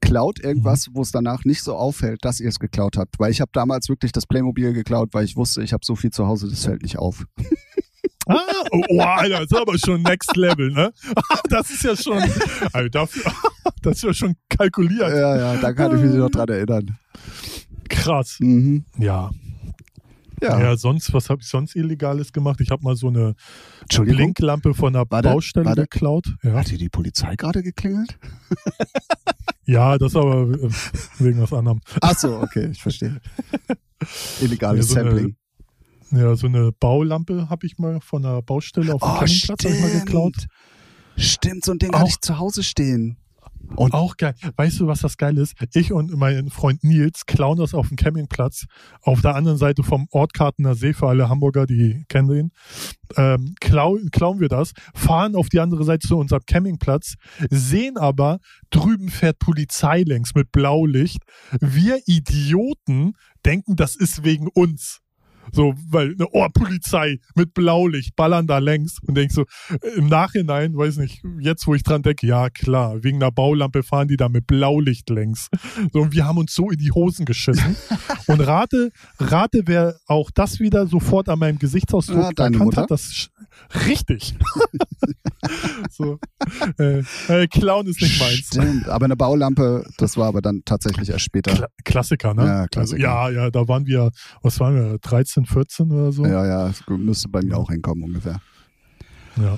Klaut 0.02 0.40
irgendwas, 0.40 0.88
wo 0.94 1.02
es 1.02 1.12
danach 1.12 1.46
nicht 1.46 1.64
so 1.64 1.76
auffällt, 1.76 2.24
dass 2.26 2.40
ihr 2.40 2.50
es 2.50 2.60
geklaut 2.60 2.96
habt. 2.98 3.18
Weil 3.20 3.32
ich 3.32 3.42
habe 3.42 3.50
damals 3.54 3.90
wirklich 3.90 4.12
das 4.12 4.28
Playmobil 4.28 4.74
geklaut, 4.74 5.10
weil 5.14 5.26
ich 5.26 5.36
wusste, 5.36 5.64
ich 5.64 5.74
habe 5.74 5.84
so 5.86 5.96
viel 5.96 6.12
zu 6.12 6.28
Hause, 6.28 6.48
das 6.50 6.66
fällt 6.66 6.84
nicht 6.84 6.98
auf. 7.00 7.26
Ah, 8.28 8.40
oh, 8.72 8.82
oh, 8.90 9.00
Alter, 9.00 9.42
das 9.42 9.52
ist 9.52 9.56
aber 9.58 9.78
schon 9.78 10.02
Next 10.02 10.36
Level, 10.36 10.72
ne? 10.72 10.92
Das 11.50 11.70
ist 11.70 11.84
ja 11.84 11.96
schon, 11.96 12.24
also 12.74 12.90
dafür, 12.90 13.32
das 13.84 13.98
ist 13.98 14.04
ja 14.04 14.14
schon 14.16 14.36
kalkuliert. 14.50 15.10
Ja, 15.10 15.38
ja, 15.38 15.58
da 15.58 15.74
kann 15.74 15.96
ich 15.96 16.04
mich 16.04 16.14
noch 16.16 16.30
dran 16.32 16.50
erinnern. 16.50 16.98
Krass. 17.90 18.38
Mhm. 18.40 18.86
Ja. 18.98 19.32
Ja. 20.42 20.60
Ja, 20.60 20.76
sonst, 20.78 21.14
was 21.14 21.30
habe 21.30 21.42
ich 21.42 21.48
sonst 21.48 21.76
Illegales 21.76 22.34
gemacht? 22.34 22.60
Ich 22.60 22.70
habe 22.70 22.84
mal 22.84 22.96
so 22.96 23.08
eine 23.08 23.36
Blinklampe 23.90 24.74
von 24.74 24.94
einer 24.96 25.06
Warte, 25.10 25.30
Baustelle 25.30 25.66
warte. 25.66 25.82
geklaut. 25.84 26.36
Ja. 26.44 26.54
hat 26.56 26.68
hier 26.68 26.78
die 26.78 26.90
Polizei 26.90 27.36
gerade 27.38 27.64
geklingelt? 27.64 28.18
ja, 29.66 29.98
das 29.98 30.16
aber 30.16 30.42
äh, 30.52 30.70
wegen 31.20 31.42
was 31.42 31.54
anderem. 31.54 31.80
Ach 32.02 32.18
so, 32.18 32.38
okay, 32.42 32.68
ich 32.72 32.82
verstehe. 32.82 33.22
Illegales 34.42 34.90
Ja, 34.90 34.94
so 34.94 35.00
eine- 35.00 35.10
Sampling. 35.12 35.36
Ja, 36.12 36.36
so 36.36 36.48
eine 36.48 36.72
Baulampe 36.74 37.50
habe 37.50 37.66
ich 37.66 37.78
mal 37.78 38.00
von 38.02 38.24
einer 38.26 38.42
Baustelle 38.42 38.94
auf 38.94 39.02
dem 39.02 39.10
Oh, 39.10 39.18
Campingplatz 39.20 39.64
mal 39.64 39.92
geklaut. 40.00 40.36
stimmt. 40.36 40.52
Stimmt, 41.18 41.66
so 41.66 41.72
ein 41.72 41.80
Ding 41.80 41.94
Auch- 41.94 42.00
hatte 42.00 42.10
ich 42.10 42.20
zu 42.20 42.38
Hause 42.38 42.62
stehen. 42.62 43.18
Und 43.76 43.94
Auch 43.94 44.18
geil. 44.18 44.36
Weißt 44.56 44.80
du, 44.80 44.88
was 44.88 45.02
das 45.02 45.18
geil 45.18 45.38
ist? 45.38 45.56
Ich 45.74 45.92
und 45.92 46.16
mein 46.16 46.50
Freund 46.50 46.84
Nils 46.84 47.26
klauen 47.26 47.58
das 47.58 47.74
auf 47.74 47.90
dem 47.90 47.98
Campingplatz 47.98 48.66
auf 49.02 49.22
der 49.22 49.36
anderen 49.36 49.58
Seite 49.58 49.84
vom 49.84 50.08
Ortkartener 50.12 50.76
See 50.76 50.94
für 50.94 51.08
alle 51.08 51.30
Hamburger, 51.30 51.66
die 51.66 52.04
kennen 52.08 52.28
den. 52.28 52.52
Ähm, 53.18 53.56
klau, 53.60 53.98
klauen 54.12 54.40
wir 54.40 54.50
das, 54.50 54.74
fahren 54.94 55.36
auf 55.36 55.50
die 55.50 55.60
andere 55.60 55.84
Seite 55.84 56.08
zu 56.08 56.18
unserem 56.18 56.44
Campingplatz, 56.46 57.16
sehen 57.50 57.98
aber, 57.98 58.40
drüben 58.70 59.10
fährt 59.10 59.40
Polizei 59.40 60.02
längs 60.02 60.34
mit 60.36 60.52
Blaulicht. 60.52 61.20
Wir 61.60 62.00
Idioten 62.06 63.14
denken, 63.46 63.76
das 63.76 63.96
ist 63.96 64.24
wegen 64.24 64.48
uns. 64.48 65.02
So, 65.52 65.74
weil, 65.90 66.16
ne, 66.16 66.26
oh, 66.32 66.48
Polizei 66.54 67.20
mit 67.36 67.54
Blaulicht, 67.54 68.16
ballern 68.16 68.48
da 68.48 68.58
längs 68.60 68.98
und 69.08 69.16
denk 69.16 69.32
so, 69.32 69.44
äh, 69.70 69.98
im 69.98 70.08
Nachhinein, 70.08 70.76
weiß 70.76 70.98
nicht, 70.98 71.24
jetzt 71.40 71.68
wo 71.68 71.76
ich 71.76 71.84
dran 71.84 72.02
denke, 72.02 72.28
ja 72.28 72.50
klar, 72.50 73.04
wegen 73.04 73.22
einer 73.22 73.32
Baulampe 73.32 73.84
fahren 73.84 74.08
die 74.08 74.18
da 74.18 74.30
mit 74.30 74.48
Blaulicht 74.48 75.10
längs. 75.10 75.50
So, 75.94 76.02
und 76.02 76.14
wir 76.14 76.26
haben 76.26 76.38
uns 76.38 76.54
so 76.54 76.70
in 76.70 76.78
die 76.78 76.92
Hosen 76.92 77.26
geschissen. 77.26 77.76
und 78.28 78.40
rate, 78.42 78.92
rate, 79.20 79.64
wer 79.66 79.96
auch 80.08 80.32
das 80.32 80.60
wieder 80.60 80.88
sofort 80.88 81.30
an 81.30 81.40
meinem 81.40 81.60
Gesichtsausdruck 81.60 82.24
Ja, 82.24 82.32
deine 82.32 82.56
erkannt 82.56 82.66
Mutter? 82.66 82.82
hat, 82.84 82.92
das 82.92 83.30
richtig. 83.86 84.36
so, 85.92 86.20
äh, 86.80 87.04
äh, 87.28 87.48
Clown 87.48 87.88
ist 87.88 88.02
nicht 88.02 88.20
meins. 88.20 88.48
Stimmt, 88.48 88.88
aber 88.88 89.06
eine 89.06 89.16
Baulampe, 89.16 89.86
das 89.98 90.18
war 90.18 90.28
aber 90.28 90.42
dann 90.42 90.62
tatsächlich 90.66 91.10
erst 91.10 91.26
später. 91.26 91.54
Kla 91.54 91.68
Klassiker, 91.84 92.34
ne? 92.34 92.46
Ja, 92.46 92.68
Klassiker. 92.68 93.10
Also, 93.10 93.36
ja, 93.36 93.44
ja, 93.44 93.52
da 93.52 93.68
waren 93.68 93.86
wir, 93.86 94.12
was 94.42 94.60
waren 94.60 94.76
wir, 94.76 94.98
13, 95.00 95.35
14 95.44 95.92
oder 95.92 96.12
so? 96.14 96.26
Ja, 96.26 96.46
ja, 96.48 96.68
es 96.70 96.82
müsste 96.88 97.28
bei 97.28 97.42
mir 97.42 97.58
auch 97.58 97.70
hinkommen 97.70 98.04
ungefähr. 98.06 98.40
Ja. 99.36 99.58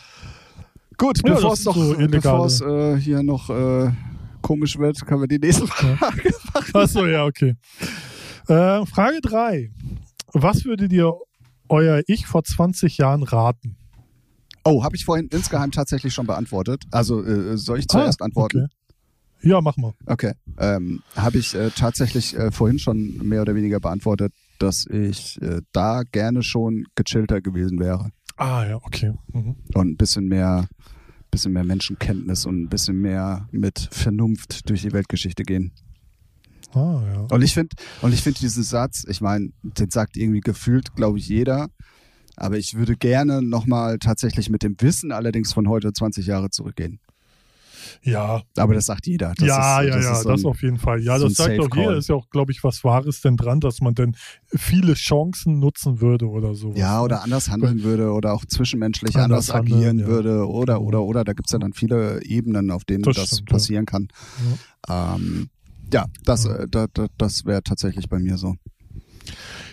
Gut, 0.97 1.19
Ja, 1.23 1.35
bevor 1.35 1.53
es 1.53 1.63
noch, 1.65 1.75
so 1.75 1.93
illegale- 1.93 2.09
bevor 2.09 2.45
es 2.47 2.61
äh, 2.61 2.97
hier 2.99 3.21
noch 3.21 3.49
äh, 3.51 3.91
komisch 4.41 4.79
wird, 4.79 4.99
können 5.05 5.21
wir 5.21 5.27
die 5.27 5.37
nächste 5.37 5.67
Frage 5.67 5.97
machen. 6.53 6.71
Achso, 6.73 7.05
ja, 7.05 7.25
okay. 7.25 7.55
Äh, 8.47 8.85
Frage 8.87 9.19
3. 9.21 9.71
Was 10.33 10.65
würdet 10.65 10.91
ihr 10.93 11.13
euer 11.69 12.01
Ich 12.07 12.25
vor 12.25 12.43
20 12.43 12.97
Jahren 12.97 13.21
raten? 13.23 13.75
Oh, 14.63 14.83
habe 14.83 14.95
ich 14.95 15.05
vorhin 15.05 15.27
insgeheim 15.27 15.71
tatsächlich 15.71 16.13
schon 16.13 16.25
beantwortet. 16.25 16.83
Also 16.91 17.23
äh, 17.23 17.57
soll 17.57 17.79
ich 17.79 17.87
zuerst 17.87 18.21
Ah, 18.21 18.25
antworten? 18.25 18.63
Okay. 18.63 18.73
Ja, 19.49 19.61
mach 19.61 19.77
mal. 19.77 19.93
Okay. 20.07 20.33
Ähm, 20.57 21.03
Habe 21.15 21.37
ich 21.37 21.53
äh, 21.53 21.69
tatsächlich 21.69 22.35
äh, 22.35 22.51
vorhin 22.51 22.79
schon 22.79 23.17
mehr 23.19 23.43
oder 23.43 23.53
weniger 23.53 23.79
beantwortet, 23.79 24.33
dass 24.57 24.85
ich 24.87 25.41
äh, 25.41 25.61
da 25.71 26.03
gerne 26.03 26.43
schon 26.43 26.85
gechillter 26.95 27.41
gewesen 27.41 27.79
wäre. 27.79 28.11
Ah, 28.37 28.65
ja, 28.67 28.75
okay. 28.75 29.13
Mhm. 29.33 29.55
Und 29.73 29.91
ein 29.91 29.97
bisschen 29.97 30.27
mehr, 30.27 30.67
bisschen 31.31 31.53
mehr 31.53 31.63
Menschenkenntnis 31.63 32.45
und 32.45 32.63
ein 32.63 32.69
bisschen 32.69 32.99
mehr 33.01 33.47
mit 33.51 33.89
Vernunft 33.91 34.69
durch 34.69 34.83
die 34.83 34.93
Weltgeschichte 34.93 35.43
gehen. 35.43 35.73
Ah, 36.73 37.01
ja. 37.13 37.27
Und 37.31 37.41
ich 37.41 37.53
finde, 37.53 37.75
und 38.01 38.13
ich 38.13 38.21
finde 38.21 38.39
diesen 38.39 38.63
Satz, 38.63 39.05
ich 39.07 39.21
meine, 39.21 39.49
den 39.63 39.89
sagt 39.89 40.17
irgendwie 40.17 40.41
gefühlt, 40.41 40.95
glaube 40.95 41.17
ich, 41.17 41.27
jeder. 41.27 41.69
Aber 42.35 42.57
ich 42.57 42.75
würde 42.75 42.95
gerne 42.95 43.41
nochmal 43.41 43.97
tatsächlich 43.97 44.49
mit 44.49 44.61
dem 44.61 44.75
Wissen 44.79 45.11
allerdings 45.11 45.53
von 45.53 45.67
heute 45.67 45.91
20 45.91 46.27
Jahre 46.27 46.51
zurückgehen. 46.51 46.99
Ja, 48.03 48.41
Aber 48.57 48.73
das 48.73 48.85
sagt 48.85 49.07
jeder. 49.07 49.33
Das 49.35 49.47
ja, 49.47 49.81
ist, 49.81 49.87
ja, 49.89 49.95
das 49.95 50.03
ja, 50.05 50.15
so 50.15 50.29
das 50.29 50.41
ein- 50.43 50.45
auf 50.47 50.61
jeden 50.61 50.77
Fall. 50.77 51.01
Ja, 51.01 51.19
so 51.19 51.27
das 51.27 51.37
sagt 51.37 51.59
auch 51.59 51.75
jeder. 51.75 51.97
Ist 51.97 52.09
ja 52.09 52.15
auch, 52.15 52.29
glaube 52.29 52.51
ich, 52.51 52.63
was 52.63 52.83
Wahres 52.83 53.21
denn 53.21 53.37
dran, 53.37 53.59
dass 53.59 53.81
man 53.81 53.95
denn 53.95 54.15
viele 54.55 54.93
Chancen 54.93 55.59
nutzen 55.59 56.01
würde 56.01 56.27
oder 56.27 56.55
so. 56.55 56.73
Ja, 56.75 57.01
oder 57.01 57.23
anders 57.23 57.49
handeln 57.49 57.83
würde 57.83 58.11
oder 58.11 58.33
auch 58.33 58.45
zwischenmenschlich 58.45 59.15
anders, 59.15 59.49
Anders 59.49 59.53
handeln, 59.53 59.77
agieren 59.79 59.99
ja. 59.99 60.07
würde 60.07 60.47
oder, 60.47 60.81
oder, 60.81 61.01
oder. 61.03 61.23
Da 61.23 61.33
gibt 61.33 61.47
es 61.47 61.53
ja 61.53 61.59
dann 61.59 61.73
viele 61.73 62.23
Ebenen, 62.23 62.71
auf 62.71 62.85
denen 62.85 63.03
Das 63.03 63.15
das, 63.15 63.27
stimmt, 63.29 63.49
ja. 63.49 63.53
passieren 63.53 63.85
kann. 63.85 64.07
Ja, 64.87 65.15
ähm, 65.15 65.49
ja 65.93 66.05
das, 66.23 66.45
Ja. 66.45 66.55
äh, 66.57 66.67
da, 66.69 66.87
da, 66.93 67.07
das 67.17 67.45
wäre 67.45 67.63
tatsächlich 67.63 68.09
bei 68.09 68.19
mir 68.19 68.37
so. 68.37 68.55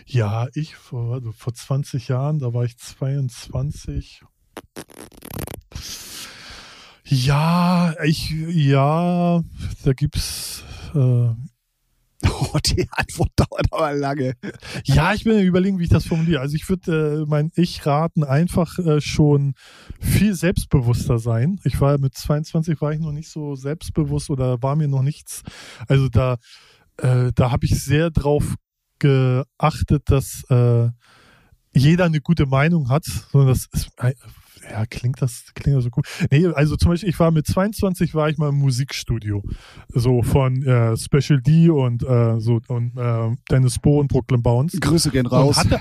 Ja, 0.06 0.48
ich 0.54 0.74
vor, 0.74 1.14
also 1.14 1.32
vor 1.32 1.54
20 1.54 2.08
Jahren, 2.08 2.38
da 2.40 2.52
war 2.52 2.64
ich 2.64 2.76
22. 2.76 4.22
Ja, 7.06 7.94
ich, 8.04 8.30
ja, 8.30 9.42
da 9.84 9.92
gibt's, 9.92 10.64
äh, 10.94 11.28
Oh, 12.26 12.58
die 12.64 12.88
Antwort 12.90 13.30
dauert 13.36 13.66
aber 13.70 13.92
lange. 13.92 14.34
ja, 14.84 15.12
ich 15.12 15.24
bin 15.24 15.38
überlegen, 15.40 15.78
wie 15.78 15.84
ich 15.84 15.90
das 15.90 16.06
formuliere. 16.06 16.40
Also 16.40 16.56
ich 16.56 16.68
würde 16.68 17.22
äh, 17.22 17.28
mein 17.28 17.50
Ich 17.54 17.84
raten, 17.84 18.24
einfach 18.24 18.78
äh, 18.78 19.00
schon 19.00 19.54
viel 20.00 20.34
selbstbewusster 20.34 21.18
sein. 21.18 21.60
Ich 21.64 21.80
war 21.80 21.98
mit 21.98 22.14
22 22.14 22.80
war 22.80 22.92
ich 22.92 23.00
noch 23.00 23.12
nicht 23.12 23.28
so 23.28 23.56
selbstbewusst 23.56 24.30
oder 24.30 24.62
war 24.62 24.76
mir 24.76 24.88
noch 24.88 25.02
nichts. 25.02 25.42
Also 25.86 26.08
da, 26.08 26.36
äh, 26.98 27.30
da 27.34 27.50
habe 27.50 27.66
ich 27.66 27.82
sehr 27.82 28.10
drauf 28.10 28.54
geachtet, 28.98 30.04
dass 30.06 30.44
äh, 30.48 30.88
jeder 31.74 32.04
eine 32.06 32.20
gute 32.20 32.46
Meinung 32.46 32.88
hat. 32.88 33.04
So, 33.04 33.44
das 33.44 33.66
ist, 33.72 33.90
äh, 33.98 34.14
ja, 34.70 34.86
klingt 34.86 35.20
das, 35.20 35.44
klingt 35.54 35.76
das 35.76 35.84
so 35.84 35.90
gut. 35.90 36.06
Nee, 36.30 36.46
also 36.46 36.76
zum 36.76 36.90
Beispiel, 36.90 37.08
ich 37.08 37.18
war 37.18 37.30
mit 37.30 37.46
22 37.46 38.14
war 38.14 38.28
ich 38.28 38.38
mal 38.38 38.48
im 38.50 38.56
Musikstudio. 38.58 39.42
So 39.88 40.22
von 40.22 40.62
äh, 40.62 40.96
Special 40.96 41.40
D 41.40 41.70
und 41.70 42.02
äh, 42.02 42.40
so 42.40 42.60
und 42.68 42.96
äh, 42.96 43.30
Dennis 43.50 43.78
Bo 43.78 44.00
und 44.00 44.08
Brooklyn 44.08 44.42
Bounce. 44.42 44.78
Grüße 44.80 45.10
gehen 45.10 45.26
raus. 45.26 45.56
hatte, 45.56 45.80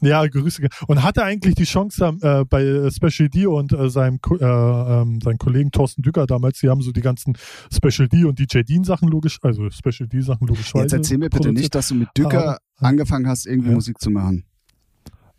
ja, 0.00 0.24
Grüße. 0.26 0.66
Und 0.86 1.02
hatte 1.02 1.24
eigentlich 1.24 1.54
die 1.56 1.64
Chance 1.64 2.16
äh, 2.22 2.44
bei 2.44 2.62
äh, 2.62 2.90
Special 2.90 3.28
D 3.28 3.46
und 3.46 3.72
äh, 3.72 3.90
seinem, 3.90 4.18
äh, 4.30 4.44
ähm, 4.44 5.20
seinem 5.20 5.38
Kollegen 5.38 5.70
Thorsten 5.72 6.02
Dücker 6.02 6.26
damals, 6.26 6.60
die 6.60 6.68
haben 6.68 6.82
so 6.82 6.92
die 6.92 7.00
ganzen 7.00 7.36
Special 7.72 8.08
D 8.08 8.24
und 8.24 8.38
DJ 8.38 8.60
Dean 8.62 8.84
Sachen 8.84 9.08
logisch, 9.08 9.38
also 9.42 9.68
Special 9.70 10.08
D 10.08 10.20
Sachen 10.20 10.46
logischerweise. 10.46 10.84
Jetzt 10.84 10.92
erzähl 10.92 11.18
mir 11.18 11.30
bitte 11.30 11.52
nicht, 11.52 11.74
dass 11.74 11.88
du 11.88 11.96
mit 11.96 12.08
Dücker 12.16 12.58
Ah, 12.78 12.86
angefangen 12.86 13.26
hast, 13.26 13.46
irgendwie 13.46 13.70
Ja. 13.70 13.74
Musik 13.74 14.00
zu 14.00 14.10
machen. 14.10 14.44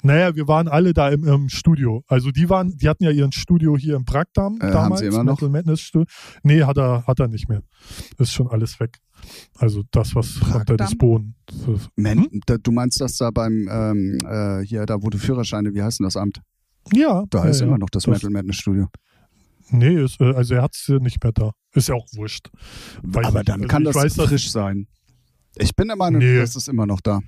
Naja, 0.01 0.33
wir 0.35 0.47
waren 0.47 0.67
alle 0.69 0.93
da 0.93 1.09
im, 1.09 1.25
im 1.25 1.49
Studio. 1.49 2.03
Also 2.07 2.31
die 2.31 2.49
waren, 2.49 2.77
die 2.77 2.87
hatten 2.87 3.03
ja 3.03 3.11
ihren 3.11 3.31
Studio 3.33 3.75
hier 3.77 3.95
im 3.95 4.05
Brackdamm 4.05 4.57
Äh, 4.61 4.65
haben 4.65 4.71
damals. 4.73 5.01
sie 5.01 5.07
immer 5.07 5.23
noch? 5.25 5.35
Metal 5.41 5.49
Madness 5.49 5.81
Studio. 5.81 6.05
Nee, 6.43 6.63
hat 6.63 6.77
er, 6.77 7.05
hat 7.05 7.19
er 7.19 7.27
nicht 7.27 7.49
mehr. 7.49 7.61
Ist 8.17 8.31
schon 8.31 8.47
alles 8.47 8.79
weg. 8.79 8.97
Also 9.57 9.83
das, 9.91 10.15
was. 10.15 10.39
Man, 11.95 12.17
Hm? 12.19 12.41
da, 12.45 12.57
du 12.57 12.71
meinst 12.71 13.01
das 13.01 13.17
da 13.17 13.31
beim, 13.31 13.67
ähm, 13.71 14.17
äh, 14.25 14.61
hier, 14.65 14.85
da 14.85 15.01
wo 15.01 15.09
du 15.09 15.17
Führerscheine, 15.17 15.73
wie 15.73 15.81
heißt 15.81 15.99
denn 15.99 16.05
das 16.05 16.15
Amt? 16.15 16.41
Ja. 16.93 17.23
Da 17.29 17.43
ist 17.45 17.59
ja. 17.59 17.67
immer 17.67 17.77
noch 17.77 17.89
das, 17.89 18.03
Das- 18.03 18.13
Metal 18.13 18.29
Madness 18.31 18.55
Studio. 18.57 18.87
Nee, 19.71 20.01
ist, 20.03 20.19
äh, 20.21 20.33
also 20.33 20.55
er 20.55 20.63
hat 20.63 20.73
es 20.75 20.87
nicht 21.01 21.21
mehr 21.23 21.31
da. 21.33 21.51
Ist 21.73 21.89
ja 21.89 21.95
auch 21.95 22.07
wurscht. 22.15 22.49
Weiß 23.03 23.27
Aber 23.27 23.39
nicht. 23.39 23.49
dann 23.49 23.61
Also 23.61 23.67
kann 23.67 23.83
das 23.83 23.95
weiß, 23.95 24.15
frisch 24.15 24.49
sein. 24.51 24.87
Ich 25.57 25.75
bin 25.75 25.87
der 25.87 25.97
Meinung, 25.97 26.21
Nee. 26.21 26.37
das 26.39 26.55
ist 26.55 26.67
immer 26.69 26.85
noch 26.87 27.01
da. 27.01 27.19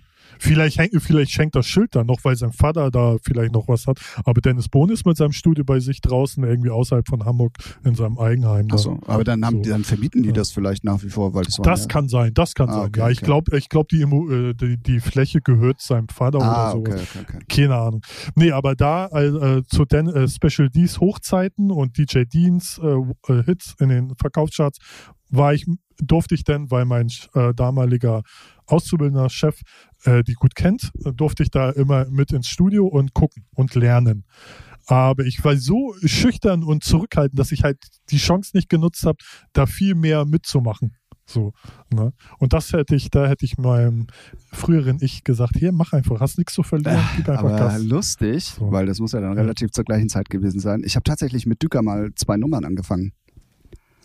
Vielleicht, 0.41 0.79
vielleicht 1.03 1.31
schenkt 1.31 1.55
das 1.55 1.67
Schild 1.67 1.95
da 1.95 2.03
noch, 2.03 2.19
weil 2.23 2.35
sein 2.35 2.51
Vater 2.51 2.89
da 2.89 3.17
vielleicht 3.23 3.53
noch 3.53 3.67
was 3.67 3.85
hat. 3.87 3.99
Aber 4.25 4.41
Dennis 4.41 4.67
Bohn 4.69 4.89
ist 4.89 5.05
mit 5.05 5.15
seinem 5.17 5.31
Studio 5.33 5.63
bei 5.63 5.79
sich 5.79 6.01
draußen, 6.01 6.43
irgendwie 6.43 6.71
außerhalb 6.71 7.07
von 7.07 7.23
Hamburg 7.25 7.53
in 7.83 7.93
seinem 7.95 8.17
Eigenheim. 8.17 8.67
Achso, 8.71 8.99
aber 9.05 9.23
dann, 9.23 9.45
haben, 9.45 9.57
So. 9.57 9.61
die- 9.63 9.69
dann 9.69 9.83
vermieten 9.83 10.23
die 10.23 10.29
Ja. 10.29 10.33
das 10.33 10.51
vielleicht 10.51 10.83
nach 10.83 11.03
wie 11.03 11.09
vor, 11.09 11.33
weil 11.33 11.43
das 11.43 11.59
war 11.59 11.65
Das 11.65 11.81
ja, 11.81 11.87
kann 11.87 12.09
sein, 12.09 12.33
das 12.33 12.53
kann 12.55 12.69
Ah, 12.69 12.73
sein. 12.73 12.87
okay, 12.87 12.99
ja, 13.01 13.09
ich 13.09 13.17
okay. 13.19 13.25
glaube, 13.25 13.57
ich 13.57 13.69
glaub, 13.69 13.87
die, 13.89 14.01
äh, 14.01 14.53
die, 14.53 14.77
die 14.77 14.99
Fläche 14.99 15.41
gehört 15.41 15.79
seinem 15.81 16.07
Vater 16.09 16.39
Ah, 16.41 16.73
oder 16.73 16.97
so. 17.07 17.17
okay. 17.21 17.39
Keine 17.47 17.75
Ahnung. 17.75 18.01
Nee, 18.35 18.51
aber 18.51 18.75
da 18.75 19.07
äh, 19.07 19.25
äh, 19.27 19.63
zu 19.67 19.85
den 19.85 20.07
äh, 20.07 20.27
Special 20.27 20.69
D's 20.69 20.99
Hochzeiten 20.99 21.69
und 21.71 21.97
DJ 21.97 22.23
Deans 22.25 22.79
äh, 22.83 23.43
Hits 23.43 23.75
in 23.79 23.89
den 23.89 24.13
Verkaufscharts 24.15 24.79
war 25.31 25.53
ich, 25.53 25.65
durfte 25.97 26.35
ich 26.35 26.43
denn, 26.43 26.69
weil 26.71 26.85
mein 26.85 27.07
äh, 27.33 27.53
damaliger 27.53 28.21
auszubildender 28.67 29.29
Chef 29.29 29.59
äh, 30.03 30.23
die 30.23 30.33
gut 30.33 30.55
kennt, 30.55 30.91
durfte 31.15 31.43
ich 31.43 31.51
da 31.51 31.69
immer 31.71 32.05
mit 32.09 32.31
ins 32.31 32.47
Studio 32.47 32.85
und 32.87 33.13
gucken 33.13 33.45
und 33.55 33.75
lernen. 33.75 34.25
Aber 34.87 35.25
ich 35.25 35.43
war 35.43 35.55
so 35.57 35.93
schüchtern 36.03 36.63
und 36.63 36.83
zurückhaltend, 36.83 37.39
dass 37.39 37.51
ich 37.51 37.63
halt 37.63 37.77
die 38.09 38.17
Chance 38.17 38.51
nicht 38.55 38.67
genutzt 38.69 39.03
habe, 39.05 39.17
da 39.53 39.65
viel 39.65 39.95
mehr 39.95 40.25
mitzumachen. 40.25 40.95
So, 41.25 41.53
ne? 41.93 42.11
Und 42.39 42.51
das 42.51 42.73
hätte 42.73 42.95
ich, 42.95 43.09
da 43.09 43.27
hätte 43.27 43.45
ich 43.45 43.57
meinem 43.57 44.07
früheren 44.51 44.97
Ich 45.01 45.23
gesagt, 45.23 45.55
hier, 45.57 45.71
mach 45.71 45.93
einfach, 45.93 46.19
hast 46.19 46.37
nichts 46.37 46.53
zu 46.53 46.63
verlieren, 46.63 46.99
gib 47.15 47.29
einfach 47.29 47.43
Aber 47.45 47.57
Gas. 47.57 47.83
lustig, 47.83 48.43
So. 48.45 48.71
weil 48.71 48.85
das 48.85 48.99
muss 48.99 49.13
ja 49.13 49.21
dann 49.21 49.33
relativ 49.33 49.71
zur 49.71 49.85
gleichen 49.85 50.09
Zeit 50.09 50.29
gewesen 50.29 50.59
sein. 50.59 50.81
Ich 50.83 50.95
habe 50.95 51.03
tatsächlich 51.03 51.45
mit 51.45 51.61
Düker 51.61 51.83
mal 51.83 52.09
zwei 52.15 52.35
Nummern 52.37 52.65
angefangen. 52.65 53.13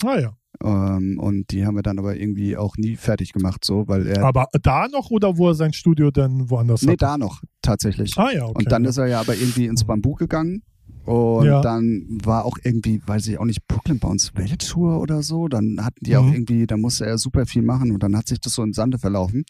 Ah 0.05 0.19
ja. 0.19 0.37
Ähm, 0.63 1.19
und 1.21 1.51
die 1.51 1.67
haben 1.67 1.75
wir 1.77 1.83
dann 1.83 1.99
aber 1.99 2.17
irgendwie 2.17 2.57
auch 2.57 2.77
nie 2.77 2.97
fertig 2.97 3.33
gemacht, 3.33 3.65
so, 3.65 3.87
weil 3.89 4.07
er. 4.07 4.25
Aber 4.25 4.49
da 4.63 4.89
noch 4.89 5.11
oder 5.11 5.37
wo 5.39 5.49
er 5.49 5.55
sein 5.55 5.73
Studio 5.73 6.11
dann 6.11 6.49
woanders 6.51 6.83
nee, 6.83 6.93
hat? 6.93 7.03
da 7.03 7.19
noch, 7.19 7.43
tatsächlich. 7.63 8.17
Ah 8.17 8.31
ja, 8.33 8.45
okay. 8.45 8.55
und 8.59 8.73
dann 8.73 8.85
ja. 8.85 8.91
ist 8.91 8.97
er 8.99 9.07
ja 9.07 9.21
aber 9.21 9.35
irgendwie 9.37 9.67
ins 9.67 9.85
Bambu 9.85 10.15
gegangen. 10.15 10.63
Und 11.05 11.47
Ja. 11.47 11.61
dann 11.61 12.05
war 12.25 12.45
auch 12.45 12.59
irgendwie, 12.65 13.01
weiß 13.07 13.29
ich 13.29 13.39
auch 13.39 13.45
nicht, 13.45 13.67
Brooklyn 13.69 13.99
Bounce 14.01 14.33
Welttour 14.35 15.01
oder 15.01 15.23
so. 15.23 15.47
Dann 15.47 15.79
hatten 15.85 16.05
die 16.05 16.17
auch 16.17 16.25
Mhm. 16.25 16.33
irgendwie, 16.33 16.67
da 16.67 16.77
musste 16.77 17.07
er 17.07 17.17
super 17.19 17.47
viel 17.47 17.63
machen 17.63 17.93
und 17.93 18.03
dann 18.03 18.17
hat 18.17 18.27
sich 18.27 18.41
das 18.41 18.55
so 18.55 18.63
im 18.65 18.73
Sande 18.73 18.99
verlaufen. 18.99 19.45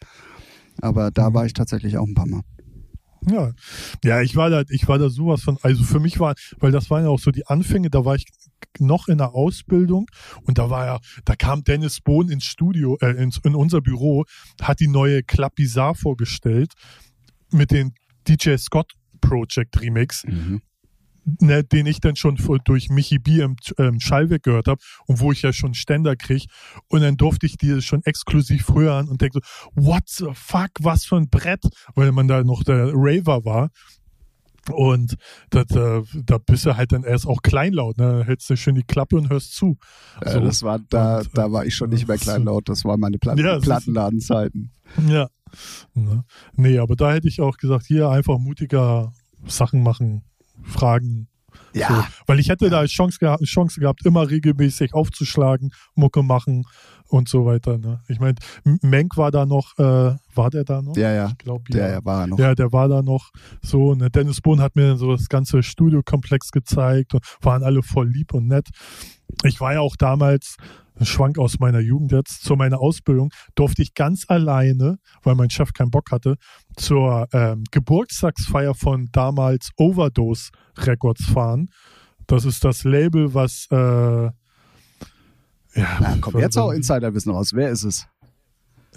Aber 0.81 1.09
da 1.09 1.29
Mhm. 1.29 1.33
war 1.33 1.45
ich 1.45 1.53
tatsächlich 1.53 1.97
auch 1.97 2.05
ein 2.05 2.13
paar 2.13 2.27
Mal. 2.27 2.41
Ja, 3.25 3.51
ja, 4.03 4.21
ich 4.21 4.35
war 4.35 4.49
da, 4.49 4.63
ich 4.69 4.87
war 4.87 4.97
da 4.99 5.09
sowas 5.09 5.41
von, 5.41 5.57
also 5.61 5.83
für 5.83 5.99
mich 5.99 6.19
war, 6.19 6.35
weil 6.59 6.71
das 6.71 6.89
waren 6.89 7.03
ja 7.03 7.09
auch 7.09 7.19
so 7.19 7.31
die 7.31 7.47
Anfänge, 7.47 7.89
da 7.89 8.05
war 8.05 8.15
ich 8.15 8.25
noch 8.79 9.07
in 9.07 9.17
der 9.17 9.33
Ausbildung 9.33 10.07
und 10.43 10.57
da 10.57 10.69
war 10.69 10.85
ja, 10.85 10.99
da 11.25 11.35
kam 11.35 11.63
Dennis 11.63 12.01
Bohn 12.01 12.29
ins 12.29 12.45
Studio, 12.45 12.97
äh, 13.01 13.11
ins, 13.21 13.39
in 13.43 13.55
unser 13.55 13.81
Büro, 13.81 14.25
hat 14.61 14.79
die 14.79 14.87
neue 14.87 15.23
Club 15.23 15.55
Bizarre 15.55 15.95
vorgestellt 15.95 16.73
mit 17.51 17.71
den 17.71 17.93
DJ 18.27 18.57
Scott 18.57 18.93
Project 19.21 19.81
Remix, 19.81 20.23
ne, 21.41 21.63
den 21.63 21.85
ich 21.85 21.99
dann 21.99 22.15
schon 22.15 22.37
durch 22.63 22.89
Michi 22.89 23.19
B 23.19 23.41
im 23.41 23.55
ähm, 23.77 23.99
Schallwerk 23.99 24.43
gehört 24.43 24.67
habe 24.67 24.81
und 25.05 25.19
wo 25.19 25.31
ich 25.31 25.41
ja 25.41 25.51
schon 25.53 25.73
Ständer 25.73 26.15
krieg 26.15 26.45
und 26.87 27.01
dann 27.01 27.17
durfte 27.17 27.45
ich 27.45 27.57
die 27.57 27.81
schon 27.81 28.01
exklusiv 28.05 28.69
hören 28.73 29.09
und 29.09 29.21
denke 29.21 29.39
so, 29.41 29.69
what 29.75 30.03
the 30.07 30.27
fuck, 30.33 30.69
was 30.79 31.05
für 31.05 31.17
ein 31.17 31.29
Brett, 31.29 31.63
weil 31.95 32.11
man 32.11 32.27
da 32.27 32.43
noch 32.43 32.63
der 32.63 32.91
Raver 32.93 33.43
war. 33.45 33.69
Und 34.69 35.15
da, 35.49 35.63
da, 35.63 36.03
da 36.25 36.37
bist 36.39 36.65
du 36.65 36.75
halt 36.75 36.91
dann 36.91 37.03
erst 37.05 37.25
auch 37.25 37.41
kleinlaut, 37.41 37.97
ne? 37.97 38.23
Hältst 38.25 38.49
du 38.49 38.57
schön 38.57 38.75
die 38.75 38.83
Klappe 38.83 39.15
und 39.15 39.29
hörst 39.29 39.53
zu. 39.55 39.77
Äh, 40.19 40.31
So. 40.33 40.39
das 40.41 40.61
war, 40.61 40.79
da, 40.89 41.19
Und, 41.19 41.29
da 41.37 41.49
war 41.53 41.65
ich 41.65 41.73
schon 41.73 41.89
nicht 41.89 42.05
mehr 42.07 42.17
das- 42.17 42.25
kleinlaut. 42.25 42.67
Das 42.67 42.83
waren 42.83 42.99
meine 42.99 43.17
Platten, 43.17 43.39
Ja, 43.39 43.59
Plattenladenzeiten. 43.59 44.71
Ja. 45.07 45.29
Ne? 45.93 46.25
Nee, 46.57 46.79
aber 46.79 46.97
da 46.97 47.13
hätte 47.13 47.29
ich 47.29 47.39
auch 47.39 47.55
gesagt, 47.55 47.85
hier 47.85 48.09
einfach 48.09 48.39
mutiger 48.39 49.13
Sachen 49.45 49.83
machen, 49.83 50.23
fragen. 50.67 51.27
Ja, 51.73 51.87
So. 51.87 52.03
Weil 52.27 52.39
ich 52.39 52.49
hätte 52.49 52.69
da 52.69 52.85
Chance, 52.85 53.17
geha 53.19 53.37
Chance 53.43 53.79
gehabt, 53.79 54.05
immer 54.05 54.29
regelmäßig 54.29 54.93
aufzuschlagen, 54.93 55.71
Mucke 55.95 56.23
machen 56.23 56.63
und 57.09 57.29
so 57.29 57.45
weiter. 57.45 57.77
Ne? 57.77 58.01
Ich 58.07 58.19
meine, 58.19 58.35
Menk 58.81 59.17
war 59.17 59.31
da 59.31 59.45
noch, 59.45 59.77
äh, 59.77 60.15
war 60.33 60.49
der 60.49 60.63
da 60.63 60.81
noch? 60.81 60.95
ja, 60.97 61.11
ja. 61.11 61.27
Ich 61.29 61.37
glaube, 61.37 61.71
Der 61.71 61.87
ja. 61.87 61.93
ja, 61.93 62.05
war 62.05 62.21
er 62.21 62.27
noch. 62.27 62.39
Ja, 62.39 62.55
der 62.55 62.71
war 62.71 62.87
da 62.87 63.01
noch 63.01 63.31
so. 63.61 63.95
Ne? 63.95 64.09
Dennis 64.09 64.41
Bohn 64.41 64.61
hat 64.61 64.75
mir 64.75 64.97
so 64.97 65.11
das 65.15 65.29
ganze 65.29 65.63
Studiokomplex 65.63 66.51
gezeigt 66.51 67.13
und 67.13 67.23
waren 67.41 67.63
alle 67.63 67.83
voll 67.83 68.09
lieb 68.09 68.33
und 68.33 68.47
nett. 68.47 68.69
Ich 69.43 69.59
war 69.59 69.73
ja 69.73 69.79
auch 69.81 69.95
damals, 69.95 70.57
ein 70.99 71.05
Schwank 71.05 71.37
aus 71.37 71.59
meiner 71.59 71.79
Jugend 71.79 72.11
jetzt, 72.11 72.43
zu 72.43 72.55
meiner 72.55 72.79
Ausbildung, 72.79 73.31
durfte 73.55 73.81
ich 73.81 73.93
ganz 73.93 74.25
alleine, 74.27 74.97
weil 75.23 75.35
mein 75.35 75.49
Chef 75.49 75.73
keinen 75.73 75.91
Bock 75.91 76.11
hatte, 76.11 76.35
zur 76.75 77.27
ähm, 77.33 77.63
Geburtstagsfeier 77.71 78.73
von 78.73 79.09
damals 79.11 79.69
Overdose 79.77 80.51
Records 80.77 81.25
fahren. 81.25 81.69
Das 82.25 82.45
ist 82.45 82.63
das 82.63 82.83
Label, 82.83 83.33
was 83.33 83.67
äh, 83.71 84.29
ja, 85.77 85.97
Na, 85.99 86.17
komm, 86.19 86.39
jetzt 86.39 86.57
auch 86.57 86.71
Insiderwissen 86.71 87.31
raus. 87.31 87.53
Wer 87.53 87.69
ist 87.69 87.83
es? 87.83 88.07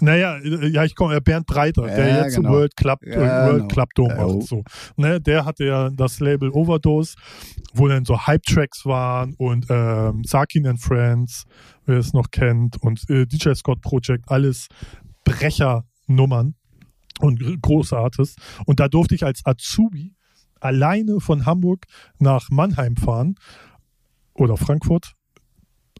Naja, 0.01 0.37
äh, 0.37 0.67
ja, 0.67 0.83
ich 0.83 0.95
komme, 0.95 1.21
Bernd 1.21 1.45
Breiter, 1.47 1.83
der 1.85 2.07
Ja, 2.07 2.23
jetzt 2.25 2.35
genau. 2.35 2.51
World 2.51 2.75
Club, 2.75 3.03
äh, 3.03 3.11
Ja, 3.13 3.45
World 3.47 3.55
genau. 3.59 3.67
Club 3.67 3.89
Dome 3.95 4.15
Ja, 4.15 4.25
oh. 4.25 4.37
macht. 4.37 4.47
So. 4.47 4.63
Ne, 4.97 5.21
der 5.21 5.45
hatte 5.45 5.65
ja 5.65 5.89
das 5.89 6.19
Label 6.19 6.49
Overdose, 6.49 7.15
wo 7.73 7.87
dann 7.87 8.03
so 8.05 8.19
Hype-Tracks 8.27 8.85
waren 8.85 9.35
und 9.37 9.65
ähm, 9.69 10.23
Sakin 10.25 10.67
and 10.67 10.81
Friends, 10.81 11.45
wer 11.85 11.97
es 11.99 12.13
noch 12.13 12.31
kennt, 12.31 12.81
und 12.81 13.07
äh, 13.09 13.25
DJ 13.25 13.53
Scott 13.53 13.81
Project, 13.81 14.25
alles 14.29 14.67
Brechernummern 15.23 16.55
und 17.19 17.39
gr- 17.39 17.57
großartig. 17.61 18.35
Und 18.65 18.79
da 18.79 18.87
durfte 18.87 19.15
ich 19.15 19.23
als 19.23 19.45
Azubi 19.45 20.15
alleine 20.59 21.19
von 21.19 21.45
Hamburg 21.45 21.85
nach 22.19 22.49
Mannheim 22.49 22.95
fahren 22.95 23.35
oder 24.33 24.57
Frankfurt 24.57 25.13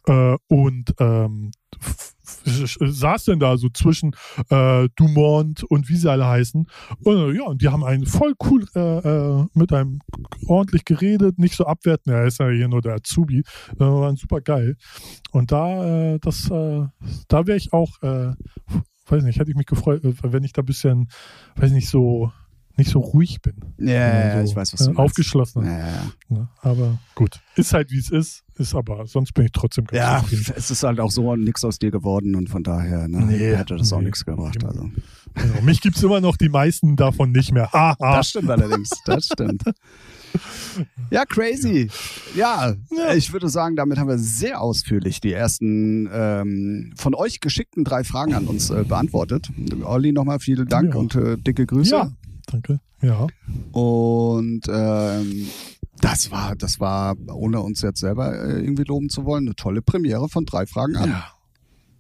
äh, 0.08 0.36
und 0.48 0.94
ähm, 1.00 1.52
saß 2.46 3.26
denn 3.26 3.40
da 3.40 3.58
so 3.58 3.70
zwischen 3.70 4.16
äh, 4.50 4.88
Dumont 4.96 5.64
und 5.64 5.90
wie 5.90 5.96
sie 5.96 6.10
alle 6.10 6.28
heißen. 6.28 6.68
Und, 7.04 7.18
äh, 7.18 7.38
ja, 7.38 7.44
und 7.44 7.62
die 7.62 7.70
haben 7.70 7.84
einen 7.84 8.06
voll 8.06 8.34
cool 8.46 8.66
äh, 8.76 8.80
äh, 8.80 9.46
mit 9.54 9.74
einem 9.74 10.00
ordentlich 10.48 10.86
geredet, 10.86 11.38
nicht 11.40 11.56
so 11.56 11.66
abwertend. 11.66 12.16
Er 12.16 12.26
ist 12.26 12.40
ja 12.40 12.50
hier 12.50 12.68
nur 12.68 12.82
der 12.82 12.96
Azubi. 12.96 13.40
Äh, 13.40 13.80
waren 13.80 14.16
super 14.16 14.42
geil. 14.42 14.76
Und 15.32 15.52
da, 15.52 16.14
äh, 16.14 16.20
das, 16.20 16.46
da 16.48 17.48
wäre 17.48 17.58
ich 17.58 17.74
auch, 17.74 18.02
weiß 18.02 19.24
nicht, 19.24 19.40
hätte 19.40 19.52
ich 19.52 19.58
mich 19.58 19.66
gefreut, 19.66 20.02
wenn 20.04 20.44
ich 20.44 20.54
da 20.54 20.62
ein 20.62 20.66
bisschen, 20.66 21.10
weiß 21.56 21.72
nicht, 21.72 21.90
so 21.90 22.32
nicht 22.78 22.90
so 22.92 23.00
ruhig 23.00 23.42
bin. 23.42 23.54
Ja, 23.78 24.38
so, 24.38 24.50
ich 24.52 24.56
weiß, 24.56 24.74
was 24.74 24.82
äh, 24.82 24.84
du 24.86 24.90
meinst. 24.92 25.00
Aufgeschlossen. 25.00 25.66
Ja, 25.66 25.78
ja, 25.80 26.12
ja. 26.30 26.50
Aber 26.62 27.00
gut, 27.16 27.40
ist 27.56 27.74
halt 27.74 27.92
wie 27.92 27.98
es 28.00 28.10
ist, 28.10 28.44
ist 28.56 28.76
aber, 28.76 29.06
sonst 29.08 29.34
bin 29.34 29.46
ich 29.46 29.52
trotzdem 29.52 29.86
ganz 29.86 29.98
Ja, 29.98 30.20
zufrieden. 30.22 30.54
es 30.56 30.72
ist 30.72 30.84
halt 30.84 31.00
auch 31.00 31.12
so 31.12 31.36
nichts 31.36 31.64
aus 31.66 31.80
dir 31.80 31.92
geworden 31.92 32.36
und 32.36 32.50
von 32.50 32.64
daher 32.64 33.08
ne, 33.08 33.26
Nee, 33.26 33.56
hätte 33.56 33.76
das 33.78 33.92
auch 33.94 34.00
nee. 34.00 34.06
nichts 34.06 34.26
gebracht. 34.26 34.64
Also. 34.64 34.90
Genau. 35.34 35.62
Mich 35.62 35.82
gibt 35.82 35.96
es 35.98 36.04
immer 36.04 36.20
noch 36.22 36.36
die 36.38 36.50
meisten 36.50 36.96
davon 36.96 37.32
nicht 37.32 37.52
mehr. 37.54 37.72
Haha. 37.72 37.96
Das 38.18 38.30
stimmt 38.30 38.50
allerdings, 38.50 38.90
das 39.06 39.26
stimmt. 39.28 39.64
Ja, 41.10 41.26
crazy. 41.26 41.90
Ja, 42.38 42.74
Ja. 42.90 43.14
ich 43.14 43.34
würde 43.34 43.50
sagen, 43.50 43.76
damit 43.76 43.98
haben 43.98 44.08
wir 44.08 44.18
sehr 44.18 44.62
ausführlich 44.62 45.20
die 45.20 45.34
ersten 45.34 46.10
ähm, 46.12 46.94
von 46.96 47.14
euch 47.16 47.42
geschickten 47.42 47.84
drei 47.84 48.06
Fragen 48.06 48.34
an 48.34 48.48
uns 48.48 48.70
äh, 48.70 48.86
beantwortet. 48.86 49.50
Olli, 49.84 50.14
nochmal 50.14 50.40
vielen 50.40 50.70
Dank 50.70 50.94
Ja. 50.94 51.00
und 51.02 51.16
äh, 51.16 51.38
dicke 51.38 51.66
Grüße. 51.66 51.92
Ja, 51.96 52.12
danke. 52.52 52.80
Ja. 53.02 53.28
Und 53.72 54.62
ähm, 54.70 55.48
das 56.02 56.32
war, 56.32 56.56
das 56.56 56.80
war, 56.80 57.16
ohne 57.34 57.62
uns 57.62 57.82
jetzt 57.82 58.00
selber 58.00 58.34
äh, 58.34 58.60
irgendwie 58.62 58.84
loben 58.84 59.10
zu 59.10 59.26
wollen, 59.26 59.46
eine 59.48 59.56
tolle 59.56 59.82
Premiere 59.82 60.30
von 60.30 60.46
drei 60.46 60.66
Fragen 60.66 60.96
an, 60.98 61.10
ja. 61.10 61.26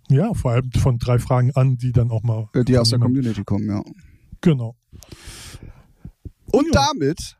Ja, 0.10 0.34
vor 0.34 0.52
allem 0.52 0.70
von 0.74 0.98
drei 0.98 1.20
Fragen 1.20 1.52
an, 1.56 1.78
die 1.78 1.92
dann 1.94 2.12
auch 2.12 2.24
mal. 2.24 2.50
äh, 2.54 2.64
die 2.66 2.78
aus 2.78 2.90
der 2.90 3.00
Community 3.00 3.44
kommen, 3.44 3.68
ja. 3.70 3.82
Genau. 4.42 4.76
Und 6.52 6.74
Ja. 6.74 6.88
damit, 6.88 7.38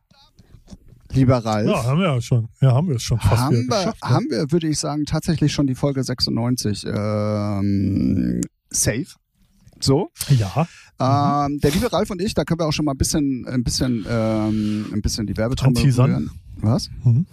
lieber 1.12 1.38
Ralf, 1.40 1.68
Ja, 1.68 1.84
haben 1.84 2.00
wir 2.00 2.08
ja 2.14 2.22
schon. 2.22 2.48
Ja, 2.62 2.72
haben 2.74 2.88
wir 2.88 2.96
es 2.96 3.04
schon 3.04 3.20
fast 3.20 3.42
haben 3.42 3.56
wir, 3.68 3.78
geschafft. 3.78 4.04
ne? 4.04 4.10
haben 4.10 4.26
wir, 4.30 4.52
würde 4.52 4.68
ich 4.70 4.80
sagen, 4.80 5.04
tatsächlich 5.06 5.52
schon 5.52 5.68
die 5.68 5.76
Folge 5.76 6.04
96 6.04 6.86
ähm, 6.88 8.42
safe. 8.70 9.08
So. 9.82 10.10
Ja. 10.30 10.68
Ähm, 11.02 11.60
der 11.60 11.72
liebe 11.72 11.92
Ralf 11.92 12.10
und 12.12 12.22
ich, 12.22 12.34
da 12.34 12.44
können 12.44 12.60
wir 12.60 12.68
auch 12.68 12.74
schon 12.74 12.86
mal 12.86 12.92
ein 12.92 12.98
bisschen, 12.98 13.46
ein 13.48 13.64
bisschen, 13.64 14.06
ähm, 14.10 14.86
ein 14.94 15.02
bisschen 15.02 15.26
die 15.28 15.36
Werbetrommel 15.38 15.78
Anteasern. 15.78 16.10
rühren. 16.12 16.32
Was? 16.64 16.90
Mhm. 17.04 17.26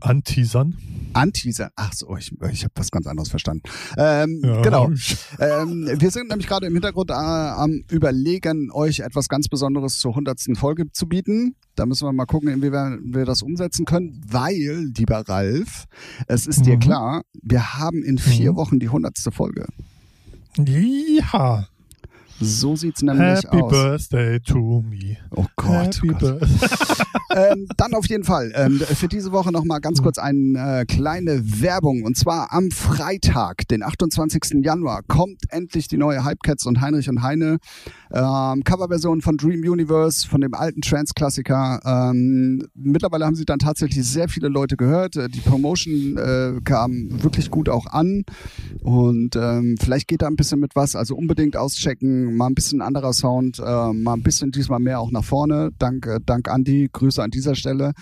Anteasern. 0.00 0.76
Anteaser. 1.14 1.70
Ach 1.74 1.92
so, 1.94 2.16
ich, 2.16 2.32
ich 2.52 2.62
habe 2.64 2.72
was 2.76 2.90
ganz 2.92 3.06
anderes 3.08 3.28
verstanden. 3.30 3.62
Ähm, 3.96 4.40
Ja, 4.44 4.60
genau. 4.62 4.90
Ähm, 5.40 5.88
wir 5.98 6.10
sind 6.12 6.28
nämlich 6.28 6.46
gerade 6.46 6.66
im 6.66 6.74
Hintergrund 6.74 7.10
äh, 7.10 7.14
am 7.14 7.82
Überlegen, 7.90 8.70
euch 8.70 9.00
etwas 9.00 9.28
ganz 9.28 9.48
Besonderes 9.48 9.98
zur 9.98 10.12
100. 10.12 10.38
Folge 10.56 10.92
zu 10.92 11.06
bieten. 11.08 11.56
Da 11.74 11.86
müssen 11.86 12.06
wir 12.06 12.12
mal 12.12 12.26
gucken, 12.26 12.50
inwieweit 12.50 12.98
wir 13.02 13.24
das 13.24 13.42
umsetzen 13.42 13.84
können, 13.84 14.20
weil, 14.28 14.92
lieber 14.96 15.26
Ralf, 15.28 15.86
es 16.28 16.46
ist 16.46 16.66
dir 16.66 16.76
Mhm. 16.76 16.80
klar, 16.80 17.22
wir 17.42 17.74
haben 17.78 18.04
in 18.04 18.18
vier 18.18 18.52
Mhm. 18.52 18.56
Wochen 18.56 18.78
die 18.78 18.88
100. 18.90 19.32
Folge. 19.32 19.66
Ja. 20.58 21.66
So 22.40 22.76
sieht's 22.76 23.02
nämlich 23.02 23.42
Happy 23.42 23.60
aus. 23.60 23.70
Birthday 23.70 24.40
to 24.40 24.82
me. 24.88 25.16
Oh 25.30 25.46
Gott. 25.56 25.96
Happy 25.96 26.10
Oh 26.10 26.18
Gott. 26.18 26.40
Birthday. 26.40 26.68
ähm, 27.36 27.66
dann 27.76 27.94
auf 27.94 28.06
jeden 28.06 28.24
Fall 28.24 28.52
ähm, 28.54 28.78
für 28.80 29.08
diese 29.08 29.32
Woche 29.32 29.52
nochmal 29.52 29.80
ganz 29.80 30.02
kurz 30.02 30.18
eine 30.18 30.80
äh, 30.80 30.84
kleine 30.86 31.42
Werbung. 31.62 32.02
Und 32.02 32.16
zwar 32.16 32.52
am 32.52 32.70
Freitag, 32.70 33.68
den 33.68 33.82
28. 33.82 34.64
Januar, 34.64 35.02
kommt 35.06 35.42
endlich 35.50 35.88
die 35.88 35.96
neue 35.96 36.24
Hypecats 36.24 36.66
und 36.66 36.80
Heinrich 36.80 37.08
und 37.08 37.22
Heine 37.22 37.58
ähm, 38.12 38.64
Coverversion 38.64 39.20
von 39.20 39.36
Dream 39.36 39.60
Universe, 39.60 40.26
von 40.26 40.40
dem 40.40 40.54
alten 40.54 40.80
Trance-Klassiker. 40.80 41.80
Ähm, 41.84 42.66
mittlerweile 42.74 43.26
haben 43.26 43.34
sie 43.34 43.44
dann 43.44 43.58
tatsächlich 43.58 44.04
sehr 44.06 44.28
viele 44.28 44.48
Leute 44.48 44.76
gehört. 44.76 45.16
Äh, 45.16 45.28
Die 45.28 45.40
Promotion 45.40 46.16
äh, 46.16 46.60
kam 46.64 47.22
wirklich 47.22 47.50
gut 47.50 47.68
auch 47.68 47.86
an. 47.86 48.24
Und 48.82 49.36
ähm, 49.36 49.76
vielleicht 49.78 50.08
geht 50.08 50.22
da 50.22 50.26
ein 50.26 50.36
bisschen 50.36 50.60
mit 50.60 50.74
was. 50.74 50.96
Also 50.96 51.14
unbedingt 51.16 51.56
auschecken. 51.56 52.27
Sagen, 52.28 52.36
mal 52.36 52.46
ein 52.46 52.54
bisschen 52.54 52.82
anderer 52.82 53.12
Sound, 53.12 53.58
äh, 53.58 53.92
mal 53.92 54.14
ein 54.14 54.22
bisschen 54.22 54.50
diesmal 54.50 54.78
mehr 54.80 55.00
auch 55.00 55.10
nach 55.10 55.24
vorne. 55.24 55.70
Dank, 55.78 56.06
äh, 56.06 56.20
dank 56.24 56.48
Andi, 56.48 56.88
Grüße 56.92 57.22
an 57.22 57.30
dieser 57.30 57.54
Stelle. 57.54 57.92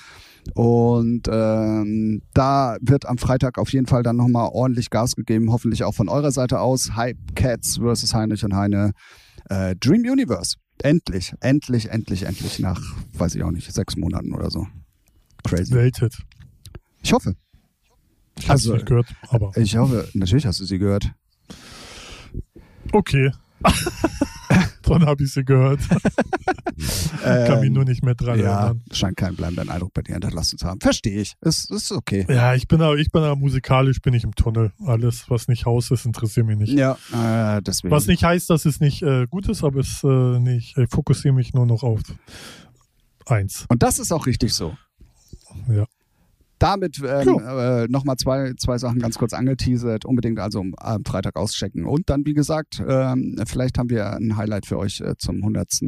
Und 0.55 1.23
ähm, 1.29 2.23
da 2.33 2.77
wird 2.81 3.07
am 3.07 3.19
Freitag 3.19 3.59
auf 3.59 3.73
jeden 3.73 3.87
Fall 3.87 4.03
dann 4.05 4.17
nochmal 4.17 4.49
ordentlich 4.53 4.91
Gas 4.91 5.17
gegeben, 5.17 5.51
hoffentlich 5.51 5.83
auch 5.83 5.95
von 5.95 6.09
eurer 6.09 6.31
Seite 6.31 6.61
aus. 6.61 6.95
Hype 6.95 7.19
Cats 7.35 7.79
versus 7.79 8.15
Heinrich 8.15 8.45
und 8.45 8.55
Heine. 8.55 8.93
Äh, 9.49 9.75
Dream 9.77 10.03
Universe. 10.03 10.57
Endlich, 10.83 11.33
endlich, 11.41 11.91
endlich, 11.91 12.25
endlich 12.25 12.59
nach, 12.61 12.81
weiß 13.15 13.35
ich 13.35 13.43
auch 13.43 13.51
nicht, 13.51 13.73
sechs 13.73 13.97
Monaten 13.97 14.35
oder 14.35 14.51
so. 14.51 14.67
Crazy. 15.43 15.73
Welthit. 15.75 16.17
Ich 17.03 17.13
hoffe. 17.13 17.35
Ich 18.39 18.45
habe 18.45 18.53
Also- 18.53 18.75
nicht 18.75 18.87
gehört, 18.87 19.07
aber 19.29 19.57
Ich 19.57 19.77
hoffe, 19.77 20.07
natürlich 20.15 20.47
hast 20.47 20.61
du 20.61 20.65
sie 20.65 20.79
gehört. 20.79 21.11
okay. 22.93 23.33
Dann 24.83 25.05
habe 25.05 25.25
ich 25.25 25.33
sie 25.33 25.45
gehört. 25.45 25.81
Kann 27.23 27.61
mich 27.61 27.71
nur 27.71 27.85
nicht 27.85 28.05
mehr 28.05 28.15
dran 28.15 28.39
Ähm, 28.39 28.45
Ja, 28.45 28.59
erinnern. 28.61 28.83
scheint 28.93 29.17
keinen 29.17 29.35
bleibenden 29.37 29.69
Eindruck 29.69 29.93
bei 29.93 30.03
dir 30.03 30.13
hinterlassen 30.13 30.59
zu 30.59 30.67
haben. 30.67 30.81
Verstehe 30.81 31.21
ich. 31.21 31.35
Ist, 31.41 31.71
ist 31.73 31.91
okay. 31.91 32.25
Ja, 32.29 32.55
ich 32.55 32.69
bin 32.69 32.81
aber, 32.81 32.97
ich 32.97 33.11
bin 33.11 33.23
aber 33.23 33.35
musikalisch 33.35 34.01
bin 34.01 34.15
ich 34.15 34.23
im 34.23 34.35
Tunnel. 34.35 34.73
Alles, 34.85 35.29
was 35.29 35.49
nicht 35.49 35.67
Haus 35.67 35.91
ist, 35.91 36.07
interessiert 36.07 36.47
mich 36.47 36.59
nicht. 36.59 36.73
Ja, 36.79 36.97
äh, 37.13 37.61
deswegen. 37.63 37.91
Was 37.93 38.07
nicht 38.07 38.23
heißt, 38.23 38.49
dass 38.49 38.65
es 38.65 38.79
nicht 38.79 39.03
äh, 39.03 39.27
gut 39.27 39.49
ist, 39.49 39.65
aber 39.65 39.81
es 39.81 40.05
äh, 40.05 40.39
nicht. 40.39 40.79
Ich 40.79 40.89
fokussiere 40.91 41.35
mich 41.35 41.53
nur 41.53 41.67
noch 41.67 41.83
auf 41.83 42.01
eins. 43.27 43.67
Und 43.69 43.83
das 43.83 43.99
ist 43.99 44.13
auch 44.13 44.27
richtig 44.27 44.55
so. 44.55 44.77
Ja. 45.69 45.87
Damit 46.59 47.01
ähm, 47.05 47.41
äh, 47.47 47.87
nochmal 47.89 48.17
zwei, 48.17 48.53
zwei 48.59 48.79
Sachen 48.79 48.99
ganz 48.99 49.19
kurz 49.19 49.33
angeteasert. 49.33 50.05
Unbedingt 50.05 50.39
also 50.39 50.65
am 50.77 51.05
Freitag 51.05 51.37
auschecken. 51.37 51.85
Und 51.85 52.09
dann, 52.09 52.25
wie 52.25 52.35
gesagt, 52.35 52.83
ähm, 52.87 53.37
vielleicht 53.47 53.79
haben 53.79 53.91
wir 53.91 54.13
ein 54.13 54.37
Highlight 54.37 54.67
für 54.67 54.79
euch 54.79 55.01
äh, 55.01 55.15
zum 55.19 55.37
100. 55.37 55.81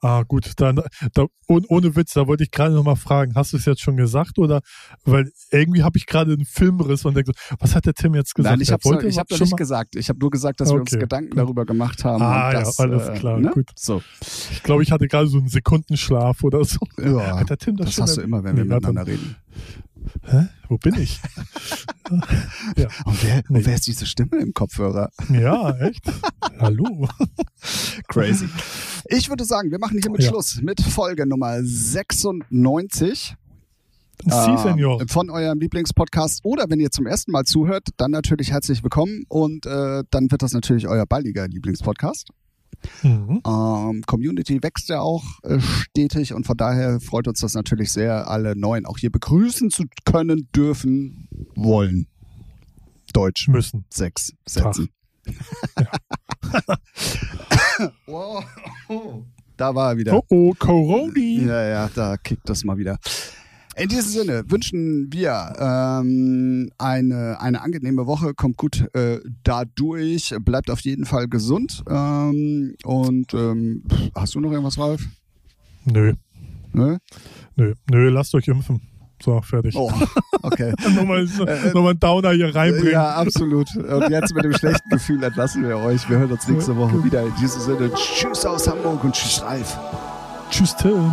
Ah, 0.00 0.22
gut, 0.26 0.52
dann 0.56 0.82
da, 1.14 1.26
oh, 1.48 1.60
ohne 1.68 1.96
Witz, 1.96 2.12
da 2.14 2.26
wollte 2.26 2.44
ich 2.44 2.50
gerade 2.50 2.74
noch 2.74 2.84
mal 2.84 2.96
fragen, 2.96 3.34
hast 3.34 3.52
du 3.52 3.56
es 3.56 3.64
jetzt 3.64 3.80
schon 3.80 3.96
gesagt 3.96 4.38
oder 4.38 4.60
weil 5.04 5.30
irgendwie 5.50 5.82
habe 5.82 5.98
ich 5.98 6.06
gerade 6.06 6.32
einen 6.32 6.44
Filmriss 6.44 7.04
und 7.04 7.16
denke, 7.16 7.32
so, 7.34 7.56
was 7.60 7.74
hat 7.74 7.86
der 7.86 7.94
Tim 7.94 8.14
jetzt 8.14 8.34
gesagt? 8.34 8.52
Nein, 8.52 8.60
ich 8.60 8.70
habe 8.72 8.84
wollte 8.84 9.06
ich 9.06 9.18
hab 9.18 9.30
nicht 9.30 9.50
mal- 9.50 9.56
gesagt. 9.56 9.96
Ich 9.96 10.08
habe 10.08 10.18
nur 10.18 10.30
gesagt, 10.30 10.60
dass 10.60 10.70
wir 10.70 10.80
uns 10.80 10.92
Okay, 10.92 11.00
Gedanken 11.00 11.36
darüber 11.36 11.64
gemacht 11.64 12.04
haben. 12.04 12.22
Ah, 12.22 12.48
und 12.48 12.52
ja, 12.54 12.60
das, 12.60 12.78
alles 12.80 13.08
äh, 13.08 13.14
klar, 13.18 13.38
ne? 13.40 13.50
gut. 13.50 13.70
So. 13.76 14.02
Ich 14.52 14.62
glaube, 14.62 14.82
ich 14.82 14.92
hatte 14.92 15.06
gerade 15.08 15.28
so 15.28 15.38
einen 15.38 15.48
Sekundenschlaf 15.48 16.42
oder 16.44 16.64
so. 16.64 16.78
Ja, 16.98 17.38
Hat 17.38 17.50
der 17.50 17.58
Tim 17.58 17.76
das, 17.76 17.88
das 17.96 17.98
hast 18.00 18.16
du 18.18 18.20
immer, 18.22 18.42
wenn 18.44 18.56
wir 18.56 18.62
er- 18.64 18.74
miteinander 18.76 19.06
reden. 19.06 19.36
Hä? 20.24 20.48
Wo 20.68 20.76
bin 20.78 20.94
ich? 20.94 21.20
ja. 22.76 22.88
Und 23.04 23.24
wer, 23.24 23.42
und 23.48 23.66
wer 23.66 23.74
ist 23.74 23.86
diese 23.86 24.06
Stimme 24.06 24.36
im 24.40 24.52
Kopfhörer? 24.54 25.10
ja, 25.32 25.70
echt? 25.78 26.04
Hallo. 26.60 27.08
Crazy. 28.08 28.48
Ich 29.06 29.28
würde 29.28 29.44
sagen, 29.44 29.70
wir 29.70 29.78
machen 29.78 29.98
hiermit 30.00 30.22
Ja. 30.22 30.28
Schluss 30.30 30.60
mit 30.62 30.80
Folge 30.80 31.26
Nummer 31.26 31.62
96. 31.62 33.36
Sie, 34.24 34.30
ähm, 34.30 34.58
Senor. 34.58 35.02
von 35.08 35.30
eurem 35.30 35.60
Lieblingspodcast. 35.60 36.40
Oder 36.44 36.64
wenn 36.68 36.80
ihr 36.80 36.90
zum 36.90 37.06
ersten 37.06 37.30
Mal 37.30 37.44
zuhört, 37.44 37.88
dann 37.96 38.10
natürlich 38.10 38.50
herzlich 38.50 38.82
willkommen. 38.82 39.24
Und 39.28 39.64
äh, 39.66 40.02
dann 40.10 40.30
wird 40.30 40.42
das 40.42 40.52
natürlich 40.52 40.88
euer 40.88 41.06
baldiger 41.06 41.46
Lieblingspodcast. 41.46 42.30
Mhm. 43.02 43.42
Ähm, 43.46 44.02
Community 44.06 44.62
wächst 44.62 44.88
ja 44.88 45.00
auch 45.00 45.24
äh, 45.42 45.60
stetig 45.60 46.32
und 46.32 46.46
von 46.46 46.56
daher 46.56 47.00
freut 47.00 47.28
uns 47.28 47.40
das 47.40 47.54
natürlich 47.54 47.92
sehr, 47.92 48.28
alle 48.28 48.56
Neuen 48.56 48.86
auch 48.86 48.98
hier 48.98 49.10
begrüßen 49.10 49.70
zu 49.70 49.84
können, 50.04 50.48
dürfen, 50.54 51.28
wollen. 51.54 52.06
Deutsch. 53.12 53.48
Müssen. 53.48 53.84
Sechs 53.90 54.32
Sätzen. 54.46 54.88
wow. 58.06 58.44
Da 59.56 59.74
war 59.74 59.92
er 59.92 59.98
wieder. 59.98 60.14
Oh, 60.14 60.22
oh, 60.28 60.54
Coroni. 60.58 61.44
Ja, 61.44 61.68
ja, 61.68 61.90
da 61.94 62.16
kickt 62.16 62.48
das 62.48 62.64
mal 62.64 62.78
wieder. 62.78 62.98
In 63.78 63.88
diesem 63.88 64.10
Sinne 64.10 64.44
wünschen 64.50 65.12
wir 65.12 65.52
ähm, 65.58 66.70
eine, 66.78 67.40
eine 67.40 67.62
angenehme 67.62 68.06
Woche, 68.06 68.34
kommt 68.34 68.56
gut 68.56 68.88
äh, 68.94 69.20
dadurch, 69.44 70.34
bleibt 70.40 70.70
auf 70.70 70.80
jeden 70.80 71.04
Fall 71.04 71.28
gesund. 71.28 71.84
Ähm, 71.88 72.74
und 72.84 73.34
ähm, 73.34 73.84
hast 74.16 74.34
du 74.34 74.40
noch 74.40 74.50
irgendwas, 74.50 74.78
Ralf? 74.78 75.02
Nö, 75.84 76.14
Ne? 76.72 76.98
nö, 77.56 77.74
nö, 77.90 78.08
lasst 78.10 78.34
euch 78.34 78.48
impfen. 78.48 78.80
So, 79.22 79.40
fertig. 79.40 79.74
Oh, 79.76 79.90
okay. 80.42 80.72
nochmal, 80.94 81.24
nochmal 81.24 81.90
einen 81.90 82.00
Downer 82.00 82.32
hier 82.32 82.54
reinbringen. 82.54 82.92
Ja, 82.92 83.14
absolut. 83.16 83.74
Und 83.76 84.10
jetzt 84.10 84.34
mit 84.34 84.44
dem 84.44 84.52
schlechten 84.52 84.88
Gefühl 84.90 85.22
entlassen 85.22 85.66
wir 85.66 85.76
euch. 85.78 86.08
Wir 86.08 86.18
hören 86.18 86.30
uns 86.30 86.46
nächste 86.46 86.76
Woche 86.76 87.02
wieder. 87.02 87.22
In 87.26 87.34
diesem 87.40 87.60
Sinne, 87.60 87.90
tschüss 87.94 88.44
aus 88.46 88.68
Hamburg 88.68 89.02
und 89.02 89.14
tschüss, 89.14 89.42
Ralf. 89.42 89.76
Tschüss, 90.50 90.76
Tim. 90.76 91.10